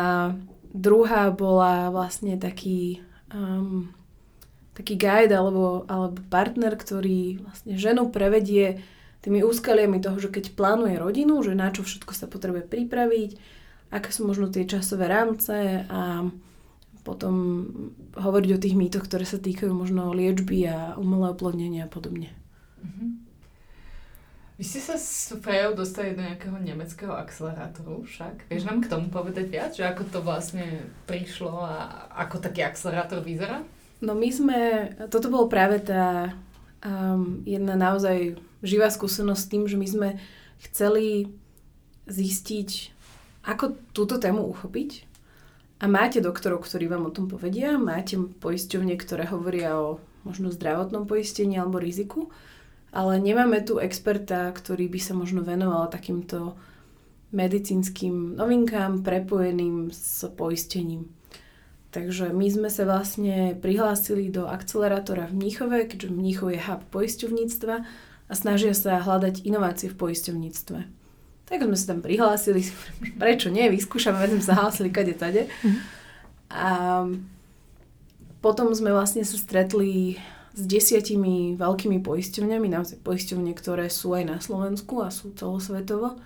druhá 0.74 1.30
bola 1.30 1.94
vlastne 1.94 2.36
taký 2.36 3.00
um, 3.30 3.94
taký 4.74 4.98
guide 4.98 5.34
alebo, 5.38 5.86
alebo 5.86 6.18
partner, 6.34 6.74
ktorý 6.74 7.46
vlastne 7.46 7.78
ženu 7.78 8.10
prevedie 8.10 8.82
tými 9.22 9.46
úskaliami 9.46 10.02
toho, 10.04 10.20
že 10.20 10.34
keď 10.34 10.58
plánuje 10.58 11.00
rodinu, 11.00 11.40
že 11.46 11.56
na 11.56 11.72
čo 11.72 11.86
všetko 11.86 12.12
sa 12.12 12.28
potrebuje 12.28 12.68
pripraviť, 12.68 13.32
aké 13.94 14.10
sú 14.10 14.28
možno 14.28 14.50
tie 14.50 14.68
časové 14.68 15.08
rámce 15.08 15.86
a 15.88 16.28
potom 17.06 17.34
hovoriť 18.18 18.50
o 18.56 18.62
tých 18.62 18.76
mýtoch, 18.76 19.06
ktoré 19.06 19.24
sa 19.24 19.38
týkajú 19.38 19.72
možno 19.72 20.12
liečby 20.12 20.68
a 20.68 20.98
umelého 20.98 21.36
oplodnenia 21.38 21.86
a 21.86 21.92
podobne. 21.92 22.32
Uh-huh. 22.82 23.23
Vy 24.54 24.64
ste 24.70 24.86
sa 24.86 25.02
s 25.02 25.34
Frejou 25.42 25.74
dostali 25.74 26.14
do 26.14 26.22
nejakého 26.22 26.54
nemeckého 26.62 27.10
akcelerátoru 27.10 28.06
však. 28.06 28.54
Vieš 28.54 28.70
nám 28.70 28.86
k 28.86 28.92
tomu 28.92 29.10
povedať 29.10 29.50
viac, 29.50 29.74
že 29.74 29.82
ako 29.82 30.04
to 30.14 30.20
vlastne 30.22 30.86
prišlo 31.10 31.58
a 31.58 32.06
ako 32.22 32.38
taký 32.38 32.62
akcelerátor 32.62 33.26
vyzerá? 33.26 33.66
No 33.98 34.14
my 34.14 34.30
sme, 34.30 34.60
toto 35.10 35.34
bolo 35.34 35.50
práve 35.50 35.82
tá 35.82 36.38
um, 36.86 37.42
jedna 37.50 37.74
naozaj 37.74 38.38
živá 38.62 38.94
skúsenosť 38.94 39.42
s 39.42 39.50
tým, 39.50 39.64
že 39.66 39.78
my 39.80 39.88
sme 39.90 40.10
chceli 40.70 41.34
zistiť, 42.06 42.94
ako 43.50 43.74
túto 43.90 44.22
tému 44.22 44.46
uchopiť. 44.54 45.10
A 45.82 45.90
máte 45.90 46.22
doktorov, 46.22 46.64
ktorí 46.64 46.88
vám 46.88 47.10
o 47.10 47.16
tom 47.16 47.26
povedia, 47.26 47.76
máte 47.82 48.16
poisťovne, 48.22 48.96
ktoré 49.02 49.26
hovoria 49.28 49.76
o 49.82 49.98
možno 50.24 50.54
zdravotnom 50.54 51.10
poistení 51.10 51.58
alebo 51.58 51.82
riziku 51.82 52.30
ale 52.94 53.18
nemáme 53.18 53.66
tu 53.66 53.82
experta, 53.82 54.54
ktorý 54.54 54.86
by 54.86 55.00
sa 55.02 55.18
možno 55.18 55.42
venoval 55.42 55.90
takýmto 55.90 56.54
medicínskym 57.34 58.38
novinkám 58.38 59.02
prepojeným 59.02 59.90
s 59.90 60.30
poistením. 60.38 61.10
Takže 61.90 62.30
my 62.34 62.48
sme 62.50 62.70
sa 62.70 62.86
vlastne 62.86 63.58
prihlásili 63.58 64.30
do 64.30 64.46
akcelerátora 64.46 65.30
v 65.30 65.38
Mníchove, 65.42 65.90
keďže 65.90 66.14
Mníchov 66.14 66.54
je 66.54 66.62
hub 66.62 66.82
poisťovníctva 66.94 67.76
a 68.30 68.34
snažia 68.34 68.74
sa 68.78 69.02
hľadať 69.02 69.46
inovácie 69.46 69.90
v 69.90 69.98
poisťovníctve. 69.98 70.80
Tak 71.50 71.60
sme 71.66 71.78
sa 71.78 71.86
tam 71.94 72.00
prihlásili, 72.06 72.66
prečo 73.22 73.50
nie, 73.50 73.74
vyskúšame, 73.74 74.30
sme 74.30 74.46
sa 74.46 74.58
hlásili 74.58 74.94
kade 74.94 75.18
tade. 75.18 75.50
Mhm. 75.66 75.80
A 76.54 76.68
potom 78.46 78.70
sme 78.78 78.94
vlastne 78.94 79.26
sa 79.26 79.38
stretli 79.38 80.22
s 80.54 80.64
desiatimi 80.70 81.58
veľkými 81.58 81.98
poisťovňami, 82.06 82.68
naozaj 82.70 83.02
poisťovne, 83.02 83.52
ktoré 83.58 83.90
sú 83.90 84.14
aj 84.14 84.24
na 84.30 84.38
Slovensku 84.38 85.02
a 85.02 85.10
sú 85.10 85.34
celosvetovo. 85.34 86.22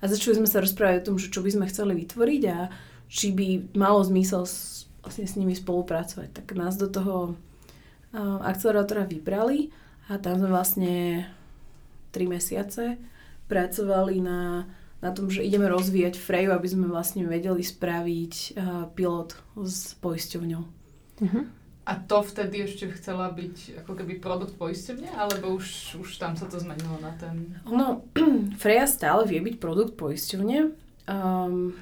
A 0.00 0.04
začali 0.04 0.36
sme 0.40 0.48
sa 0.48 0.60
rozprávať 0.60 1.04
o 1.04 1.06
tom, 1.12 1.16
že 1.16 1.32
čo 1.32 1.40
by 1.40 1.50
sme 1.52 1.70
chceli 1.72 1.96
vytvoriť 2.04 2.42
a 2.52 2.68
či 3.08 3.32
by 3.32 3.76
malo 3.76 4.04
zmysel 4.04 4.44
s, 4.44 4.88
vlastne 5.00 5.24
s 5.24 5.36
nimi 5.36 5.56
spolupracovať. 5.56 6.28
Tak 6.36 6.56
nás 6.56 6.76
do 6.76 6.92
toho 6.92 7.34
uh, 8.12 8.38
akcelerátora 8.44 9.08
vybrali 9.08 9.72
a 10.12 10.20
tam 10.20 10.40
sme 10.40 10.48
vlastne 10.52 10.94
3 12.12 12.28
mesiace 12.28 13.00
pracovali 13.48 14.20
na, 14.22 14.68
na 15.00 15.10
tom, 15.10 15.32
že 15.32 15.42
ideme 15.42 15.66
rozvíjať 15.66 16.20
Freju, 16.20 16.52
aby 16.52 16.68
sme 16.68 16.86
vlastne 16.86 17.24
vedeli 17.26 17.64
spraviť 17.64 18.34
uh, 18.54 18.86
pilot 18.92 19.34
s 19.64 19.96
poisťovňou. 19.98 20.62
Uh-huh. 21.20 21.44
A 21.88 21.96
to 21.96 22.20
vtedy 22.20 22.68
ešte 22.68 22.92
chcela 22.92 23.32
byť 23.32 23.82
ako 23.82 23.92
keby 23.96 24.20
produkt 24.20 24.54
poisťovne, 24.60 25.16
alebo 25.16 25.56
už, 25.56 25.98
už 25.98 26.10
tam 26.20 26.36
sa 26.36 26.44
to 26.46 26.60
zmenilo 26.60 27.00
na 27.00 27.16
ten... 27.16 27.56
Ono, 27.66 28.04
Freja 28.62 28.84
stále 28.84 29.24
vie 29.24 29.40
byť 29.40 29.56
produkt 29.56 29.96
poisťovne. 29.96 30.76
Um, 31.08 31.74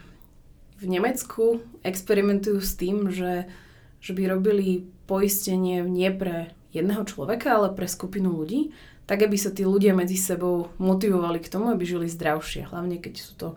v 0.79 0.85
Nemecku 0.87 1.61
experimentujú 1.83 2.63
s 2.63 2.79
tým, 2.79 3.11
že, 3.11 3.51
že 3.99 4.15
by 4.15 4.31
robili 4.31 4.87
poistenie 5.11 5.83
nie 5.83 6.09
pre 6.15 6.55
jedného 6.71 7.03
človeka, 7.03 7.59
ale 7.59 7.75
pre 7.75 7.91
skupinu 7.91 8.31
ľudí, 8.31 8.71
tak 9.09 9.25
aby 9.25 9.35
sa 9.35 9.51
tí 9.51 9.67
ľudia 9.67 9.97
medzi 9.97 10.15
sebou 10.21 10.71
motivovali 10.79 11.43
k 11.43 11.51
tomu, 11.51 11.75
aby 11.75 11.83
žili 11.83 12.07
zdravšie. 12.07 12.71
Hlavne 12.71 13.01
keď 13.01 13.15
sú 13.19 13.33
to 13.35 13.49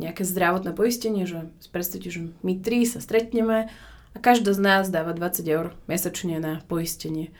nejaké 0.00 0.22
zdravotné 0.22 0.72
poistenie, 0.72 1.26
že 1.26 1.50
predstavte, 1.68 2.08
že 2.08 2.32
my 2.40 2.54
tri 2.60 2.86
sa 2.86 3.02
stretneme 3.02 3.68
a 4.16 4.18
každá 4.18 4.56
z 4.56 4.60
nás 4.64 4.88
dáva 4.88 5.12
20 5.12 5.44
eur 5.44 5.76
mesačne 5.84 6.40
na 6.40 6.64
poistenie. 6.64 7.36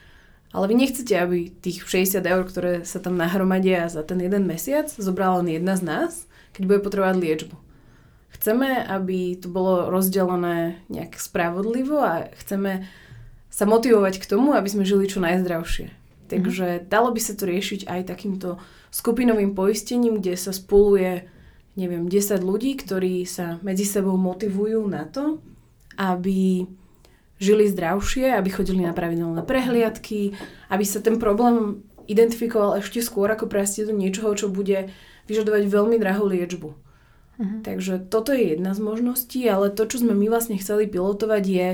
Ale 0.52 0.68
vy 0.68 0.76
nechcete, 0.76 1.16
aby 1.16 1.48
tých 1.48 1.88
60 1.88 2.20
eur, 2.20 2.44
ktoré 2.44 2.72
sa 2.84 3.00
tam 3.00 3.16
nahromadia 3.16 3.88
za 3.88 4.04
ten 4.04 4.20
jeden 4.20 4.44
mesiac, 4.44 4.92
zobrala 4.92 5.40
len 5.40 5.56
jedna 5.56 5.80
z 5.80 5.82
nás, 5.88 6.12
keď 6.52 6.62
bude 6.68 6.80
potrebovať 6.84 7.16
liečbu. 7.16 7.56
Chceme, 8.36 8.84
aby 8.84 9.40
to 9.40 9.48
bolo 9.48 9.88
rozdelené 9.88 10.84
nejak 10.92 11.16
spravodlivo 11.16 11.96
a 11.96 12.28
chceme 12.44 12.84
sa 13.48 13.64
motivovať 13.64 14.20
k 14.20 14.28
tomu, 14.28 14.52
aby 14.52 14.68
sme 14.68 14.84
žili 14.84 15.08
čo 15.08 15.24
najzdravšie. 15.24 15.88
Takže 16.28 16.66
mm-hmm. 16.68 16.88
dalo 16.92 17.08
by 17.16 17.20
sa 17.24 17.32
to 17.32 17.48
riešiť 17.48 17.88
aj 17.88 18.00
takýmto 18.04 18.60
skupinovým 18.92 19.56
poistením, 19.56 20.20
kde 20.20 20.36
sa 20.36 20.52
spoluje, 20.52 21.24
neviem, 21.80 22.04
10 22.04 22.36
ľudí, 22.44 22.76
ktorí 22.76 23.24
sa 23.24 23.56
medzi 23.64 23.88
sebou 23.88 24.20
motivujú 24.20 24.84
na 24.84 25.08
to, 25.08 25.40
aby 25.96 26.68
žili 27.36 27.68
zdravšie, 27.68 28.32
aby 28.32 28.48
chodili 28.48 28.80
na 28.80 28.96
pravidelné 28.96 29.44
prehliadky, 29.44 30.32
aby 30.72 30.84
sa 30.88 31.04
ten 31.04 31.20
problém 31.20 31.84
identifikoval 32.08 32.80
ešte 32.80 33.04
skôr, 33.04 33.28
ako 33.28 33.50
prastie 33.50 33.84
do 33.84 33.92
niečoho, 33.92 34.32
čo 34.32 34.48
bude 34.48 34.88
vyžadovať 35.26 35.62
veľmi 35.68 35.96
drahú 36.00 36.24
liečbu. 36.30 36.68
Uh-huh. 37.36 37.60
Takže 37.60 38.08
toto 38.08 38.32
je 38.32 38.56
jedna 38.56 38.72
z 38.72 38.80
možností, 38.80 39.44
ale 39.44 39.68
to, 39.68 39.84
čo 39.84 40.00
sme 40.00 40.16
my 40.16 40.32
vlastne 40.32 40.56
chceli 40.56 40.88
pilotovať, 40.88 41.44
je 41.44 41.68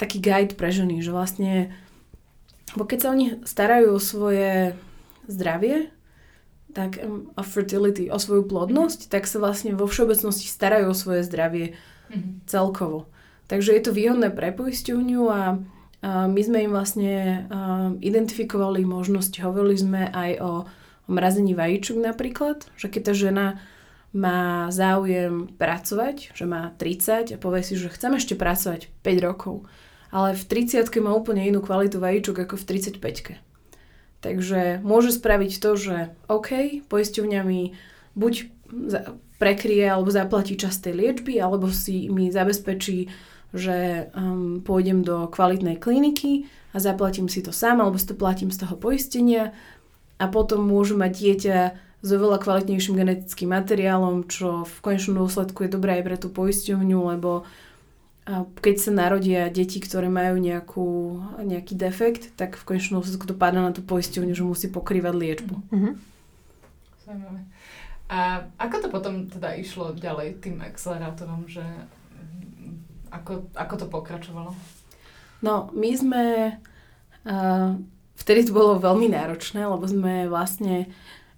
taký 0.00 0.22
guide 0.22 0.56
pre 0.56 0.72
ženy, 0.72 1.04
že 1.04 1.12
vlastne, 1.12 1.74
bo 2.72 2.88
keď 2.88 2.98
sa 3.04 3.08
oni 3.12 3.26
starajú 3.44 3.92
o 3.92 4.00
svoje 4.00 4.72
zdravie, 5.28 5.92
tak 6.72 7.02
o 7.34 7.42
fertility, 7.42 8.08
o 8.08 8.16
svoju 8.16 8.46
plodnosť, 8.46 9.10
tak 9.10 9.26
sa 9.26 9.42
vlastne 9.42 9.74
vo 9.74 9.90
všeobecnosti 9.90 10.46
starajú 10.46 10.94
o 10.94 10.96
svoje 10.96 11.26
zdravie 11.26 11.74
uh-huh. 11.74 12.40
celkovo. 12.48 13.10
Takže 13.50 13.74
je 13.74 13.82
to 13.82 13.90
výhodné 13.90 14.30
pre 14.30 14.54
poisťovňu 14.54 15.22
a, 15.26 15.58
my 16.30 16.40
sme 16.40 16.64
im 16.64 16.72
vlastne 16.72 17.44
identifikovali 17.98 18.86
možnosť, 18.86 19.42
hovorili 19.42 19.76
sme 19.76 20.02
aj 20.08 20.30
o, 20.40 20.50
mrazení 21.10 21.52
vajíčok 21.52 21.98
napríklad, 22.00 22.64
že 22.78 22.88
keď 22.88 23.02
tá 23.10 23.12
žena 23.12 23.46
má 24.14 24.70
záujem 24.72 25.50
pracovať, 25.60 26.32
že 26.32 26.44
má 26.46 26.72
30 26.78 27.34
a 27.34 27.42
povie 27.42 27.62
si, 27.66 27.74
že 27.76 27.92
chcem 27.92 28.16
ešte 28.16 28.38
pracovať 28.38 28.88
5 29.02 29.26
rokov, 29.26 29.68
ale 30.08 30.38
v 30.38 30.42
30 30.46 30.86
má 31.02 31.12
úplne 31.12 31.44
inú 31.44 31.60
kvalitu 31.60 32.00
vajíčok 32.00 32.46
ako 32.46 32.54
v 32.54 32.64
35 32.96 33.42
Takže 34.20 34.84
môže 34.84 35.10
spraviť 35.16 35.52
to, 35.58 35.70
že 35.76 35.96
OK, 36.28 36.80
poisťovňa 36.86 37.40
mi 37.44 37.74
buď 38.14 38.52
prekrie 39.40 39.88
alebo 39.88 40.12
zaplatí 40.12 40.54
časť 40.60 40.90
tej 40.90 40.94
liečby, 40.94 41.40
alebo 41.40 41.72
si 41.72 42.12
mi 42.12 42.28
zabezpečí 42.28 43.08
že 43.50 44.08
um, 44.14 44.62
pôjdem 44.62 45.02
do 45.02 45.26
kvalitnej 45.26 45.76
kliniky 45.82 46.46
a 46.70 46.78
zaplatím 46.78 47.26
si 47.26 47.42
to 47.42 47.50
sám, 47.50 47.82
alebo 47.82 47.98
si 47.98 48.06
to 48.06 48.14
platím 48.14 48.54
z 48.54 48.62
toho 48.62 48.78
poistenia 48.78 49.50
a 50.20 50.30
potom 50.30 50.62
môžu 50.62 50.94
mať 50.94 51.12
dieťa 51.16 51.58
s 52.00 52.08
oveľa 52.08 52.40
kvalitnejším 52.40 52.96
genetickým 52.96 53.52
materiálom, 53.52 54.24
čo 54.24 54.64
v 54.64 54.76
konečnom 54.80 55.20
dôsledku 55.20 55.66
je 55.66 55.74
dobré 55.74 56.00
aj 56.00 56.04
pre 56.06 56.16
tú 56.16 56.28
poisťovňu, 56.32 56.98
lebo 57.12 57.44
keď 58.60 58.76
sa 58.78 58.90
narodia 58.94 59.50
deti, 59.50 59.82
ktoré 59.82 60.06
majú 60.06 60.38
nejakú, 60.38 60.88
nejaký 61.42 61.74
defekt, 61.74 62.30
tak 62.38 62.54
v 62.54 62.62
konečnom 62.62 63.02
dôsledku 63.02 63.26
to 63.26 63.34
padá 63.34 63.58
na 63.60 63.74
tú 63.74 63.82
poisťovňu, 63.82 64.32
že 64.32 64.44
musí 64.46 64.66
pokrývať 64.70 65.14
liečbu. 65.16 65.56
Mm-hmm. 65.72 65.94
A 68.10 68.46
ako 68.54 68.76
to 68.86 68.88
potom 68.90 69.26
teda 69.26 69.58
išlo 69.58 69.98
ďalej 69.98 70.38
tým 70.42 70.62
akcelerátorom, 70.62 71.50
že 71.50 71.64
ako, 73.10 73.50
ako 73.54 73.74
to 73.76 73.86
pokračovalo? 73.86 74.50
No, 75.42 75.68
my 75.74 75.90
sme... 75.94 76.22
Uh, 77.20 77.76
vtedy 78.16 78.48
to 78.48 78.52
bolo 78.56 78.80
veľmi 78.80 79.12
náročné, 79.12 79.64
lebo 79.64 79.84
sme 79.88 80.28
vlastne 80.28 80.88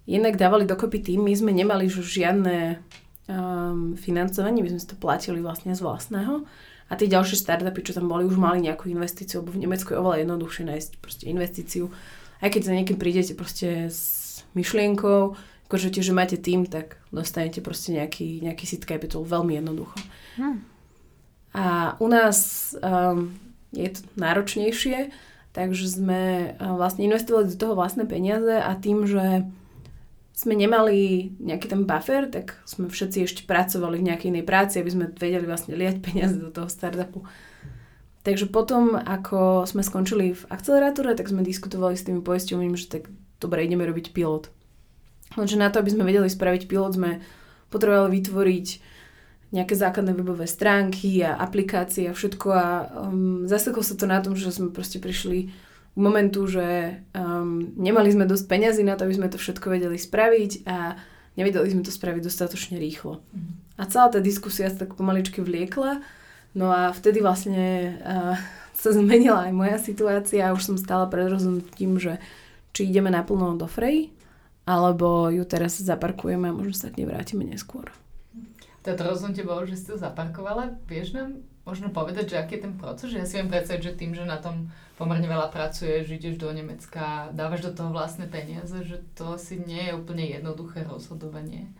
jednak 0.03 0.35
dávali 0.35 0.67
dokopy 0.67 0.99
tým, 0.99 1.23
my 1.23 1.33
sme 1.35 1.51
nemali 1.55 1.87
žiadne 1.87 2.79
um, 3.31 3.95
financovanie, 3.95 4.59
my 4.59 4.71
sme 4.75 4.81
si 4.83 4.87
to 4.91 4.99
platili 4.99 5.39
vlastne 5.39 5.71
z 5.71 5.79
vlastného. 5.79 6.43
A 6.91 6.99
tie 6.99 7.07
ďalšie 7.07 7.39
startupy, 7.39 7.79
čo 7.81 7.95
tam 7.95 8.11
boli, 8.11 8.27
už 8.27 8.35
mali 8.35 8.67
nejakú 8.67 8.91
investíciu, 8.91 9.41
lebo 9.41 9.55
v 9.55 9.63
Nemecku 9.63 9.95
je 9.95 9.99
oveľa 10.03 10.27
jednoduchšie 10.27 10.63
nájsť 10.67 10.91
proste 10.99 11.25
investíciu. 11.31 11.89
Aj 12.43 12.51
keď 12.51 12.61
za 12.67 12.73
niekým 12.75 12.99
prídete 12.99 13.33
proste 13.33 13.87
s 13.87 14.43
myšlienkou, 14.53 15.33
akože 15.71 15.89
že 15.89 16.13
máte 16.13 16.37
tým, 16.37 16.67
tak 16.67 16.99
dostanete 17.09 17.63
proste 17.63 17.95
nejaký, 17.95 18.43
nejaký 18.45 18.67
seed 18.67 18.83
capital 18.83 19.23
veľmi 19.25 19.57
jednoducho. 19.57 19.97
Hmm. 20.37 20.61
A 21.53 21.93
u 22.01 22.07
nás 22.09 22.73
um, 22.81 23.33
je 23.69 23.89
to 23.93 24.01
náročnejšie, 24.17 25.13
takže 25.53 25.85
sme 25.85 26.53
uh, 26.57 26.73
vlastne 26.73 27.05
investovali 27.05 27.53
do 27.53 27.57
toho 27.57 27.73
vlastné 27.77 28.09
peniaze 28.09 28.57
a 28.57 28.73
tým, 28.73 29.05
že 29.05 29.45
sme 30.33 30.57
nemali 30.57 31.29
nejaký 31.37 31.69
ten 31.69 31.85
buffer, 31.85 32.25
tak 32.25 32.57
sme 32.65 32.89
všetci 32.89 33.17
ešte 33.21 33.41
pracovali 33.45 34.01
v 34.01 34.07
nejakej 34.09 34.29
inej 34.33 34.45
práci, 34.49 34.81
aby 34.81 34.89
sme 34.89 35.05
vedeli 35.13 35.45
vlastne 35.45 35.77
liať 35.77 36.01
peniaze 36.01 36.41
do 36.41 36.49
toho 36.49 36.65
startupu. 36.65 37.21
Takže 38.25 38.49
potom, 38.49 38.97
ako 38.97 39.67
sme 39.69 39.85
skončili 39.85 40.33
v 40.33 40.43
akcelerátore, 40.49 41.13
tak 41.13 41.29
sme 41.29 41.45
diskutovali 41.45 41.93
s 41.93 42.07
tými 42.07 42.23
poisťovnými, 42.25 42.77
že 42.79 42.87
tak 42.89 43.03
dobre, 43.37 43.67
ideme 43.67 43.85
robiť 43.85 44.15
pilot. 44.15 44.49
Lenže 45.35 45.59
na 45.59 45.69
to, 45.69 45.83
aby 45.83 45.91
sme 45.91 46.07
vedeli 46.07 46.31
spraviť 46.31 46.65
pilot, 46.65 46.97
sme 46.97 47.11
potrebovali 47.69 48.17
vytvoriť 48.17 48.67
nejaké 49.53 49.77
základné 49.77 50.17
webové 50.17 50.49
stránky 50.49 51.21
a 51.21 51.37
aplikácie 51.37 52.09
a 52.09 52.17
všetko 52.17 52.47
a 52.49 52.65
um, 53.05 53.45
zaseklo 53.45 53.85
sa 53.85 53.93
to 53.93 54.09
na 54.09 54.17
tom, 54.17 54.33
že 54.33 54.49
sme 54.49 54.73
proste 54.73 54.97
prišli 54.97 55.53
momentu, 55.93 56.49
že 56.49 56.99
um, 57.13 57.61
nemali 57.77 58.09
sme 58.09 58.25
dosť 58.25 58.49
peňazí 58.49 58.81
na 58.81 58.97
to, 58.97 59.05
aby 59.05 59.13
sme 59.13 59.29
to 59.29 59.37
všetko 59.37 59.69
vedeli 59.69 60.01
spraviť 60.01 60.65
a 60.65 60.97
nevedeli 61.37 61.69
sme 61.69 61.85
to 61.85 61.93
spraviť 61.93 62.21
dostatočne 62.25 62.81
rýchlo. 62.81 63.21
Mm. 63.29 63.53
A 63.77 63.85
celá 63.85 64.09
tá 64.09 64.17
diskusia 64.17 64.73
sa 64.73 64.89
tak 64.89 64.97
pomaličky 64.97 65.45
vliekla, 65.45 66.01
no 66.57 66.73
a 66.73 66.89
vtedy 66.89 67.21
vlastne 67.21 67.93
uh, 68.01 68.33
sa 68.73 68.89
zmenila 68.89 69.45
aj 69.49 69.53
moja 69.53 69.77
situácia 69.77 70.49
a 70.49 70.53
už 70.57 70.65
som 70.65 70.75
stála 70.81 71.05
pred 71.05 71.29
rozhodnutím, 71.29 72.01
že 72.01 72.17
či 72.73 72.89
ideme 72.89 73.13
naplno 73.13 73.53
do 73.53 73.69
Frej, 73.69 74.09
alebo 74.65 75.29
ju 75.29 75.45
teraz 75.45 75.77
zaparkujeme 75.77 76.49
a 76.49 76.57
možno 76.57 76.73
sa 76.73 76.89
k 76.89 77.05
nej 77.05 77.07
vrátime 77.13 77.45
neskôr. 77.45 77.93
Toto 78.83 79.01
rozhodnutie 79.07 79.47
bolo, 79.47 79.63
že 79.63 79.79
si 79.79 79.87
to 79.87 79.95
zaparkovala. 79.95 80.75
Vieš 80.91 81.15
nám 81.15 81.39
možno 81.63 81.87
povedať, 81.89 82.35
že 82.35 82.39
aký 82.39 82.59
je 82.59 82.63
ten 82.67 82.75
proces? 82.75 83.07
Že 83.15 83.19
ja 83.23 83.27
si 83.27 83.35
viem 83.39 83.47
predstaviť, 83.47 83.81
že 83.81 83.95
tým, 83.95 84.11
že 84.11 84.27
na 84.27 84.37
tom 84.43 84.67
pomerne 84.99 85.25
veľa 85.25 85.49
pracuješ, 85.49 86.11
ideš 86.11 86.35
do 86.35 86.51
Nemecka, 86.51 87.31
dávaš 87.31 87.63
do 87.63 87.71
toho 87.71 87.95
vlastné 87.95 88.27
peniaze, 88.27 88.75
že 88.83 88.99
to 89.15 89.39
asi 89.39 89.57
nie 89.57 89.89
je 89.89 89.95
úplne 89.95 90.27
jednoduché 90.27 90.83
rozhodovanie. 90.83 91.71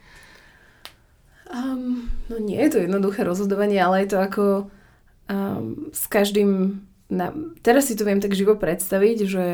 Um, 1.52 2.08
no 2.32 2.40
nie 2.40 2.58
je 2.64 2.72
to 2.72 2.80
jednoduché 2.88 3.28
rozhodovanie, 3.28 3.78
ale 3.78 4.08
je 4.08 4.10
to 4.16 4.20
ako 4.24 4.44
um, 5.28 5.92
s 5.92 6.08
každým... 6.08 6.82
Na, 7.12 7.36
teraz 7.62 7.92
si 7.92 8.00
to 8.00 8.08
viem 8.08 8.24
tak 8.24 8.34
živo 8.34 8.56
predstaviť, 8.56 9.18
že 9.28 9.46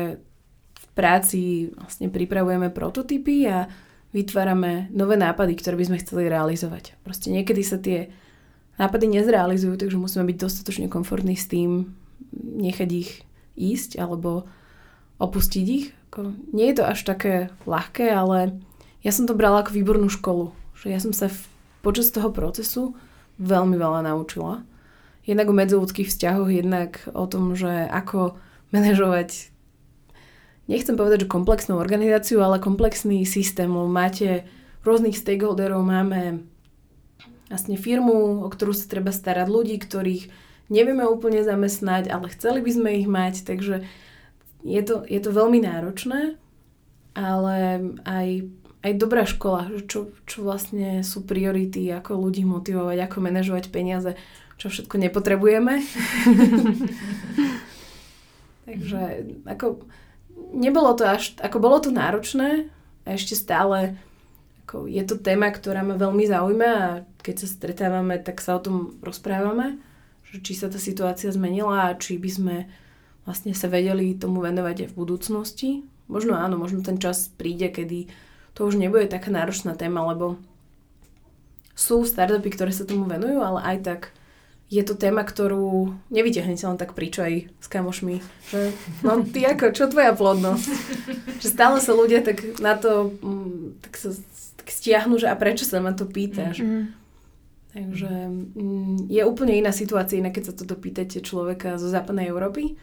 v 0.78 0.86
práci 0.94 1.74
vlastne 1.76 2.08
pripravujeme 2.08 2.70
prototypy 2.72 3.44
a 3.50 3.68
vytvárame 4.10 4.90
nové 4.90 5.14
nápady, 5.14 5.54
ktoré 5.58 5.78
by 5.78 5.84
sme 5.90 6.02
chceli 6.02 6.26
realizovať. 6.26 6.98
Proste 7.06 7.30
niekedy 7.30 7.62
sa 7.62 7.78
tie 7.78 8.10
nápady 8.80 9.06
nezrealizujú, 9.20 9.76
takže 9.76 10.00
musíme 10.00 10.26
byť 10.26 10.36
dostatočne 10.40 10.86
komfortní 10.90 11.36
s 11.38 11.46
tým, 11.46 11.94
nechať 12.34 12.90
ich 12.90 13.10
ísť 13.54 14.00
alebo 14.00 14.48
opustiť 15.20 15.66
ich. 15.68 15.92
Nie 16.50 16.72
je 16.72 16.76
to 16.80 16.84
až 16.88 17.06
také 17.06 17.52
ľahké, 17.68 18.08
ale 18.10 18.58
ja 19.04 19.12
som 19.14 19.28
to 19.28 19.36
brala 19.36 19.62
ako 19.62 19.76
výbornú 19.76 20.08
školu. 20.10 20.50
Že 20.80 20.86
ja 20.90 20.98
som 20.98 21.12
sa 21.12 21.28
v, 21.28 21.38
počas 21.84 22.10
toho 22.10 22.32
procesu 22.32 22.96
veľmi 23.38 23.76
veľa 23.76 24.04
naučila. 24.08 24.64
Jednak 25.28 25.52
o 25.52 25.54
medziludských 25.54 26.08
vzťahoch, 26.08 26.48
jednak 26.48 27.04
o 27.12 27.28
tom, 27.28 27.52
že 27.54 27.86
ako 27.86 28.40
manažovať 28.72 29.49
nechcem 30.70 30.94
povedať, 30.94 31.26
že 31.26 31.34
komplexnú 31.34 31.74
organizáciu, 31.74 32.46
ale 32.46 32.62
komplexný 32.62 33.26
systém. 33.26 33.66
Máte 33.66 34.46
rôznych 34.86 35.18
stakeholderov, 35.18 35.82
máme 35.82 36.46
vlastne 37.50 37.74
firmu, 37.74 38.46
o 38.46 38.48
ktorú 38.48 38.70
sa 38.70 38.86
treba 38.86 39.10
starať, 39.10 39.50
ľudí, 39.50 39.82
ktorých 39.82 40.30
nevieme 40.70 41.02
úplne 41.02 41.42
zamestnať, 41.42 42.06
ale 42.06 42.30
chceli 42.30 42.62
by 42.62 42.70
sme 42.70 42.90
ich 43.02 43.10
mať, 43.10 43.42
takže 43.42 43.82
je 44.62 44.82
to, 44.86 45.02
je 45.02 45.18
to 45.18 45.34
veľmi 45.34 45.66
náročné, 45.66 46.38
ale 47.18 47.56
aj, 48.06 48.46
aj 48.86 48.92
dobrá 48.94 49.26
škola, 49.26 49.66
čo, 49.90 50.14
čo 50.30 50.46
vlastne 50.46 51.02
sú 51.02 51.26
priority, 51.26 51.90
ako 51.90 52.14
ľudí 52.14 52.46
motivovať, 52.46 53.02
ako 53.02 53.16
manažovať 53.18 53.74
peniaze, 53.74 54.14
čo 54.62 54.70
všetko 54.70 54.94
nepotrebujeme. 55.10 55.82
takže 58.70 59.26
ako 59.50 59.82
nebolo 60.52 60.96
to 60.96 61.04
až, 61.06 61.36
ako 61.40 61.58
bolo 61.62 61.78
to 61.80 61.90
náročné 61.92 62.68
ešte 63.08 63.34
stále 63.34 63.96
ako 64.70 64.86
je 64.86 65.02
to 65.02 65.18
téma, 65.18 65.50
ktorá 65.50 65.82
ma 65.82 65.98
veľmi 65.98 66.30
zaujíma 66.30 66.70
a 66.70 67.02
keď 67.26 67.42
sa 67.42 67.48
stretávame, 67.50 68.22
tak 68.22 68.38
sa 68.38 68.54
o 68.54 68.62
tom 68.62 68.94
rozprávame, 69.02 69.82
že 70.30 70.38
či 70.46 70.54
sa 70.54 70.70
tá 70.70 70.78
situácia 70.78 71.26
zmenila 71.34 71.90
a 71.90 71.98
či 71.98 72.22
by 72.22 72.30
sme 72.30 72.56
vlastne 73.26 73.50
sa 73.50 73.66
vedeli 73.66 74.14
tomu 74.14 74.38
venovať 74.38 74.86
aj 74.86 74.88
v 74.94 74.98
budúcnosti. 74.98 75.70
Možno 76.06 76.38
áno, 76.38 76.54
možno 76.54 76.86
ten 76.86 77.02
čas 77.02 77.34
príde, 77.34 77.66
kedy 77.66 78.14
to 78.54 78.62
už 78.62 78.78
nebude 78.78 79.10
taká 79.10 79.34
náročná 79.34 79.74
téma, 79.74 80.06
lebo 80.06 80.38
sú 81.74 82.06
startupy, 82.06 82.54
ktoré 82.54 82.70
sa 82.70 82.86
tomu 82.86 83.10
venujú, 83.10 83.42
ale 83.42 83.74
aj 83.74 83.76
tak 83.82 84.00
je 84.70 84.82
to 84.86 84.94
téma, 84.94 85.26
ktorú 85.26 85.98
nevyťahnete 86.14 86.62
len 86.62 86.78
tak 86.78 86.94
príčo 86.94 87.26
aj 87.26 87.50
s 87.58 87.66
kamošmi. 87.66 88.22
Že, 88.54 88.60
no 89.02 89.26
ty 89.26 89.42
ako, 89.42 89.74
čo 89.74 89.90
tvoja 89.90 90.14
plodnosť? 90.14 90.66
že 91.42 91.48
stále 91.50 91.82
sa 91.82 91.90
ľudia 91.90 92.22
tak 92.22 92.62
na 92.62 92.78
to 92.78 93.10
mm, 93.18 93.82
tak 93.82 93.98
sa 93.98 94.14
tak 94.62 94.68
stiahnu, 94.70 95.18
že 95.18 95.26
a 95.26 95.34
prečo 95.34 95.66
sa 95.66 95.82
ma 95.82 95.90
to 95.90 96.06
pýtaš? 96.06 96.62
Mm-hmm. 96.62 96.84
Takže 97.70 98.10
mm, 98.54 99.10
je 99.10 99.22
úplne 99.26 99.58
iná 99.58 99.74
situácia, 99.74 100.22
iná 100.22 100.30
keď 100.30 100.54
sa 100.54 100.54
toto 100.54 100.78
pýtate 100.78 101.18
človeka 101.18 101.74
zo 101.74 101.90
západnej 101.90 102.30
Európy. 102.30 102.78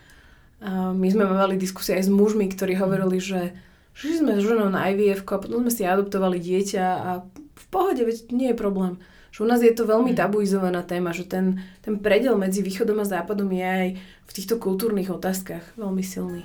A 0.60 0.92
my 0.92 1.08
sme 1.08 1.24
mali 1.24 1.56
diskusie 1.56 1.96
aj 1.96 2.08
s 2.08 2.12
mužmi, 2.12 2.52
ktorí 2.52 2.76
hovorili, 2.76 3.24
že 3.24 3.56
že 3.98 4.22
sme 4.22 4.38
s 4.38 4.46
ženou 4.46 4.70
na 4.70 4.94
IVF 4.94 5.26
a 5.26 5.42
potom 5.42 5.66
sme 5.66 5.74
si 5.74 5.82
adoptovali 5.82 6.38
dieťa 6.38 6.86
a 6.86 7.10
v 7.34 7.66
pohode, 7.74 8.06
veď 8.06 8.30
nie 8.30 8.54
je 8.54 8.58
problém. 8.62 9.02
Že 9.38 9.46
u 9.46 9.50
nás 9.54 9.62
je 9.62 9.70
to 9.70 9.86
veľmi 9.86 10.18
mm. 10.18 10.18
tabuizovaná 10.18 10.82
téma, 10.82 11.14
že 11.14 11.22
ten, 11.30 11.62
ten 11.86 12.02
predel 12.02 12.34
medzi 12.42 12.66
východom 12.66 12.98
a 12.98 13.06
západom 13.06 13.46
je 13.54 13.62
aj 13.62 13.90
v 14.02 14.32
týchto 14.34 14.58
kultúrnych 14.58 15.14
otázkach 15.14 15.62
veľmi 15.78 16.02
silný. 16.02 16.42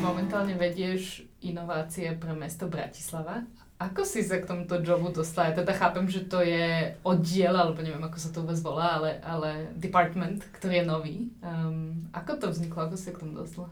Momentálne 0.00 0.56
vedieš 0.56 1.28
inovácie 1.44 2.08
pre 2.16 2.32
mesto 2.32 2.72
Bratislava. 2.72 3.44
Ako 3.76 4.08
si 4.08 4.24
sa 4.24 4.40
k 4.40 4.48
tomuto 4.48 4.80
jobu 4.80 5.12
dostala? 5.12 5.52
Ja 5.52 5.60
teda 5.60 5.76
chápem, 5.76 6.08
že 6.08 6.24
to 6.24 6.40
je 6.40 6.96
oddiel, 7.04 7.52
alebo 7.52 7.84
neviem, 7.84 8.00
ako 8.00 8.16
sa 8.16 8.32
to 8.32 8.40
vôbec 8.48 8.56
volá, 8.64 8.96
ale, 8.96 9.20
ale 9.20 9.50
department, 9.76 10.40
ktorý 10.56 10.80
je 10.80 10.84
nový. 10.88 11.16
Um, 11.44 12.08
ako 12.16 12.32
to 12.40 12.46
vzniklo? 12.48 12.88
Ako 12.88 12.96
si 12.96 13.12
sa 13.12 13.12
k 13.12 13.28
tomu 13.28 13.36
dostala? 13.36 13.68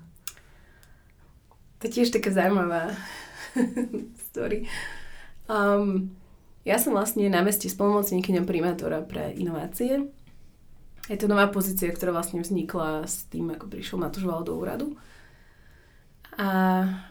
To 1.80 1.88
je 1.88 1.96
tiež 1.96 2.12
taká 2.12 2.28
zaujímavá 2.28 2.92
story. 4.28 4.68
Um, 5.48 6.12
ja 6.68 6.76
som 6.76 6.92
vlastne 6.92 7.24
na 7.32 7.40
meste 7.40 7.72
spolumocníkyňom 7.72 8.44
primátora 8.44 9.00
pre 9.00 9.32
inovácie. 9.32 10.12
Je 11.08 11.16
to 11.16 11.24
nová 11.24 11.48
pozícia, 11.48 11.88
ktorá 11.88 12.12
vlastne 12.12 12.44
vznikla 12.44 13.08
s 13.08 13.24
tým, 13.32 13.48
ako 13.56 13.72
prišiel 13.72 13.96
Matúš 13.96 14.28
do 14.44 14.52
úradu. 14.52 15.00
A 16.36 16.48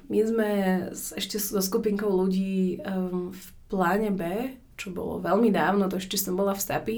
my 0.08 0.20
sme 0.24 0.50
ešte 0.94 1.42
so 1.42 1.60
skupinkou 1.60 2.08
ľudí 2.08 2.80
um, 2.86 3.34
v 3.34 3.46
pláne 3.68 4.14
B, 4.14 4.54
čo 4.78 4.94
bolo 4.94 5.20
veľmi 5.20 5.50
dávno, 5.50 5.90
to 5.90 5.98
ešte 5.98 6.16
som 6.16 6.38
bola 6.38 6.54
v 6.54 6.64
STAPI, 6.64 6.98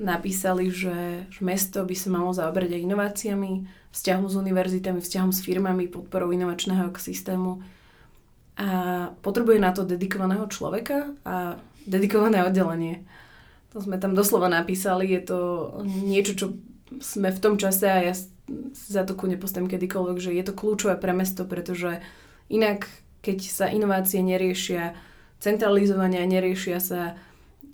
napísali, 0.00 0.72
že, 0.72 1.28
že 1.28 1.40
mesto 1.44 1.84
by 1.84 1.94
sa 1.94 2.08
malo 2.08 2.32
zaoberať 2.32 2.80
aj 2.80 2.84
inováciami, 2.88 3.52
vzťahom 3.92 4.26
s 4.26 4.34
univerzitami, 4.34 4.98
vzťahom 4.98 5.30
s 5.30 5.44
firmami, 5.44 5.92
podporou 5.92 6.32
inovačného 6.32 6.90
ekosystému 6.90 7.62
a 8.56 8.68
potrebuje 9.20 9.60
na 9.60 9.70
to 9.76 9.84
dedikovaného 9.84 10.48
človeka 10.48 11.12
a 11.28 11.60
dedikované 11.84 12.40
oddelenie. 12.40 13.04
To 13.76 13.84
sme 13.84 14.00
tam 14.00 14.16
doslova 14.16 14.48
napísali, 14.48 15.12
je 15.12 15.22
to 15.28 15.38
niečo, 15.84 16.32
čo 16.32 16.46
sme 16.96 17.28
v 17.28 17.42
tom 17.42 17.60
čase 17.60 17.84
a 17.84 18.00
ja 18.00 18.14
za 18.72 19.04
to 19.04 19.12
ku 19.12 19.28
nepostavím 19.28 19.68
kedykoľvek, 19.68 20.16
že 20.16 20.30
je 20.32 20.44
to 20.46 20.56
kľúčové 20.56 20.96
pre 20.96 21.12
mesto, 21.12 21.44
pretože 21.44 22.00
inak, 22.48 22.88
keď 23.20 23.38
sa 23.44 23.66
inovácie 23.68 24.24
neriešia 24.24 24.96
centralizovania, 25.42 26.24
neriešia 26.24 26.78
sa 26.80 27.20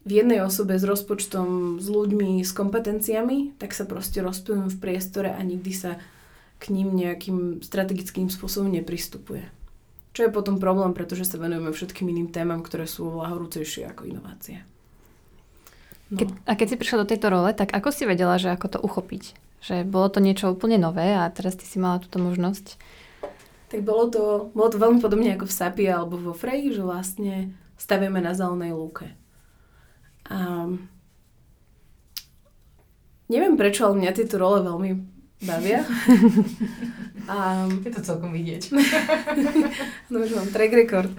v 0.03 0.19
jednej 0.19 0.43
osobe 0.43 0.75
s 0.75 0.83
rozpočtom, 0.83 1.79
s 1.79 1.87
ľuďmi, 1.87 2.43
s 2.43 2.51
kompetenciami, 2.51 3.55
tak 3.63 3.71
sa 3.71 3.87
proste 3.87 4.19
rozplynujú 4.19 4.75
v 4.75 4.83
priestore 4.83 5.31
a 5.31 5.39
nikdy 5.47 5.71
sa 5.71 6.03
k 6.59 6.75
ním 6.75 6.95
nejakým 6.99 7.63
strategickým 7.63 8.27
spôsobom 8.27 8.71
nepristupuje. 8.71 9.47
Čo 10.13 10.29
je 10.29 10.35
potom 10.35 10.61
problém, 10.61 10.93
pretože 10.93 11.25
sa 11.25 11.41
venujeme 11.41 11.73
všetkým 11.73 12.05
iným 12.13 12.29
témam, 12.29 12.61
ktoré 12.61 12.85
sú 12.85 13.09
oveľa 13.09 13.33
horúcejšie 13.33 13.89
ako 13.89 14.13
inovácie. 14.13 14.61
No. 16.13 16.21
Keď, 16.21 16.29
a 16.45 16.53
keď 16.53 16.67
si 16.69 16.77
prišla 16.77 17.03
do 17.03 17.09
tejto 17.09 17.33
role, 17.33 17.49
tak 17.57 17.73
ako 17.73 17.89
si 17.89 18.05
vedela, 18.05 18.37
že 18.37 18.53
ako 18.53 18.67
to 18.77 18.79
uchopiť? 18.85 19.33
Že 19.65 19.89
bolo 19.89 20.13
to 20.13 20.21
niečo 20.21 20.53
úplne 20.53 20.77
nové 20.77 21.17
a 21.17 21.25
teraz 21.33 21.57
ty 21.57 21.65
si 21.65 21.81
mala 21.81 21.97
túto 21.97 22.21
možnosť? 22.21 22.77
Tak 23.73 23.81
bolo 23.89 24.05
to, 24.13 24.23
bolo 24.53 24.69
to 24.69 24.77
veľmi 24.77 25.01
podobne 25.01 25.33
ako 25.33 25.49
v 25.49 25.57
SAPI 25.57 25.85
alebo 25.89 26.21
vo 26.21 26.37
Freji, 26.37 26.77
že 26.77 26.85
vlastne 26.85 27.57
stavíme 27.81 28.21
na 28.21 28.37
zelenej 28.37 28.77
lúke. 28.77 29.17
A 30.29 30.69
neviem 33.33 33.57
prečo, 33.57 33.89
ale 33.89 34.05
mňa 34.05 34.13
tieto 34.13 34.37
role 34.37 34.61
veľmi 34.61 35.12
bavia. 35.47 35.85
Um, 37.23 37.87
je 37.87 37.95
to 37.95 38.03
celkom 38.03 38.35
vidieť. 38.35 38.75
no 40.11 40.27
už 40.27 40.35
mám 40.35 40.51
track 40.51 40.75
record. 40.75 41.11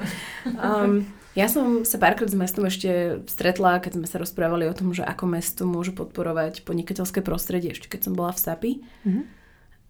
Um, 0.60 1.08
ja 1.34 1.48
som 1.48 1.88
sa 1.88 1.96
párkrát 1.96 2.28
s 2.28 2.36
mestom 2.36 2.68
ešte 2.68 3.24
stretla, 3.26 3.80
keď 3.80 3.98
sme 3.98 4.08
sa 4.12 4.20
rozprávali 4.20 4.68
o 4.68 4.76
tom, 4.76 4.92
že 4.92 5.02
ako 5.02 5.26
mesto 5.32 5.64
môže 5.64 5.96
podporovať 5.96 6.68
podnikateľské 6.68 7.24
prostredie, 7.24 7.74
ešte 7.74 7.88
keď 7.88 8.12
som 8.12 8.14
bola 8.14 8.36
v 8.36 8.42
SAPI. 8.44 8.72
Mm-hmm. 8.84 9.24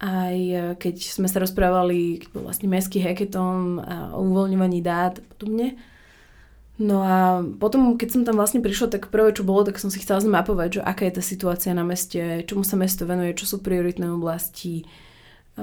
Aj 0.03 0.37
e, 0.37 0.61
keď 0.77 0.95
sme 1.01 1.27
sa 1.27 1.41
rozprávali, 1.41 2.23
keď 2.23 2.29
bol 2.29 2.45
vlastne 2.45 2.69
mestský 2.69 3.03
hackathon 3.03 3.81
a 3.81 4.13
o 4.15 4.23
uvoľňovaní 4.23 4.79
dát 4.85 5.17
a 5.17 5.23
podobne. 5.35 5.75
No 6.83 6.99
a 6.99 7.39
potom, 7.63 7.95
keď 7.95 8.09
som 8.11 8.23
tam 8.27 8.35
vlastne 8.35 8.59
prišla, 8.59 8.91
tak 8.91 9.07
prvé, 9.07 9.31
čo 9.31 9.47
bolo, 9.47 9.63
tak 9.63 9.79
som 9.79 9.87
si 9.87 10.03
chcela 10.03 10.19
zmapovať, 10.19 10.79
že 10.79 10.81
aká 10.83 11.07
je 11.07 11.15
tá 11.15 11.23
situácia 11.23 11.71
na 11.71 11.87
meste, 11.87 12.43
čomu 12.43 12.67
sa 12.67 12.75
mesto 12.75 13.07
venuje, 13.07 13.31
čo 13.39 13.47
sú 13.47 13.63
prioritné 13.63 14.11
oblasti, 14.11 14.83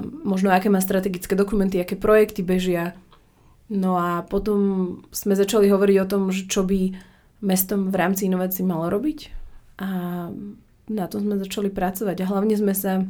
možno 0.01 0.49
aké 0.49 0.73
má 0.73 0.81
strategické 0.81 1.37
dokumenty, 1.37 1.77
aké 1.77 1.93
projekty 1.93 2.41
bežia. 2.41 2.97
No 3.69 4.01
a 4.01 4.25
potom 4.25 4.59
sme 5.13 5.37
začali 5.37 5.69
hovoriť 5.69 5.97
o 6.01 6.09
tom, 6.09 6.33
že 6.33 6.49
čo 6.49 6.65
by 6.65 6.97
mestom 7.45 7.93
v 7.93 7.95
rámci 7.95 8.25
inovácií 8.25 8.65
malo 8.65 8.89
robiť. 8.89 9.19
A 9.77 9.87
na 10.89 11.05
tom 11.05 11.21
sme 11.21 11.37
začali 11.37 11.69
pracovať 11.69 12.17
a 12.17 12.29
hlavne 12.29 12.57
sme 12.57 12.73
sa 12.73 13.05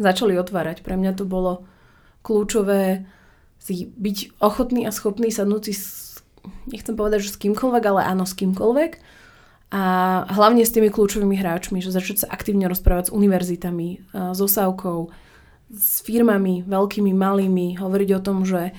začali 0.00 0.32
otvárať. 0.34 0.80
Pre 0.80 0.96
mňa 0.96 1.12
to 1.12 1.28
bolo 1.28 1.68
kľúčové 2.24 3.06
si 3.58 3.90
byť 3.90 4.38
ochotný 4.38 4.86
a 4.86 4.94
schopný 4.94 5.28
sadnúť 5.34 5.62
si 5.70 5.74
nechcem 6.70 6.94
povedať, 6.94 7.26
že 7.26 7.34
s 7.34 7.40
kýmkoľvek, 7.40 7.84
ale 7.88 8.00
áno, 8.04 8.24
s 8.28 8.34
kýmkoľvek. 8.36 8.92
A 9.68 9.82
hlavne 10.32 10.64
s 10.64 10.72
tými 10.72 10.88
kľúčovými 10.88 11.36
hráčmi, 11.36 11.84
že 11.84 11.92
začať 11.92 12.24
sa 12.24 12.32
aktívne 12.32 12.72
rozprávať 12.72 13.12
s 13.12 13.14
univerzitami, 13.14 13.88
s 14.32 14.38
osávkou, 14.40 15.12
s 15.68 16.00
firmami, 16.00 16.64
veľkými, 16.64 17.12
malými, 17.12 17.76
hovoriť 17.76 18.10
o 18.16 18.24
tom, 18.24 18.48
že 18.48 18.72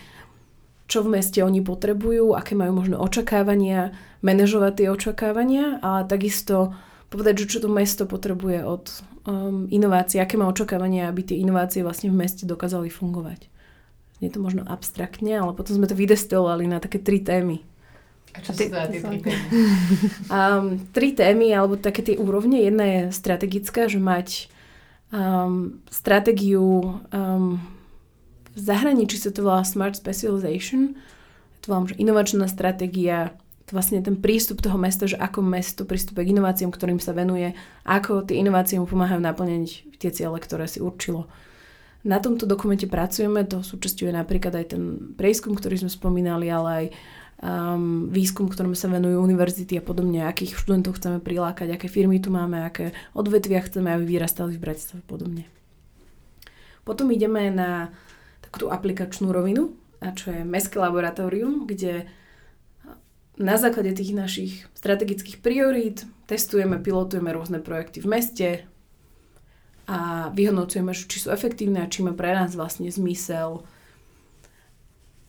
čo 0.90 1.06
v 1.06 1.22
meste 1.22 1.46
oni 1.46 1.62
potrebujú, 1.62 2.34
aké 2.34 2.58
majú 2.58 2.82
možno 2.82 2.98
očakávania, 2.98 3.94
manažovať 4.26 4.74
tie 4.74 4.88
očakávania 4.90 5.78
a 5.86 6.02
takisto 6.10 6.74
povedať, 7.14 7.46
že 7.46 7.50
čo 7.58 7.60
to 7.62 7.70
mesto 7.70 8.10
potrebuje 8.10 8.66
od 8.66 8.90
um, 9.30 9.70
inovácií, 9.70 10.18
aké 10.18 10.42
má 10.42 10.50
očakávania, 10.50 11.14
aby 11.14 11.22
tie 11.22 11.38
inovácie 11.38 11.86
vlastne 11.86 12.10
v 12.10 12.26
meste 12.26 12.50
dokázali 12.50 12.90
fungovať 12.90 13.59
je 14.20 14.30
to 14.32 14.40
možno 14.44 14.68
abstraktne, 14.68 15.40
ale 15.40 15.56
potom 15.56 15.80
sme 15.80 15.88
to 15.88 15.96
vydestilovali 15.96 16.68
na 16.68 16.84
také 16.84 17.00
tri 17.00 17.24
témy. 17.24 17.64
A 18.36 18.44
čo 18.46 18.54
sú 18.54 18.70
teda 18.70 18.92
tie 18.92 19.02
tri 19.02 19.18
témy? 19.24 19.46
um, 20.38 20.66
tri 20.92 21.10
témy, 21.16 21.48
alebo 21.56 21.80
také 21.80 22.04
tie 22.04 22.16
úrovne. 22.20 22.62
Jedna 22.62 22.86
je 22.86 23.02
strategická, 23.16 23.88
že 23.88 23.98
mať 23.98 24.52
um, 25.10 25.80
stratégiu 25.90 27.00
um, 27.10 27.58
v 28.60 28.60
zahraničí 28.60 29.16
sa 29.16 29.32
to 29.32 29.48
volá 29.48 29.64
Smart 29.64 29.96
Specialization. 29.96 31.00
To 31.64 31.66
volám, 31.72 31.96
že 31.96 31.96
inovačná 31.96 32.44
stratégia, 32.52 33.32
to 33.64 33.72
vlastne 33.72 34.04
ten 34.04 34.20
prístup 34.20 34.60
toho 34.60 34.76
mesta, 34.76 35.08
že 35.08 35.16
ako 35.16 35.40
mesto 35.40 35.88
pristupuje 35.88 36.28
k 36.28 36.34
inováciám, 36.36 36.76
ktorým 36.76 37.00
sa 37.00 37.16
venuje, 37.16 37.56
ako 37.88 38.28
tie 38.28 38.44
inovácie 38.44 38.76
mu 38.76 38.90
pomáhajú 38.90 39.24
naplňať 39.24 39.96
tie 39.96 40.12
ciele, 40.12 40.36
ktoré 40.44 40.68
si 40.68 40.84
určilo. 40.84 41.32
Na 42.00 42.24
tomto 42.24 42.48
dokumente 42.48 42.88
pracujeme, 42.88 43.44
to 43.44 43.60
súčasťuje 43.60 44.16
napríklad 44.16 44.56
aj 44.56 44.66
ten 44.72 44.84
prieskum, 45.20 45.52
ktorý 45.52 45.84
sme 45.84 45.92
spomínali, 45.92 46.48
ale 46.48 46.70
aj 46.72 46.86
um, 47.44 48.08
výskum, 48.08 48.48
ktorom 48.48 48.72
sa 48.72 48.88
venujú 48.88 49.20
univerzity 49.20 49.80
a 49.80 49.84
podobne, 49.84 50.24
akých 50.24 50.56
študentov 50.56 50.96
chceme 50.96 51.20
prilákať, 51.20 51.76
aké 51.76 51.92
firmy 51.92 52.24
tu 52.24 52.32
máme, 52.32 52.64
aké 52.64 52.96
odvetvia 53.12 53.60
chceme, 53.68 53.92
aby 53.92 54.16
vyrastali 54.16 54.56
v 54.56 54.64
Bratislave 54.64 55.04
a 55.04 55.10
podobne. 55.12 55.44
Potom 56.88 57.12
ideme 57.12 57.52
na 57.52 57.92
takú 58.40 58.72
aplikačnú 58.72 59.36
rovinu, 59.36 59.76
a 60.00 60.16
čo 60.16 60.32
je 60.32 60.48
Mestské 60.48 60.80
laboratórium, 60.80 61.68
kde 61.68 62.08
na 63.40 63.56
základe 63.56 63.92
tých 63.96 64.16
našich 64.16 64.68
strategických 64.76 65.44
priorít 65.44 66.08
testujeme, 66.28 66.80
pilotujeme 66.80 67.32
rôzne 67.32 67.60
projekty 67.60 68.04
v 68.04 68.08
meste, 68.08 68.48
a 70.30 70.32
vyhodnocujeme, 70.32 70.94
či 70.94 71.18
sú 71.18 71.34
efektívne 71.34 71.82
a 71.82 71.90
či 71.90 72.06
má 72.06 72.14
pre 72.14 72.38
nás 72.38 72.54
vlastne 72.54 72.86
zmysel 72.86 73.66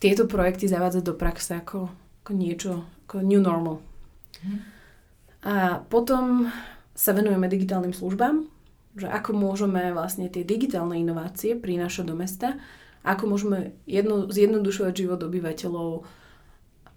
tieto 0.00 0.28
projekty 0.28 0.68
zavádzať 0.68 1.02
do 1.04 1.14
praxe 1.16 1.56
ako, 1.56 1.88
ako 2.24 2.32
niečo, 2.36 2.84
ako 3.08 3.24
new 3.24 3.40
normal. 3.40 3.80
Mm. 4.44 4.60
A 5.40 5.80
potom 5.88 6.52
sa 6.92 7.16
venujeme 7.16 7.48
digitálnym 7.48 7.96
službám, 7.96 8.44
že 8.96 9.08
ako 9.08 9.32
môžeme 9.32 9.92
vlastne 9.96 10.28
tie 10.28 10.44
digitálne 10.44 11.00
inovácie 11.00 11.56
prinášať 11.56 12.04
do 12.08 12.16
mesta, 12.16 12.60
ako 13.00 13.32
môžeme 13.32 13.72
jedno, 13.88 14.28
zjednodušovať 14.28 14.92
život 14.92 15.20
obyvateľov 15.24 16.04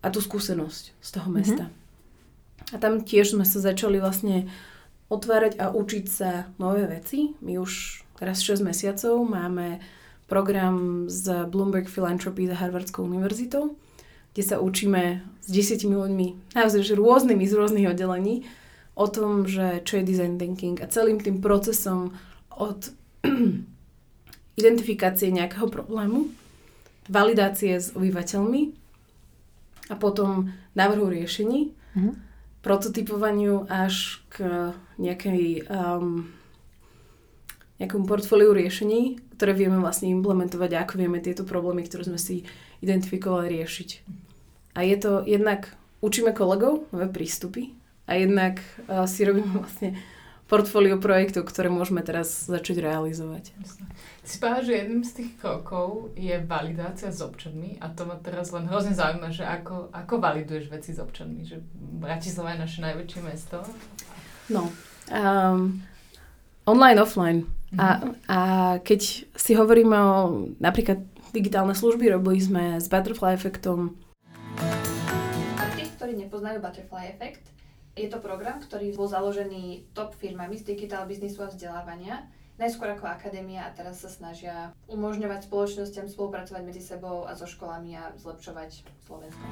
a 0.04 0.08
tú 0.12 0.20
skúsenosť 0.20 0.84
z 1.00 1.10
toho 1.16 1.30
mesta. 1.32 1.72
Mm-hmm. 1.72 2.76
A 2.76 2.76
tam 2.80 3.04
tiež 3.04 3.36
sme 3.36 3.48
sa 3.48 3.64
začali 3.64 4.04
vlastne 4.04 4.52
otvárať 5.14 5.62
a 5.62 5.70
učiť 5.70 6.06
sa 6.10 6.50
nové 6.58 6.90
veci. 6.90 7.38
My 7.46 7.62
už 7.62 8.02
teraz 8.18 8.42
6 8.42 8.66
mesiacov 8.66 9.22
máme 9.22 9.78
program 10.26 11.06
z 11.06 11.46
Bloomberg 11.46 11.86
Philanthropy 11.86 12.50
za 12.50 12.58
Harvardskou 12.58 13.06
univerzitou, 13.06 13.78
kde 14.34 14.44
sa 14.44 14.58
učíme 14.58 15.22
s 15.46 15.48
desiatimi 15.52 15.94
ľuďmi, 15.94 16.58
naozaj 16.58 16.98
rôznymi 16.98 17.46
z 17.46 17.54
rôznych 17.54 17.90
oddelení, 17.94 18.50
o 18.98 19.06
tom, 19.10 19.46
že 19.46 19.86
čo 19.86 20.02
je 20.02 20.08
design 20.08 20.38
thinking 20.38 20.82
a 20.82 20.90
celým 20.90 21.22
tým 21.22 21.42
procesom 21.42 22.14
od 22.54 22.94
identifikácie 24.62 25.34
nejakého 25.34 25.70
problému, 25.70 26.30
validácie 27.10 27.78
s 27.78 27.94
obyvateľmi 27.94 28.74
a 29.92 29.96
potom 29.98 30.54
návrhu 30.74 31.10
riešení. 31.10 31.74
Mm-hmm 31.94 32.33
prototypovaniu 32.64 33.68
až 33.68 34.24
k 34.32 34.72
nejakej, 34.96 35.68
um, 35.68 36.32
nejakom 37.78 38.08
portfóliu 38.08 38.56
riešení, 38.56 39.20
ktoré 39.36 39.52
vieme 39.52 39.84
vlastne 39.84 40.08
implementovať 40.10 40.72
a 40.74 40.82
ako 40.88 40.96
vieme 40.96 41.20
tieto 41.20 41.44
problémy, 41.44 41.84
ktoré 41.84 42.08
sme 42.08 42.18
si 42.18 42.48
identifikovali, 42.80 43.52
riešiť. 43.60 43.90
A 44.74 44.88
je 44.88 44.98
to 44.98 45.28
jednak, 45.28 45.76
učíme 46.00 46.32
kolegov 46.32 46.88
nové 46.96 47.12
prístupy 47.12 47.76
a 48.08 48.16
jednak 48.16 48.64
uh, 48.88 49.04
si 49.04 49.28
robíme 49.28 49.60
vlastne 49.60 50.00
portfólio 50.48 50.98
projektov, 51.04 51.52
ktoré 51.52 51.68
môžeme 51.68 52.00
teraz 52.00 52.48
začať 52.48 52.80
realizovať. 52.80 53.52
Jasne. 53.60 53.86
Si 54.24 54.40
povedal, 54.40 54.64
že 54.64 54.80
jedným 54.80 55.04
z 55.04 55.12
tých 55.20 55.32
krokov 55.36 56.16
je 56.16 56.32
validácia 56.48 57.12
s 57.12 57.20
občanmi 57.20 57.76
a 57.84 57.92
to 57.92 58.08
ma 58.08 58.16
teraz 58.24 58.56
len 58.56 58.72
hrozne 58.72 58.96
zaujíma, 58.96 59.36
že 59.36 59.44
ako, 59.44 59.92
ako 59.92 60.14
validuješ 60.16 60.72
veci 60.72 60.96
s 60.96 61.04
občanmi, 61.04 61.44
že 61.44 61.60
Bratislava 62.00 62.56
je 62.56 62.64
naše 62.64 62.80
najväčšie 62.88 63.20
mesto. 63.20 63.60
No, 64.48 64.72
um, 65.12 65.84
online, 66.64 67.04
offline. 67.04 67.44
Mm-hmm. 67.76 67.80
A, 67.84 67.88
a 68.32 68.40
keď 68.80 69.28
si 69.28 69.52
hovoríme 69.60 69.98
o 70.00 70.48
napríklad 70.56 71.04
digitálne 71.36 71.76
služby, 71.76 72.16
robili 72.16 72.40
sme 72.40 72.80
s 72.80 72.88
Butterfly 72.88 73.36
efektom. 73.36 74.00
Pre 75.60 75.70
tých, 75.76 75.92
ktorí 76.00 76.16
nepoznajú 76.16 76.64
Butterfly 76.64 77.12
efekt, 77.12 77.44
je 78.00 78.08
to 78.08 78.24
program, 78.24 78.64
ktorý 78.64 78.96
bol 78.96 79.12
založený 79.12 79.92
top 79.92 80.16
firmami 80.16 80.56
z 80.56 80.64
digital 80.64 81.04
biznisu 81.12 81.44
a 81.44 81.52
vzdelávania 81.52 82.24
najskôr 82.62 82.94
ako 82.94 83.10
akadémia 83.10 83.66
a 83.66 83.74
teraz 83.74 84.06
sa 84.06 84.10
snažia 84.10 84.70
umožňovať 84.86 85.50
spoločnosťam 85.50 86.06
spolupracovať 86.06 86.62
medzi 86.62 86.82
sebou 86.86 87.26
a 87.26 87.34
so 87.34 87.50
školami 87.50 87.98
a 87.98 88.14
zlepšovať 88.22 88.86
Slovensko. 89.10 89.44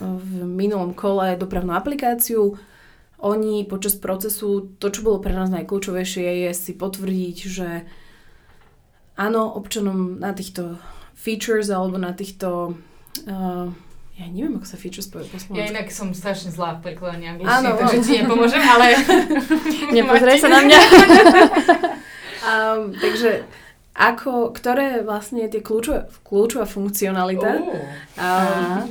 V 0.00 0.30
minulom 0.46 0.94
kole 0.94 1.34
dopravnú 1.34 1.74
aplikáciu 1.74 2.54
oni 3.16 3.64
počas 3.64 3.96
procesu, 3.96 4.76
to 4.76 4.92
čo 4.92 5.00
bolo 5.00 5.18
pre 5.24 5.32
nás 5.32 5.48
najkľúčovejšie 5.48 6.46
je 6.46 6.50
si 6.52 6.72
potvrdiť, 6.76 7.36
že 7.48 7.68
áno, 9.16 9.56
občanom 9.56 10.20
na 10.20 10.36
týchto 10.36 10.76
features 11.16 11.72
alebo 11.72 11.96
na 11.96 12.12
týchto 12.12 12.76
uh, 13.24 13.72
ja 14.16 14.26
neviem, 14.32 14.56
ako 14.56 14.64
sa 14.64 14.80
features 14.80 15.12
povie 15.12 15.28
po 15.28 15.36
Ja 15.52 15.68
inak 15.68 15.92
som 15.92 16.16
strašne 16.16 16.48
zlá 16.48 16.80
v 16.80 16.88
prekladaní 16.88 17.36
angličtiny, 17.36 17.68
takže 17.76 17.98
ti 18.00 18.12
nepomôžem, 18.24 18.64
ale... 18.74 18.86
Nepozraj 20.00 20.36
sa 20.40 20.48
na 20.48 20.60
mňa. 20.64 20.80
um, 22.48 22.80
takže 22.96 23.44
ako, 23.92 24.56
ktoré 24.56 25.04
vlastne 25.04 25.44
tie 25.52 25.60
kľúčové, 25.60 26.08
kľúčová 26.24 26.64
funkcionalita, 26.64 27.60
uh. 27.60 27.76
um, 28.16 28.88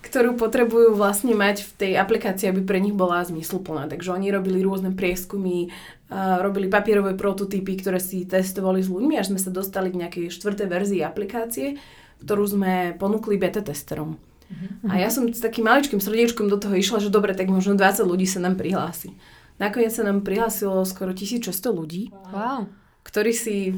ktorú 0.00 0.40
potrebujú 0.40 0.96
vlastne 0.96 1.36
mať 1.36 1.68
v 1.68 1.70
tej 1.76 1.92
aplikácii, 2.00 2.48
aby 2.48 2.64
pre 2.64 2.80
nich 2.80 2.96
bola 2.96 3.20
zmysluplná. 3.28 3.92
Takže 3.92 4.16
oni 4.16 4.32
robili 4.32 4.64
rôzne 4.64 4.96
prieskumy, 4.96 5.68
uh, 6.08 6.40
robili 6.40 6.72
papierové 6.72 7.12
prototypy, 7.12 7.76
ktoré 7.76 8.00
si 8.00 8.24
testovali 8.24 8.80
s 8.80 8.88
ľuďmi, 8.88 9.20
až 9.20 9.36
sme 9.36 9.40
sa 9.40 9.52
dostali 9.52 9.92
k 9.92 10.00
nejakej 10.00 10.32
štvrtej 10.32 10.68
verzii 10.68 11.04
aplikácie, 11.04 11.76
ktorú 12.22 12.44
sme 12.46 12.96
ponúkli 12.98 13.38
beta 13.38 13.62
testerom. 13.62 14.18
Uh-huh. 14.48 14.90
A 14.90 15.00
ja 15.00 15.12
som 15.12 15.28
s 15.28 15.44
takým 15.44 15.68
maličkým 15.68 16.00
srdiečkom 16.00 16.48
do 16.48 16.56
toho 16.56 16.74
išla, 16.74 17.04
že 17.04 17.12
dobre, 17.12 17.36
tak 17.36 17.52
možno 17.52 17.76
20 17.76 18.04
ľudí 18.08 18.24
sa 18.24 18.40
nám 18.40 18.56
prihlási. 18.56 19.12
Nakoniec 19.58 19.90
sa 19.90 20.06
nám 20.06 20.22
prihlásilo 20.22 20.86
skoro 20.86 21.10
1600 21.10 21.50
ľudí, 21.74 22.14
wow. 22.30 22.64
ktorí 23.02 23.34
si 23.34 23.74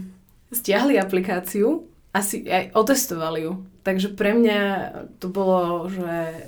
stiahli 0.53 1.01
aplikáciu 1.01 1.89
a 2.13 2.21
si 2.21 2.45
aj 2.45 2.77
otestovali 2.77 3.49
ju. 3.49 3.53
Takže 3.81 4.13
pre 4.13 4.37
mňa 4.37 4.59
to 5.23 5.33
bolo, 5.33 5.89
že 5.89 6.47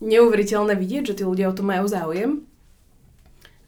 neuveriteľné 0.00 0.78
vidieť, 0.78 1.12
že 1.12 1.16
tí 1.20 1.24
ľudia 1.26 1.50
o 1.50 1.56
to 1.56 1.66
majú 1.66 1.84
záujem 1.90 2.46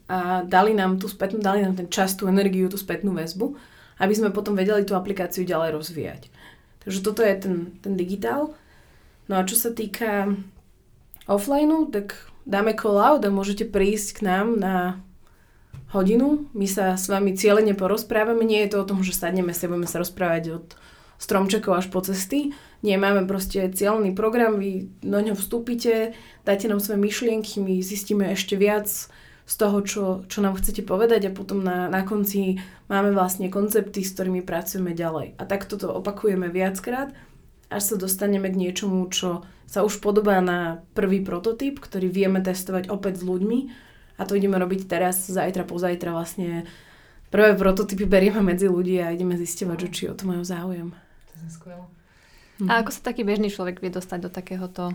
a 0.07 0.43
dali 0.43 0.71
nám 0.71 0.99
tú 0.99 1.11
spätnú, 1.11 1.39
dali 1.39 1.63
nám 1.63 1.75
ten 1.75 1.87
čas, 1.91 2.15
tú 2.15 2.27
energiu, 2.27 2.67
tú 2.67 2.79
spätnú 2.79 3.11
väzbu, 3.11 3.55
aby 4.01 4.13
sme 4.13 4.35
potom 4.35 4.55
vedeli 4.57 4.87
tú 4.87 4.95
aplikáciu 4.97 5.43
ďalej 5.43 5.79
rozvíjať. 5.79 6.21
Takže 6.83 6.99
toto 7.03 7.21
je 7.23 7.35
ten, 7.35 7.55
ten 7.79 7.93
digitál. 7.95 8.55
No 9.31 9.39
a 9.39 9.47
čo 9.47 9.55
sa 9.55 9.71
týka 9.71 10.35
offlineu, 11.27 11.87
tak 11.87 12.19
dáme 12.43 12.75
call 12.75 12.99
out 12.99 13.23
a 13.23 13.31
môžete 13.31 13.63
prísť 13.67 14.19
k 14.19 14.27
nám 14.27 14.59
na 14.59 14.75
hodinu. 15.95 16.49
My 16.51 16.67
sa 16.67 16.99
s 16.99 17.07
vami 17.07 17.37
cieľene 17.37 17.77
porozprávame. 17.77 18.43
Nie 18.43 18.67
je 18.67 18.75
to 18.75 18.83
o 18.83 18.89
tom, 18.89 18.99
že 19.05 19.15
sadneme 19.15 19.55
si 19.55 19.63
a 19.63 19.71
budeme 19.71 19.87
sa 19.87 20.03
rozprávať 20.03 20.43
od 20.59 20.67
stromčekov 21.21 21.79
až 21.79 21.87
po 21.87 22.03
cesty. 22.03 22.51
Nie, 22.83 22.99
máme 22.99 23.23
proste 23.23 23.71
cieľný 23.71 24.11
program, 24.11 24.59
vy 24.59 24.91
do 24.99 25.19
ňo 25.23 25.39
vstúpite, 25.39 26.11
dáte 26.43 26.67
nám 26.67 26.83
svoje 26.83 26.99
myšlienky, 26.99 27.63
my 27.63 27.79
zistíme 27.79 28.27
ešte 28.35 28.59
viac 28.59 28.91
z 29.43 29.55
toho, 29.59 29.77
čo, 29.83 30.03
čo 30.31 30.39
nám 30.39 30.55
chcete 30.55 30.87
povedať 30.87 31.27
a 31.27 31.35
potom 31.35 31.59
na, 31.59 31.91
na 31.91 32.07
konci 32.07 32.63
máme 32.87 33.11
vlastne 33.11 33.51
koncepty, 33.51 33.99
s 33.99 34.15
ktorými 34.15 34.39
pracujeme 34.39 34.95
ďalej. 34.95 35.35
A 35.35 35.43
takto 35.43 35.75
to 35.75 35.91
opakujeme 35.91 36.47
viackrát, 36.47 37.11
až 37.67 37.83
sa 37.83 37.95
dostaneme 37.99 38.47
k 38.47 38.59
niečomu, 38.59 39.03
čo 39.11 39.43
sa 39.67 39.83
už 39.83 39.99
podobá 39.99 40.39
na 40.39 40.85
prvý 40.95 41.19
prototyp, 41.19 41.83
ktorý 41.83 42.07
vieme 42.07 42.39
testovať 42.39 42.87
opäť 42.87 43.19
s 43.19 43.27
ľuďmi 43.27 43.59
a 44.15 44.21
to 44.23 44.37
ideme 44.37 44.55
robiť 44.55 44.87
teraz, 44.87 45.27
zajtra, 45.27 45.67
pozajtra 45.67 46.13
vlastne 46.13 46.63
prvé 47.33 47.57
prototypy 47.57 48.05
berieme 48.05 48.39
medzi 48.45 48.69
ľudí 48.69 49.01
a 49.01 49.11
ideme 49.11 49.35
zistovať, 49.35 49.77
že 49.89 49.89
či 49.89 50.03
o 50.07 50.13
to 50.13 50.23
majú 50.29 50.45
záujem. 50.45 50.93
To 51.33 51.33
je 51.43 51.49
skvelé. 51.51 51.85
Mhm. 52.61 52.69
A 52.69 52.85
ako 52.85 52.89
sa 52.95 53.01
taký 53.11 53.25
bežný 53.27 53.49
človek 53.51 53.81
vie 53.81 53.91
dostať 53.91 54.19
do 54.23 54.29
takéhoto 54.31 54.93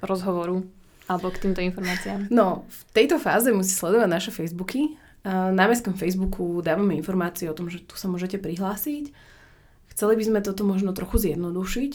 rozhovoru 0.00 0.64
alebo 1.10 1.34
k 1.34 1.42
týmto 1.42 1.58
informáciám? 1.58 2.30
No, 2.30 2.62
v 2.70 2.80
tejto 2.94 3.18
fáze 3.18 3.50
musí 3.50 3.74
sledovať 3.74 4.06
naše 4.06 4.30
Facebooky. 4.30 4.94
Na 5.26 5.66
mestskom 5.66 5.98
Facebooku 5.98 6.62
dávame 6.62 6.94
informácie 6.94 7.50
o 7.50 7.56
tom, 7.58 7.66
že 7.66 7.82
tu 7.82 7.98
sa 7.98 8.06
môžete 8.06 8.38
prihlásiť. 8.38 9.10
Chceli 9.90 10.14
by 10.14 10.24
sme 10.24 10.40
toto 10.40 10.62
možno 10.62 10.94
trochu 10.94 11.18
zjednodušiť, 11.28 11.92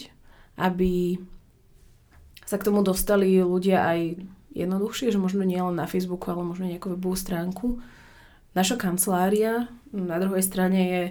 aby 0.60 1.16
sa 2.44 2.60
k 2.60 2.66
tomu 2.68 2.84
dostali 2.84 3.40
ľudia 3.40 3.88
aj 3.88 4.20
jednoduchšie, 4.52 5.10
že 5.10 5.18
možno 5.18 5.42
nie 5.48 5.58
len 5.58 5.74
na 5.74 5.88
Facebooku, 5.88 6.28
ale 6.28 6.44
možno 6.44 6.68
nejakú 6.68 6.92
webovú 6.92 7.16
stránku. 7.16 7.80
Naša 8.52 8.76
kancelária 8.76 9.66
na 9.90 10.20
druhej 10.20 10.44
strane 10.44 10.80
je 10.80 11.02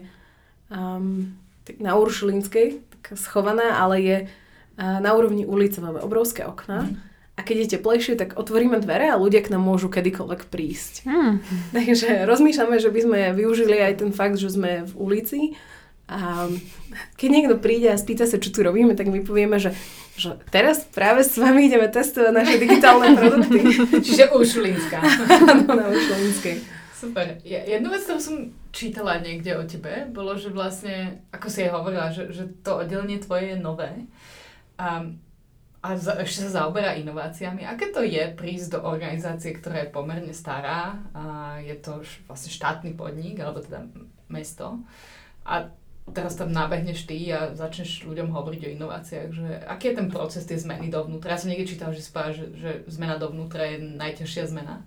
um, 0.70 1.34
tak 1.66 1.82
na 1.82 1.98
Uršulinskej, 1.98 2.86
tak 2.90 3.18
schovaná, 3.18 3.82
ale 3.82 3.96
je 4.02 4.18
uh, 4.26 4.98
na 5.02 5.14
úrovni 5.14 5.44
ulice, 5.44 5.82
máme 5.82 6.00
obrovské 6.00 6.46
okna. 6.46 6.86
Mm. 6.88 6.96
A 7.36 7.44
keď 7.44 7.56
je 7.68 7.72
teplejšie, 7.76 8.16
tak 8.16 8.40
otvoríme 8.40 8.80
dvere 8.80 9.12
a 9.12 9.20
ľudia 9.20 9.44
k 9.44 9.52
nám 9.52 9.68
môžu 9.68 9.92
kedykoľvek 9.92 10.48
prísť. 10.48 11.04
Mm. 11.04 11.44
Takže 11.76 12.24
rozmýšľame, 12.24 12.80
že 12.80 12.88
by 12.88 13.00
sme 13.04 13.20
využili 13.36 13.76
aj 13.76 13.94
ten 14.00 14.12
fakt, 14.16 14.40
že 14.40 14.56
sme 14.56 14.88
v 14.88 14.94
ulici. 14.96 15.40
A 16.08 16.48
keď 17.20 17.30
niekto 17.34 17.56
príde 17.60 17.92
a 17.92 18.00
spýta 18.00 18.24
sa, 18.24 18.40
čo 18.40 18.54
tu 18.56 18.64
robíme, 18.64 18.96
tak 18.96 19.12
my 19.12 19.20
povieme, 19.26 19.60
že, 19.60 19.76
že 20.16 20.38
teraz 20.48 20.88
práve 20.88 21.28
s 21.28 21.36
vami 21.36 21.68
ideme 21.68 21.92
testovať 21.92 22.32
naše 22.32 22.56
digitálne 22.56 23.18
produkty. 23.18 23.60
Čiže 24.06 24.32
Uršulinská. 24.32 25.02
Áno, 25.50 25.66
na 25.66 25.92
Uršulinskej. 25.92 26.62
Super. 26.96 27.44
Ja, 27.44 27.68
jednu 27.68 27.92
vec, 27.92 28.08
ktorú 28.08 28.22
som 28.24 28.36
čítala 28.72 29.20
niekde 29.20 29.60
o 29.60 29.68
tebe, 29.68 30.08
bolo, 30.08 30.40
že 30.40 30.54
vlastne, 30.56 31.20
ako 31.36 31.48
si 31.52 31.68
aj 31.68 31.72
hovorila, 31.76 32.08
že, 32.16 32.32
že 32.32 32.48
to 32.64 32.80
oddelenie 32.80 33.20
tvoje 33.20 33.52
je 33.52 33.58
nové 33.60 34.08
a, 34.80 35.10
a 35.86 35.94
za, 36.02 36.18
ešte 36.18 36.50
sa 36.50 36.66
zaoberá 36.66 36.98
inováciami. 36.98 37.62
Aké 37.62 37.94
to 37.94 38.02
je 38.02 38.34
prísť 38.34 38.78
do 38.78 38.80
organizácie, 38.90 39.54
ktorá 39.54 39.86
je 39.86 39.94
pomerne 39.94 40.34
stará 40.34 40.98
a 41.14 41.58
je 41.62 41.78
to 41.78 42.02
vlastne 42.26 42.50
štátny 42.50 42.98
podnik, 42.98 43.38
alebo 43.38 43.62
teda 43.62 43.86
mesto 44.26 44.82
a 45.46 45.70
teraz 46.10 46.34
tam 46.38 46.50
nábehneš 46.50 47.06
ty 47.06 47.30
a 47.30 47.54
začneš 47.54 48.06
ľuďom 48.06 48.34
hovoriť 48.34 48.62
o 48.66 48.74
inováciách, 48.78 49.30
že 49.30 49.50
aký 49.70 49.94
je 49.94 49.98
ten 50.02 50.10
proces 50.10 50.46
tej 50.46 50.66
zmeny 50.66 50.90
dovnútra? 50.90 51.38
Ja 51.38 51.42
som 51.42 51.50
niekde 51.54 51.70
čítal, 51.70 51.94
že, 51.94 52.02
spá, 52.02 52.34
že, 52.34 52.50
že 52.58 52.86
zmena 52.90 53.22
dovnútra 53.22 53.74
je 53.74 53.78
najťažšia 53.98 54.50
zmena. 54.50 54.86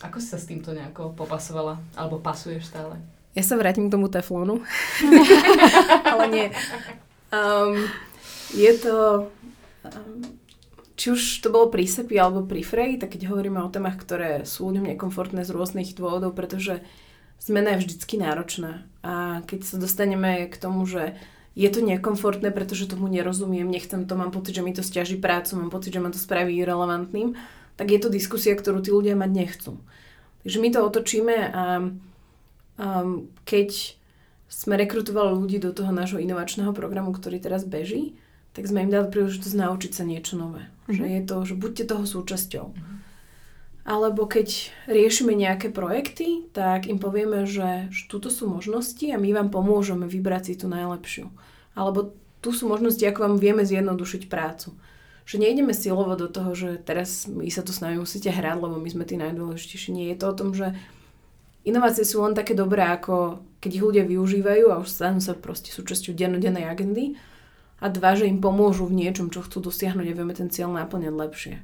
Ako 0.00 0.20
si 0.20 0.32
sa 0.32 0.40
s 0.40 0.48
týmto 0.48 0.72
nejako 0.72 1.12
popasovala? 1.12 1.76
Alebo 1.96 2.20
pasuješ 2.20 2.72
stále? 2.72 3.00
Ja 3.32 3.44
sa 3.44 3.56
vrátim 3.56 3.88
k 3.88 3.94
tomu 3.96 4.12
teflónu. 4.12 4.60
Ale 6.12 6.24
nie. 6.28 6.46
Um, 7.32 7.88
je 8.52 8.72
to... 8.76 9.28
Um, 9.82 10.22
či 10.94 11.10
už 11.10 11.42
to 11.42 11.48
bolo 11.50 11.66
pri 11.72 11.88
sepi 11.88 12.14
alebo 12.20 12.46
pri 12.46 12.62
frej, 12.62 13.02
tak 13.02 13.16
keď 13.16 13.32
hovoríme 13.32 13.58
o 13.64 13.72
témach, 13.72 13.98
ktoré 13.98 14.46
sú 14.46 14.70
ľuďom 14.70 14.92
nekomfortné 14.94 15.42
z 15.42 15.50
rôznych 15.50 15.98
dôvodov, 15.98 16.36
pretože 16.36 16.84
zmena 17.42 17.74
je 17.74 17.82
vždycky 17.82 18.20
náročná. 18.20 18.86
A 19.02 19.42
keď 19.48 19.66
sa 19.66 19.76
dostaneme 19.82 20.46
k 20.46 20.54
tomu, 20.54 20.86
že 20.86 21.18
je 21.52 21.68
to 21.68 21.84
nekomfortné, 21.84 22.54
pretože 22.54 22.88
tomu 22.88 23.10
nerozumiem, 23.10 23.68
nechcem 23.68 24.06
to, 24.08 24.14
mám 24.16 24.32
pocit, 24.32 24.56
že 24.56 24.64
mi 24.64 24.72
to 24.72 24.80
stiaží 24.80 25.18
prácu, 25.18 25.58
mám 25.58 25.68
pocit, 25.74 25.92
že 25.92 26.00
ma 26.00 26.08
to 26.08 26.22
spraví 26.22 26.64
relevantným, 26.64 27.36
tak 27.76 27.90
je 27.90 27.98
to 28.00 28.08
diskusia, 28.08 28.56
ktorú 28.56 28.80
tí 28.80 28.94
ľudia 28.94 29.18
mať 29.18 29.30
nechcú. 29.32 29.72
Takže 30.46 30.58
my 30.60 30.68
to 30.70 30.80
otočíme 30.80 31.36
a 31.52 31.62
um, 32.78 33.28
keď 33.44 33.98
sme 34.52 34.76
rekrutovali 34.76 35.32
ľudí 35.32 35.58
do 35.58 35.72
toho 35.72 35.92
nášho 35.92 36.20
inovačného 36.20 36.76
programu, 36.76 37.12
ktorý 37.16 37.40
teraz 37.40 37.64
beží, 37.64 38.16
tak 38.52 38.68
sme 38.68 38.84
im 38.84 38.92
dali 38.92 39.08
príležitosť 39.08 39.56
naučiť 39.56 39.92
sa 39.92 40.04
niečo 40.04 40.36
nové. 40.36 40.68
Mm-hmm. 40.68 40.96
Že 40.96 41.04
je 41.08 41.22
to, 41.24 41.36
že 41.48 41.54
buďte 41.56 41.84
toho 41.88 42.04
súčasťou. 42.04 42.66
Mm-hmm. 42.72 42.98
Alebo 43.82 44.30
keď 44.30 44.70
riešime 44.86 45.34
nejaké 45.34 45.74
projekty, 45.74 46.46
tak 46.54 46.86
im 46.86 47.02
povieme, 47.02 47.48
že, 47.50 47.90
že 47.90 48.06
tuto 48.06 48.30
sú 48.30 48.46
možnosti 48.46 49.02
a 49.10 49.18
my 49.18 49.34
vám 49.34 49.48
pomôžeme 49.50 50.06
vybrať 50.06 50.52
si 50.52 50.54
tú 50.54 50.70
najlepšiu. 50.70 51.26
Alebo 51.74 52.14
tu 52.38 52.54
sú 52.54 52.70
možnosti, 52.70 53.02
ako 53.02 53.26
vám 53.26 53.36
vieme 53.42 53.66
zjednodušiť 53.66 54.30
prácu 54.30 54.76
že 55.22 55.38
nejdeme 55.38 55.70
silovo 55.70 56.18
do 56.18 56.26
toho, 56.26 56.54
že 56.54 56.82
teraz 56.82 57.30
my 57.30 57.46
sa 57.46 57.62
tu 57.62 57.70
s 57.70 57.78
nami 57.78 58.02
musíte 58.02 58.30
hrať, 58.30 58.58
lebo 58.58 58.76
my 58.78 58.88
sme 58.90 59.06
tí 59.06 59.14
najdôležitejší. 59.14 59.94
Nie 59.94 60.06
je 60.14 60.18
to 60.18 60.26
o 60.34 60.38
tom, 60.38 60.50
že 60.50 60.74
inovácie 61.62 62.02
sú 62.02 62.22
len 62.26 62.34
také 62.34 62.58
dobré, 62.58 62.82
ako 62.90 63.38
keď 63.62 63.70
ich 63.70 63.84
ľudia 63.86 64.04
využívajú 64.04 64.74
a 64.74 64.82
už 64.82 64.90
stanú 64.90 65.22
sa 65.22 65.38
proste 65.38 65.70
súčasťou 65.70 66.18
dennodennej 66.18 66.66
agendy. 66.66 67.14
A 67.82 67.90
dva, 67.90 68.14
že 68.14 68.30
im 68.30 68.38
pomôžu 68.38 68.86
v 68.86 68.94
niečom, 68.94 69.34
čo 69.34 69.42
chcú 69.42 69.58
dosiahnuť 69.58 70.06
a 70.06 70.14
vieme 70.14 70.34
ten 70.38 70.46
cieľ 70.46 70.70
naplňať 70.70 71.14
lepšie. 71.18 71.54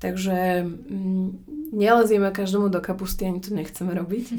Takže 0.00 0.64
mm, 0.64 1.28
nelezieme 1.76 2.32
každomu 2.32 2.72
do 2.72 2.80
kapusty, 2.80 3.28
ani 3.28 3.44
to 3.44 3.52
nechceme 3.52 3.92
robiť. 3.92 4.26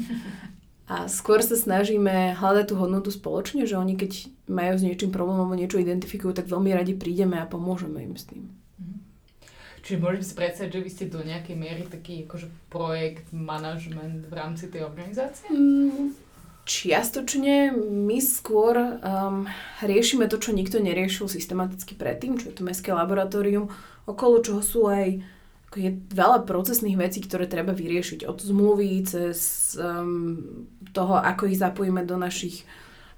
A 0.84 1.08
skôr 1.08 1.40
sa 1.40 1.56
snažíme 1.56 2.36
hľadať 2.36 2.68
tú 2.68 2.74
hodnotu 2.76 3.08
spoločne, 3.08 3.64
že 3.64 3.80
oni 3.80 3.96
keď 3.96 4.28
majú 4.52 4.76
s 4.76 4.84
niečím 4.84 5.08
problém 5.08 5.40
alebo 5.40 5.56
niečo 5.56 5.80
identifikujú, 5.80 6.36
tak 6.36 6.44
veľmi 6.44 6.76
radi 6.76 6.92
prídeme 6.92 7.40
a 7.40 7.48
pomôžeme 7.48 8.04
im 8.04 8.20
s 8.20 8.28
tým. 8.28 8.52
Mhm. 8.76 8.96
Čiže 9.80 10.02
môžem 10.04 10.24
si 10.28 10.34
predstaviť, 10.36 10.70
že 10.76 10.84
vy 10.84 10.90
ste 10.92 11.04
do 11.08 11.24
nejakej 11.24 11.56
miery 11.56 11.88
taký 11.88 12.28
akože 12.28 12.52
projekt, 12.68 13.32
manažment 13.32 14.28
v 14.28 14.34
rámci 14.36 14.68
tej 14.68 14.84
organizácie? 14.84 15.48
Mm, 15.48 16.12
čiastočne 16.64 17.72
my 17.76 18.18
skôr 18.20 18.76
um, 18.76 19.48
riešime 19.84 20.28
to, 20.28 20.40
čo 20.40 20.56
nikto 20.56 20.80
neriešil 20.80 21.28
systematicky 21.28 21.96
predtým, 21.96 22.40
čo 22.40 22.50
je 22.50 22.56
to 22.56 22.66
mestské 22.66 22.92
laboratórium, 22.92 23.68
okolo 24.08 24.40
čoho 24.40 24.60
sú 24.64 24.88
aj 24.88 25.20
je 25.74 25.90
veľa 26.14 26.46
procesných 26.46 26.94
vecí, 26.94 27.18
ktoré 27.18 27.50
treba 27.50 27.74
vyriešiť. 27.74 28.30
Od 28.30 28.38
zmluvy 28.38 29.02
cez 29.02 29.38
um, 29.74 30.38
toho, 30.94 31.18
ako 31.18 31.50
ich 31.50 31.58
zapojíme 31.58 32.06
do 32.06 32.14
našich 32.14 32.62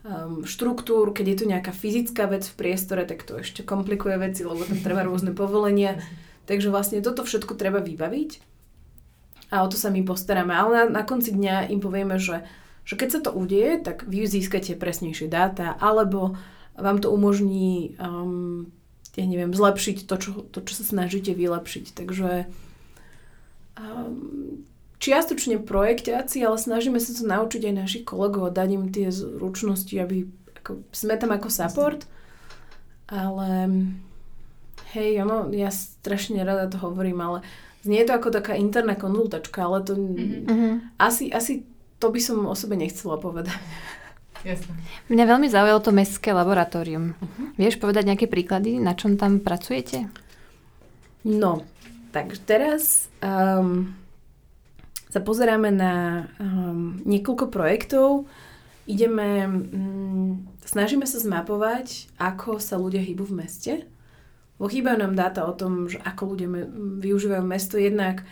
um, 0.00 0.40
štruktúr. 0.48 1.12
Keď 1.12 1.26
je 1.28 1.36
tu 1.36 1.44
nejaká 1.44 1.76
fyzická 1.76 2.24
vec 2.24 2.48
v 2.48 2.56
priestore, 2.56 3.04
tak 3.04 3.28
to 3.28 3.44
ešte 3.44 3.60
komplikuje 3.60 4.16
veci, 4.16 4.40
lebo 4.48 4.64
tam 4.64 4.80
treba 4.80 5.04
rôzne 5.04 5.36
povolenia. 5.36 6.00
Takže 6.48 6.72
vlastne 6.72 7.04
toto 7.04 7.28
všetko 7.28 7.60
treba 7.60 7.84
vybaviť 7.84 8.40
a 9.50 9.62
o 9.62 9.68
to 9.70 9.78
sa 9.78 9.92
my 9.92 10.02
postaráme. 10.02 10.50
Ale 10.50 10.70
na, 10.74 10.84
na 11.00 11.02
konci 11.06 11.30
dňa 11.30 11.70
im 11.70 11.78
povieme, 11.78 12.18
že, 12.18 12.42
že 12.86 12.94
keď 12.94 13.08
sa 13.10 13.20
to 13.20 13.30
udeje, 13.34 13.82
tak 13.82 14.06
vy 14.06 14.30
získate 14.30 14.78
presnejšie 14.78 15.26
dáta, 15.26 15.74
alebo 15.82 16.38
vám 16.78 17.02
to 17.02 17.10
umožní 17.10 17.98
um, 17.98 18.70
ja 19.16 19.24
neviem, 19.24 19.50
zlepšiť 19.56 20.04
to, 20.04 20.14
čo, 20.20 20.30
to, 20.52 20.58
čo 20.60 20.72
sa 20.76 20.84
snažíte 20.84 21.32
vylepšiť. 21.32 21.96
Takže 21.96 22.44
um, 23.80 24.60
čiastočne 25.00 25.64
projektáci, 25.64 26.44
ale 26.44 26.60
snažíme 26.60 27.00
sa 27.00 27.16
to 27.16 27.24
naučiť 27.24 27.62
aj 27.72 27.74
našich 27.74 28.04
kolegov 28.04 28.52
a 28.52 28.54
dať 28.54 28.68
im 28.76 28.84
tie 28.92 29.08
zručnosti, 29.08 29.96
aby 29.96 30.28
ako, 30.60 30.84
sme 30.92 31.16
tam 31.16 31.32
ako 31.32 31.48
support. 31.48 32.04
Ale 33.08 33.48
hej, 34.92 35.24
ono, 35.24 35.48
ja 35.56 35.72
strašne 35.72 36.44
rada 36.44 36.68
to 36.68 36.76
hovorím, 36.76 37.24
ale 37.24 37.38
znie 37.88 38.04
to 38.04 38.12
ako 38.12 38.28
taká 38.28 38.52
interná 38.52 38.98
konzultačka, 38.98 39.64
ale 39.64 39.80
to 39.80 39.96
mm-hmm. 39.96 40.92
asi, 41.00 41.32
asi 41.32 41.64
to 41.98 42.06
by 42.12 42.20
som 42.20 42.44
o 42.44 42.54
sebe 42.54 42.76
nechcela 42.76 43.16
povedať. 43.16 43.56
Jasne. 44.44 44.78
Mňa 45.10 45.24
veľmi 45.26 45.48
zaujalo 45.50 45.80
to 45.82 45.90
mestské 45.90 46.30
laboratórium. 46.30 47.18
Uh-huh. 47.18 47.46
Vieš 47.58 47.82
povedať 47.82 48.06
nejaké 48.06 48.30
príklady, 48.30 48.78
na 48.78 48.94
čom 48.94 49.18
tam 49.18 49.42
pracujete? 49.42 50.06
No, 51.26 51.66
tak 52.14 52.38
teraz 52.46 53.10
um, 53.18 53.90
sa 55.10 55.18
pozeráme 55.18 55.74
na 55.74 55.94
um, 56.38 57.00
niekoľko 57.02 57.50
projektov. 57.50 58.30
Ideme, 58.86 59.50
um, 59.50 60.46
snažíme 60.62 61.02
sa 61.10 61.18
zmapovať, 61.18 62.06
ako 62.14 62.62
sa 62.62 62.78
ľudia 62.78 63.02
hýbu 63.02 63.26
v 63.26 63.36
meste. 63.42 63.72
Lebo 64.62 64.70
chýbajú 64.70 64.96
nám 65.02 65.18
dáta 65.18 65.42
o 65.42 65.52
tom, 65.58 65.90
že 65.90 65.98
ako 66.06 66.36
ľudia 66.36 66.48
me- 66.48 66.70
využívajú 67.02 67.42
mesto 67.42 67.76
jednak, 67.82 68.22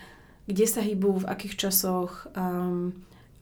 kde 0.47 0.65
sa 0.71 0.79
hýbu, 0.79 1.25
v 1.25 1.29
akých 1.29 1.69
časoch, 1.69 2.31
um, 2.39 2.95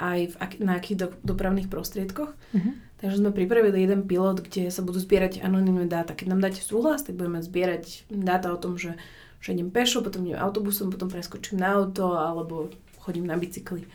aj 0.03 0.18
v 0.34 0.34
na 0.61 0.74
akých 0.76 0.98
do- 0.98 1.14
dopravných 1.22 1.70
prostriedkoch. 1.70 2.34
Mhm. 2.53 2.70
Takže 2.98 3.18
sme 3.18 3.34
pripravili 3.34 3.82
jeden 3.82 4.07
pilot, 4.07 4.46
kde 4.46 4.70
sa 4.70 4.78
budú 4.78 4.98
zbierať 4.98 5.42
anonimné 5.42 5.90
dáta. 5.90 6.14
Keď 6.14 6.26
nám 6.30 6.42
dáte 6.42 6.62
súhlas, 6.62 7.03
tak 7.03 7.18
budeme 7.18 7.42
zbierať 7.42 8.07
dáta 8.07 8.55
o 8.55 8.59
tom, 8.59 8.78
že, 8.78 8.94
že 9.42 9.55
idem 9.55 9.74
pešo, 9.74 10.07
potom 10.07 10.22
idem 10.22 10.38
autobusom, 10.38 10.86
potom 10.86 11.11
preskočím 11.11 11.59
na 11.59 11.82
auto 11.82 12.14
alebo 12.14 12.70
chodím 13.03 13.26
na 13.26 13.34
bicykli. 13.34 13.90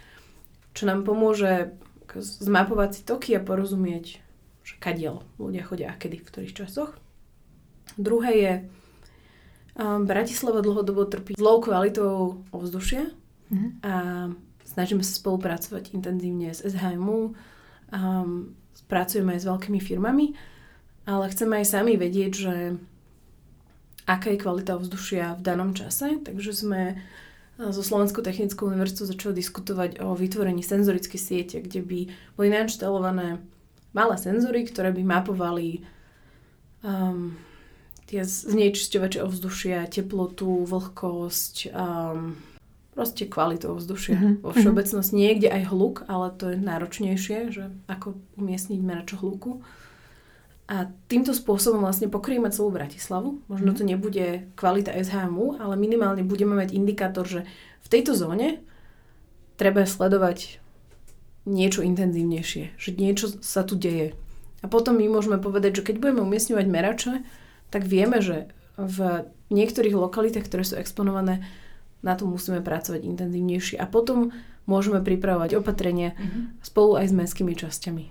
Čo 0.76 0.92
nám 0.92 1.08
pomôže 1.08 1.72
zmapovať 2.20 2.90
si 2.92 3.02
toky 3.04 3.32
a 3.32 3.40
porozumieť, 3.40 4.20
že 4.68 4.74
kadiaľ 4.76 5.24
ľudia 5.40 5.64
chodia 5.64 5.88
a 5.88 5.96
kedy, 5.96 6.20
v 6.20 6.28
ktorých 6.28 6.58
časoch. 6.60 6.92
Druhé 7.96 8.32
je, 8.36 8.54
um, 9.80 10.04
Bratislava 10.04 10.60
dlhodobo 10.60 11.08
trpí 11.08 11.40
zlou 11.40 11.64
kvalitou 11.64 12.44
ovzdušia 12.52 13.08
Mhm. 13.48 13.68
a 13.80 13.94
snažíme 14.78 15.02
sa 15.02 15.18
spolupracovať 15.18 15.98
intenzívne 15.98 16.54
s 16.54 16.62
SHMU, 16.62 17.34
um, 17.34 18.54
pracujeme 18.86 19.34
aj 19.34 19.42
s 19.42 19.50
veľkými 19.50 19.82
firmami, 19.82 20.38
ale 21.10 21.34
chceme 21.34 21.58
aj 21.58 21.66
sami 21.66 21.98
vedieť, 21.98 22.32
že 22.38 22.56
aká 24.06 24.30
je 24.30 24.38
kvalita 24.38 24.78
ovzdušia 24.78 25.34
v 25.34 25.42
danom 25.42 25.74
čase, 25.74 26.22
takže 26.22 26.54
sme 26.54 26.94
uh, 26.94 27.74
so 27.74 27.82
Slovenskou 27.82 28.22
technickou 28.22 28.70
univerzitou 28.70 29.10
začali 29.10 29.42
diskutovať 29.42 29.98
o 30.06 30.14
vytvorení 30.14 30.62
senzorickej 30.62 31.18
siete, 31.18 31.58
kde 31.58 31.82
by 31.82 32.00
boli 32.38 32.48
nainštalované 32.54 33.42
malé 33.98 34.16
senzory, 34.22 34.70
ktoré 34.70 34.94
by 34.94 35.02
mapovali 35.02 35.82
um, 36.86 37.34
tie 38.06 38.22
znečisťovače 38.22 39.26
ovzdušia, 39.26 39.90
teplotu, 39.90 40.70
vlhkosť, 40.70 41.74
um, 41.74 42.38
proste 42.98 43.30
kvalitu 43.30 43.70
ovzdušia 43.70 44.18
Mhm, 44.18 44.30
vo 44.42 44.50
mhm. 44.50 44.58
všeobecnosti. 44.58 45.14
Niekde 45.14 45.54
aj 45.54 45.64
hluk, 45.70 45.96
ale 46.10 46.34
to 46.34 46.50
je 46.50 46.58
náročnejšie, 46.58 47.38
že 47.54 47.70
ako 47.86 48.18
umiestniť 48.42 48.80
merač 48.82 49.14
hluku. 49.14 49.62
A 50.68 50.90
týmto 51.08 51.32
spôsobom 51.32 51.80
vlastne 51.80 52.10
pokryjeme 52.12 52.50
celú 52.52 52.74
Bratislavu. 52.74 53.40
Možno 53.48 53.72
Mhm. 53.72 53.78
to 53.78 53.84
nebude 53.86 54.26
kvalita 54.58 54.92
SHMU, 54.98 55.62
ale 55.62 55.78
minimálne 55.78 56.26
budeme 56.26 56.58
mať 56.58 56.74
indikátor, 56.74 57.24
že 57.24 57.46
v 57.86 57.88
tejto 57.88 58.18
zóne 58.18 58.60
treba 59.56 59.86
sledovať 59.86 60.60
niečo 61.48 61.86
intenzívnejšie, 61.86 62.76
že 62.76 62.90
niečo 63.00 63.32
sa 63.40 63.64
tu 63.64 63.80
deje. 63.80 64.12
A 64.60 64.68
potom 64.68 64.98
my 65.00 65.08
môžeme 65.08 65.40
povedať, 65.40 65.80
že 65.80 65.86
keď 65.86 65.96
budeme 66.02 66.22
umiestňovať 66.26 66.66
merače, 66.68 67.14
tak 67.70 67.88
vieme, 67.88 68.20
že 68.20 68.52
v 68.76 69.24
niektorých 69.50 69.96
lokalitách, 69.96 70.44
ktoré 70.44 70.68
sú 70.68 70.76
exponované, 70.76 71.48
na 72.02 72.14
to 72.14 72.26
musíme 72.26 72.62
pracovať 72.62 73.02
intenzívnejšie. 73.04 73.78
A 73.78 73.86
potom 73.86 74.32
môžeme 74.66 75.00
pripravovať 75.00 75.58
opatrenia 75.58 76.14
Mhm. 76.18 76.62
spolu 76.62 77.00
aj 77.00 77.06
s 77.10 77.14
mestskými 77.16 77.54
časťami. 77.56 78.06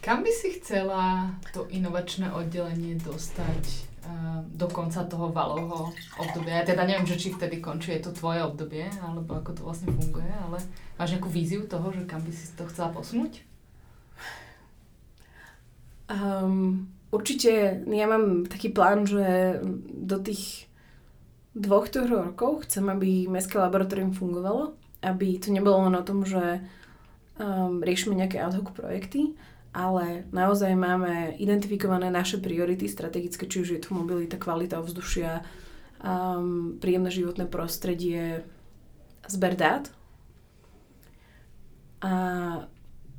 Kam 0.00 0.22
by 0.22 0.30
si 0.30 0.54
chcela 0.62 1.34
to 1.50 1.66
inovačné 1.66 2.30
oddelenie 2.30 2.94
dostať 2.94 3.62
uh, 4.06 4.38
do 4.54 4.70
konca 4.70 5.02
toho 5.02 5.34
valovho 5.34 5.90
obdobia? 6.14 6.62
Ja 6.62 6.64
teda 6.64 6.86
neviem, 6.86 7.10
že 7.10 7.18
či 7.18 7.34
vtedy 7.34 7.58
končí 7.58 7.90
je 7.90 8.06
to 8.06 8.14
tvoje 8.14 8.38
obdobie, 8.46 8.86
alebo 9.02 9.34
ako 9.34 9.50
to 9.58 9.60
vlastne 9.66 9.90
funguje, 9.90 10.30
ale 10.30 10.62
máš 10.94 11.10
nejakú 11.10 11.26
víziu 11.26 11.66
toho, 11.66 11.90
že 11.90 12.06
kam 12.06 12.22
by 12.22 12.30
si 12.30 12.46
to 12.54 12.70
chcela 12.70 12.94
posunúť? 12.94 13.42
Um, 16.06 16.86
určite 17.10 17.82
ja 17.86 18.06
mám 18.06 18.46
taký 18.46 18.70
plán, 18.72 19.06
že 19.06 19.58
do 19.90 20.18
tých 20.18 20.66
dvoch, 21.56 21.88
troch 21.88 22.10
rokov 22.10 22.68
chcem, 22.68 22.84
aby 22.92 23.30
mestské 23.30 23.56
laboratórium 23.56 24.12
fungovalo, 24.12 24.76
aby 25.00 25.40
to 25.40 25.48
nebolo 25.48 25.88
len 25.88 25.96
o 25.96 26.04
tom, 26.04 26.26
že 26.28 26.60
um, 27.40 27.80
riešime 27.80 28.12
nejaké 28.12 28.36
ad 28.36 28.56
hoc 28.60 28.76
projekty, 28.76 29.32
ale 29.72 30.28
naozaj 30.32 30.72
máme 30.76 31.36
identifikované 31.40 32.12
naše 32.12 32.40
priority 32.40 32.88
strategické, 32.88 33.48
či 33.48 33.60
už 33.64 33.68
je 33.76 33.80
to 33.80 33.96
mobilita, 33.96 34.36
kvalita 34.36 34.80
ovzdušia, 34.80 35.40
um, 36.00 36.76
príjemné 36.76 37.08
životné 37.08 37.48
prostredie, 37.48 38.44
zber 39.28 39.56
dát. 39.56 39.88
A 42.04 42.12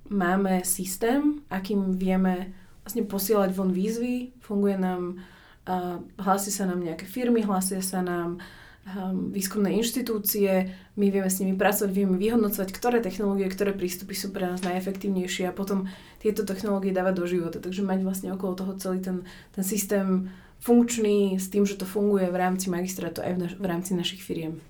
máme 0.10 0.62
systém, 0.62 1.42
akým 1.50 1.98
vieme 1.98 2.54
vlastne 2.88 3.04
posielať 3.04 3.52
von 3.52 3.76
výzvy, 3.76 4.40
funguje 4.40 4.80
nám, 4.80 5.20
uh, 5.68 6.00
hlási 6.24 6.56
sa 6.56 6.64
nám 6.64 6.80
nejaké 6.80 7.04
firmy, 7.04 7.44
hlásia 7.44 7.84
sa 7.84 8.00
nám 8.00 8.40
um, 8.40 9.28
výskumné 9.36 9.76
inštitúcie, 9.76 10.72
my 10.96 11.12
vieme 11.12 11.28
s 11.28 11.44
nimi 11.44 11.60
pracovať, 11.60 11.92
vieme 11.92 12.16
vyhodnocovať, 12.16 12.72
ktoré 12.72 13.04
technológie, 13.04 13.52
ktoré 13.52 13.76
prístupy 13.76 14.16
sú 14.16 14.32
pre 14.32 14.48
nás 14.48 14.64
najefektívnejšie 14.64 15.52
a 15.52 15.58
potom 15.58 15.92
tieto 16.24 16.48
technológie 16.48 16.96
dávať 16.96 17.14
do 17.20 17.26
života. 17.28 17.60
Takže 17.60 17.84
mať 17.84 18.08
vlastne 18.08 18.32
okolo 18.32 18.56
toho 18.56 18.80
celý 18.80 19.04
ten, 19.04 19.28
ten 19.52 19.68
systém 19.68 20.32
funkčný 20.64 21.36
s 21.36 21.52
tým, 21.52 21.68
že 21.68 21.76
to 21.76 21.84
funguje 21.84 22.32
v 22.32 22.40
rámci 22.40 22.72
magistrátu 22.72 23.20
aj 23.20 23.32
v, 23.36 23.40
naš- 23.44 23.58
v 23.60 23.66
rámci 23.68 23.92
našich 24.00 24.24
firiem. 24.24 24.64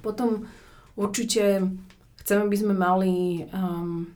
Potom 0.00 0.48
určite 0.96 1.68
chceme, 2.24 2.48
by 2.48 2.56
sme 2.56 2.74
mali 2.74 3.44
um, 3.52 4.08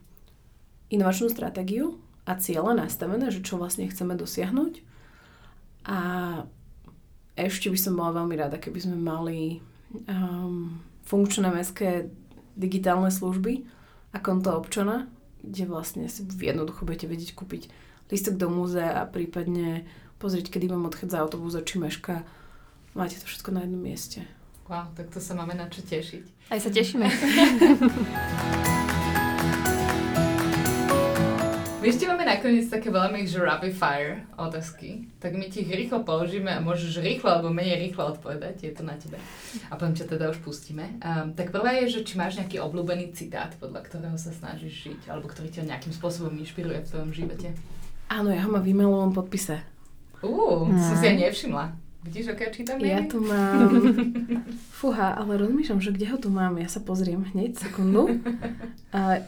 inovačnú 0.89 1.29
stratégiu 1.29 2.01
a 2.25 2.31
ciele 2.37 2.71
nastavené, 2.77 3.33
že 3.33 3.41
čo 3.41 3.57
vlastne 3.57 3.89
chceme 3.89 4.13
dosiahnuť. 4.13 4.73
A 5.89 5.99
ešte 7.33 7.73
by 7.73 7.79
som 7.79 7.97
bola 7.97 8.21
veľmi 8.21 8.35
rada, 8.37 8.61
keby 8.61 8.79
sme 8.85 8.97
mali 8.99 9.63
um, 10.05 10.77
funkčné 11.07 11.49
mestské 11.49 12.13
digitálne 12.53 13.09
služby 13.09 13.65
a 14.13 14.17
konto 14.21 14.53
občana, 14.53 15.09
kde 15.41 15.65
vlastne 15.65 16.05
si 16.05 16.21
jednoducho 16.27 16.85
budete 16.85 17.09
vedieť 17.09 17.33
kúpiť 17.33 17.71
lístok 18.11 18.37
do 18.37 18.51
múzea 18.51 19.01
a 19.01 19.07
prípadne 19.07 19.87
pozrieť, 20.21 20.53
kedy 20.53 20.69
vám 20.69 20.85
odchádza 20.85 21.17
autobus 21.23 21.57
a 21.57 21.65
či 21.65 21.79
meška. 21.81 22.21
Máte 22.93 23.17
to 23.17 23.25
všetko 23.25 23.49
na 23.55 23.63
jednom 23.65 23.81
mieste. 23.81 24.27
Wow, 24.67 24.91
tak 24.93 25.09
to 25.09 25.23
sa 25.23 25.33
máme 25.33 25.55
na 25.55 25.71
čo 25.71 25.81
tešiť. 25.81 26.51
Aj 26.51 26.59
sa 26.59 26.69
tešíme. 26.69 27.07
My 31.81 31.89
ešte 31.89 32.05
máme 32.05 32.21
nakoniec 32.21 32.69
také 32.69 32.93
veľmi, 32.93 33.25
že 33.25 33.41
rapid 33.41 33.73
fire 33.73 34.29
otázky, 34.37 35.09
tak 35.17 35.33
my 35.33 35.49
ti 35.49 35.65
ich 35.65 35.73
rýchlo 35.73 36.05
položíme 36.05 36.53
a 36.53 36.61
môžeš 36.61 37.01
rýchlo 37.01 37.33
alebo 37.33 37.49
menej 37.49 37.89
rýchlo 37.89 38.13
odpovedať, 38.13 38.61
je 38.61 38.73
to 38.77 38.85
na 38.85 38.93
tebe. 38.93 39.17
A 39.65 39.73
potom 39.73 39.97
ťa 39.97 40.05
teda 40.05 40.29
už 40.29 40.45
pustíme. 40.45 41.01
Um, 41.01 41.33
tak 41.33 41.49
prvá 41.49 41.73
je, 41.81 41.97
že 41.97 42.05
či 42.05 42.21
máš 42.21 42.37
nejaký 42.37 42.61
obľúbený 42.61 43.17
citát, 43.17 43.49
podľa 43.57 43.81
ktorého 43.81 44.13
sa 44.13 44.29
snažíš 44.29 44.93
žiť, 44.93 45.01
alebo 45.09 45.25
ktorý 45.25 45.49
ťa 45.49 45.73
nejakým 45.73 45.89
spôsobom 45.89 46.37
inšpiruje 46.37 46.85
v 46.85 46.89
tvojom 46.93 47.11
živote. 47.17 47.49
Áno, 48.13 48.29
ja 48.29 48.45
ho 48.45 48.53
mám 48.53 48.61
v 48.61 48.77
e-mailovom 48.77 49.17
podpise. 49.17 49.65
Uú, 50.21 50.69
Mm. 50.69 50.77
som 50.77 50.95
si 51.01 51.05
aj 51.09 51.17
nevšimla. 51.17 51.65
Vidíš, 52.05 52.33
aké 52.33 52.53
čítam 52.53 52.77
Ja 52.77 53.01
tu 53.09 53.25
mám... 53.25 53.73
Fúha, 54.77 55.17
ale 55.17 55.33
rozmýšľam, 55.37 55.81
že 55.81 55.93
kde 55.93 56.13
ho 56.13 56.17
tu 56.21 56.29
mám. 56.29 56.61
Ja 56.61 56.69
sa 56.69 56.77
pozriem 56.77 57.25
hneď, 57.33 57.57
sekundu. 57.57 58.05
Uh, 58.91 59.23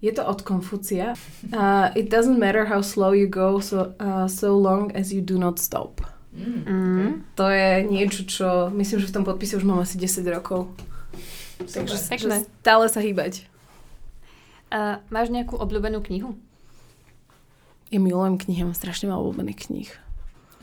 je 0.00 0.12
to 0.14 0.22
od 0.22 0.42
Konfucia. 0.42 1.18
Uh, 1.50 1.90
it 1.98 2.10
doesn't 2.10 2.38
matter 2.38 2.66
how 2.66 2.80
slow 2.80 3.10
you 3.10 3.26
go, 3.26 3.58
so, 3.60 3.94
uh, 3.98 4.28
so 4.30 4.54
long 4.54 4.94
as 4.94 5.12
you 5.12 5.20
do 5.20 5.38
not 5.38 5.58
stop. 5.58 6.00
Mm, 6.34 6.62
Mm. 6.66 7.10
To 7.34 7.50
je 7.50 7.82
niečo, 7.82 8.22
čo 8.22 8.48
myslím, 8.70 9.02
že 9.02 9.10
v 9.10 9.14
tom 9.14 9.24
podpise 9.26 9.58
už 9.58 9.66
mám 9.66 9.82
asi 9.82 9.98
10 9.98 10.22
rokov. 10.30 10.70
okay. 11.58 11.82
Takže. 11.82 11.96
Pekné. 12.14 12.46
stále 12.62 12.86
sa 12.86 13.02
hýbať. 13.02 13.48
A 14.70 15.02
máš 15.10 15.34
nejakú 15.34 15.58
obľúbenú 15.58 15.98
knihu? 16.06 16.36
Ja 17.88 17.98
milujem 17.98 18.36
knihy, 18.36 18.68
mám 18.68 18.76
strašne 18.76 19.08
veľa 19.08 19.18
obľúbených 19.24 19.58
kníh. 19.66 19.90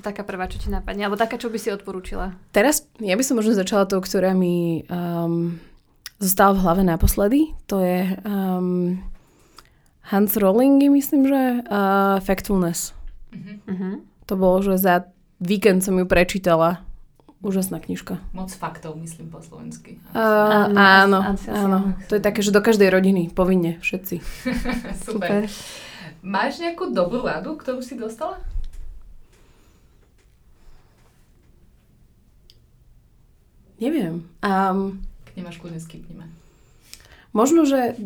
Taká 0.05 0.21
prvá, 0.21 0.45
čo 0.45 0.61
ti 0.61 0.69
napadne. 0.69 1.09
Alebo 1.09 1.17
taká, 1.17 1.41
čo 1.41 1.49
by 1.49 1.57
si 1.57 1.73
odporúčila. 1.73 2.37
Teraz, 2.53 2.85
ja 3.01 3.17
by 3.17 3.23
som 3.25 3.41
možno 3.41 3.57
začala 3.57 3.89
tou, 3.89 3.97
ktorá 3.97 4.37
mi 4.37 4.85
um, 4.85 5.57
zostala 6.21 6.53
v 6.53 6.61
hlave 6.61 6.83
naposledy. 6.85 7.57
To 7.65 7.81
je 7.81 8.13
um, 8.21 9.01
Hans 10.05 10.37
Rowling, 10.37 10.85
myslím, 10.85 11.25
že 11.25 11.41
uh, 11.61 12.19
Factfulness. 12.19 12.93
Mhm. 13.65 14.05
To 14.25 14.33
bolo, 14.35 14.61
že 14.61 14.77
za 14.77 15.05
víkend 15.37 15.81
som 15.81 15.93
ju 15.93 16.05
prečítala. 16.05 16.81
Úžasná 17.39 17.77
knižka. 17.77 18.17
Moc 18.31 18.49
faktov, 18.49 18.97
myslím 18.97 19.29
po 19.29 19.37
slovensky. 19.37 20.01
Uh, 20.09 20.65
Áno, 20.65 20.73
áno, 20.73 21.19
asi- 21.29 21.45
áno. 21.47 21.77
To 22.09 22.17
je 22.17 22.23
také, 22.23 22.41
že 22.41 22.49
do 22.49 22.57
každej 22.57 22.89
rodiny, 22.89 23.29
povinne, 23.29 23.77
všetci. 23.79 24.15
Super. 25.05 25.45
Máš 26.21 26.57
nejakú 26.57 26.89
dobrú 26.89 27.21
radu, 27.21 27.53
ktorú 27.53 27.85
si 27.85 27.93
dostala? 27.93 28.41
Neviem. 33.77 34.23
Um, 34.39 35.03
Keď 35.27 35.33
nemáš, 35.35 35.57
kľudne 35.59 35.81
skipnime. 35.83 36.25
možno, 37.35 37.67
že 37.67 37.99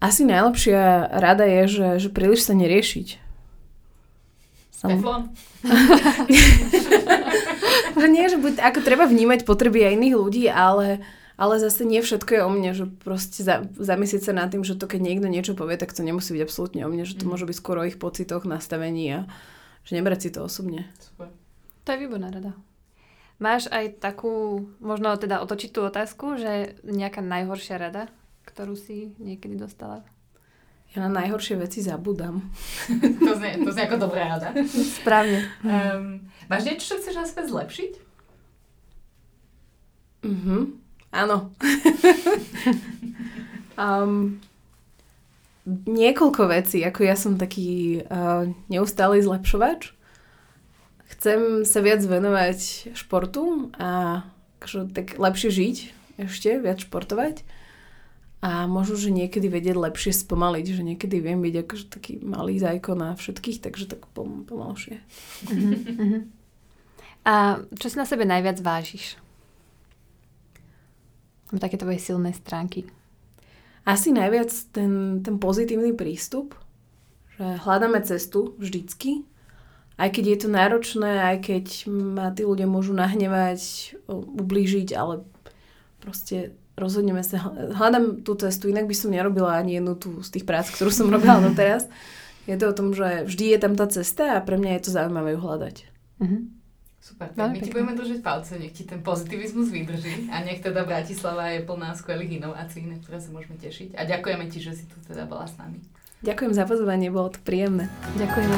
Asi 0.00 0.24
najlepšia 0.24 1.12
rada 1.12 1.44
je, 1.44 1.62
že, 1.68 1.88
že 2.00 2.08
príliš 2.08 2.48
sa 2.48 2.56
neriešiť. 2.56 3.20
Sam... 4.72 5.28
Nie, 8.16 8.32
že 8.32 8.40
buď, 8.40 8.64
ako 8.64 8.80
treba 8.80 9.04
vnímať 9.04 9.44
potreby 9.44 9.84
aj 9.84 10.00
iných 10.00 10.16
ľudí, 10.16 10.44
ale, 10.48 11.04
ale 11.36 11.60
zase 11.60 11.84
nie 11.84 12.00
všetko 12.00 12.30
je 12.32 12.40
o 12.40 12.48
mne, 12.48 12.72
že 12.72 12.84
proste 12.88 13.44
za, 13.44 13.68
zamyslieť 13.76 14.24
sa 14.24 14.32
nad 14.32 14.48
tým, 14.48 14.64
že 14.64 14.80
to 14.80 14.88
keď 14.88 15.04
niekto 15.04 15.28
niečo 15.28 15.52
povie, 15.52 15.76
tak 15.76 15.92
to 15.92 16.00
nemusí 16.00 16.32
byť 16.32 16.42
absolútne 16.48 16.80
o 16.88 16.88
mne, 16.88 17.04
že 17.04 17.20
to 17.20 17.28
mm. 17.28 17.36
môže 17.36 17.44
byť 17.44 17.56
skôr 17.60 17.76
o 17.76 17.84
ich 17.84 18.00
pocitoch, 18.00 18.48
nastavení 18.48 19.04
a 19.12 19.28
že 19.84 20.00
nebrať 20.00 20.18
si 20.24 20.30
to 20.32 20.48
osobne. 20.48 20.88
Super. 20.96 21.28
To 21.84 21.88
je 21.92 22.00
výborná 22.00 22.32
rada. 22.32 22.56
Máš 23.40 23.68
aj 23.72 24.00
takú, 24.00 24.64
možno 24.80 25.12
teda 25.16 25.40
otočiť 25.44 25.70
tú 25.72 25.80
otázku, 25.84 26.40
že 26.40 26.76
nejaká 26.84 27.24
najhoršia 27.24 27.76
rada, 27.80 28.08
ktorú 28.50 28.74
si 28.74 29.14
niekedy 29.22 29.54
dostala? 29.54 30.02
Ja 30.90 31.06
na 31.06 31.22
najhoršie 31.22 31.54
veci 31.54 31.86
zabudám. 31.86 32.42
to, 33.22 33.32
znie, 33.38 33.62
to 33.62 33.70
znie 33.70 33.86
ako 33.86 34.10
dobrá 34.10 34.34
rada. 34.34 34.50
Správne. 34.66 35.46
Um, 35.62 36.26
máš 36.50 36.66
niečo, 36.66 36.90
čo 36.90 36.98
chceš 36.98 37.14
na 37.14 37.26
svet 37.30 37.46
zlepšiť? 37.46 37.92
Mhm, 40.26 40.58
áno. 41.14 41.54
um, 43.78 44.42
niekoľko 46.02 46.42
vecí, 46.50 46.82
ako 46.82 47.00
ja 47.06 47.14
som 47.14 47.38
taký 47.38 48.02
uh, 48.10 48.50
neustály 48.66 49.22
zlepšovač. 49.22 49.94
Chcem 51.14 51.62
sa 51.62 51.78
viac 51.86 52.02
venovať 52.02 52.90
športu 52.98 53.70
a 53.78 54.22
akože, 54.58 54.90
tak 54.90 55.06
lepšie 55.22 55.50
žiť 55.54 55.76
ešte, 56.26 56.58
viac 56.58 56.82
športovať 56.82 57.46
a 58.40 58.64
možno, 58.64 58.96
že 58.96 59.12
niekedy 59.12 59.52
vedieť 59.52 59.76
lepšie 59.76 60.16
spomaliť, 60.16 60.66
že 60.72 60.80
niekedy 60.80 61.20
viem 61.20 61.44
byť 61.44 61.54
akože 61.60 61.84
taký 61.92 62.12
malý 62.24 62.56
zajko 62.56 62.96
na 62.96 63.12
všetkých, 63.12 63.60
takže 63.60 63.84
tak 63.92 64.08
pom- 64.16 64.48
pomalšie. 64.48 64.96
Uh-huh, 65.44 66.24
A 67.28 67.60
čo 67.76 67.86
si 67.92 68.00
na 68.00 68.08
sebe 68.08 68.24
najviac 68.24 68.56
vážiš? 68.64 69.20
Také 71.52 71.76
tvoje 71.76 72.00
silné 72.00 72.32
stránky. 72.32 72.88
Asi 73.84 74.08
najviac 74.08 74.48
ten, 74.72 75.20
ten 75.20 75.36
pozitívny 75.36 75.92
prístup, 75.92 76.56
že 77.36 77.60
hľadáme 77.60 78.00
cestu 78.08 78.56
vždycky, 78.56 79.28
aj 80.00 80.16
keď 80.16 80.24
je 80.24 80.38
to 80.40 80.48
náročné, 80.48 81.12
aj 81.20 81.36
keď 81.44 81.66
ma 81.92 82.32
tí 82.32 82.48
ľudia 82.48 82.64
môžu 82.64 82.96
nahnevať, 82.96 83.92
ublížiť, 84.08 84.96
ale 84.96 85.28
proste 86.00 86.56
rozhodneme 86.80 87.20
sa, 87.20 87.52
hľadám 87.76 88.24
tú 88.24 88.32
cestu, 88.40 88.72
inak 88.72 88.88
by 88.88 88.96
som 88.96 89.12
nerobila 89.12 89.60
ani 89.60 89.76
jednu 89.76 89.94
tú 90.00 90.24
z 90.24 90.40
tých 90.40 90.48
prác, 90.48 90.72
ktorú 90.72 90.88
som 90.88 91.12
robila 91.12 91.38
doteraz. 91.46 91.86
Je 92.48 92.56
to 92.56 92.72
o 92.72 92.74
tom, 92.74 92.96
že 92.96 93.28
vždy 93.28 93.54
je 93.54 93.58
tam 93.60 93.76
tá 93.76 93.86
cesta 93.86 94.34
a 94.34 94.42
pre 94.42 94.56
mňa 94.56 94.80
je 94.80 94.82
to 94.88 94.90
zaujímavé 94.96 95.36
ju 95.36 95.40
hľadať. 95.44 95.76
Uh-huh. 96.24 96.42
Super, 97.00 97.32
tak 97.32 97.56
my 97.56 97.64
ti 97.64 97.72
budeme 97.72 97.96
držať 97.96 98.20
palce, 98.20 98.60
nech 98.60 98.76
ti 98.76 98.84
ten 98.84 99.00
pozitivizmus 99.00 99.72
vydrží 99.72 100.28
a 100.28 100.44
nech 100.44 100.60
teda 100.60 100.84
Bratislava 100.84 101.48
je 101.56 101.64
plná 101.64 101.96
skvelých 101.96 102.44
inovácií, 102.44 102.84
na 102.84 103.00
ktoré 103.00 103.16
sa 103.24 103.32
môžeme 103.32 103.56
tešiť. 103.56 103.96
A 103.96 104.04
ďakujeme 104.04 104.44
ti, 104.52 104.60
že 104.60 104.76
si 104.76 104.84
tu 104.84 105.00
teda 105.08 105.24
bola 105.24 105.48
s 105.48 105.56
nami. 105.56 105.80
Ďakujem 106.20 106.52
za 106.52 106.68
pozvanie, 106.68 107.08
bolo 107.08 107.32
to 107.32 107.40
príjemné. 107.40 107.88
Ďakujeme. 108.20 108.56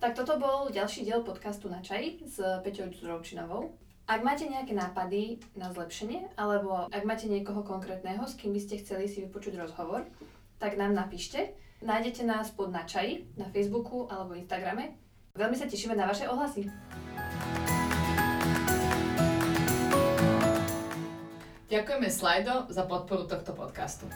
Tak 0.00 0.16
toto 0.16 0.40
bol 0.40 0.72
ďalší 0.72 1.04
diel 1.04 1.20
podcastu 1.20 1.68
na 1.68 1.84
čaj 1.84 2.24
s 2.24 2.40
Peťou 2.64 2.88
Zrovčinovou. 2.96 3.76
Ak 4.10 4.26
máte 4.26 4.42
nejaké 4.42 4.74
nápady 4.74 5.38
na 5.54 5.70
zlepšenie, 5.70 6.34
alebo 6.34 6.90
ak 6.90 7.06
máte 7.06 7.30
niekoho 7.30 7.62
konkrétneho, 7.62 8.26
s 8.26 8.34
kým 8.34 8.50
by 8.50 8.58
ste 8.58 8.82
chceli 8.82 9.06
si 9.06 9.22
vypočuť 9.22 9.54
rozhovor, 9.54 10.02
tak 10.58 10.74
nám 10.74 10.98
napíšte. 10.98 11.54
Nájdete 11.78 12.26
nás 12.26 12.50
pod 12.50 12.74
na 12.74 12.82
na 13.38 13.46
Facebooku 13.54 14.10
alebo 14.10 14.34
Instagrame. 14.34 14.98
Veľmi 15.38 15.54
sa 15.54 15.70
tešíme 15.70 15.94
na 15.94 16.10
vaše 16.10 16.26
ohlasy. 16.26 16.66
Ďakujeme 21.70 22.10
Slido 22.10 22.66
za 22.66 22.82
podporu 22.90 23.30
tohto 23.30 23.54
podcastu. 23.54 24.10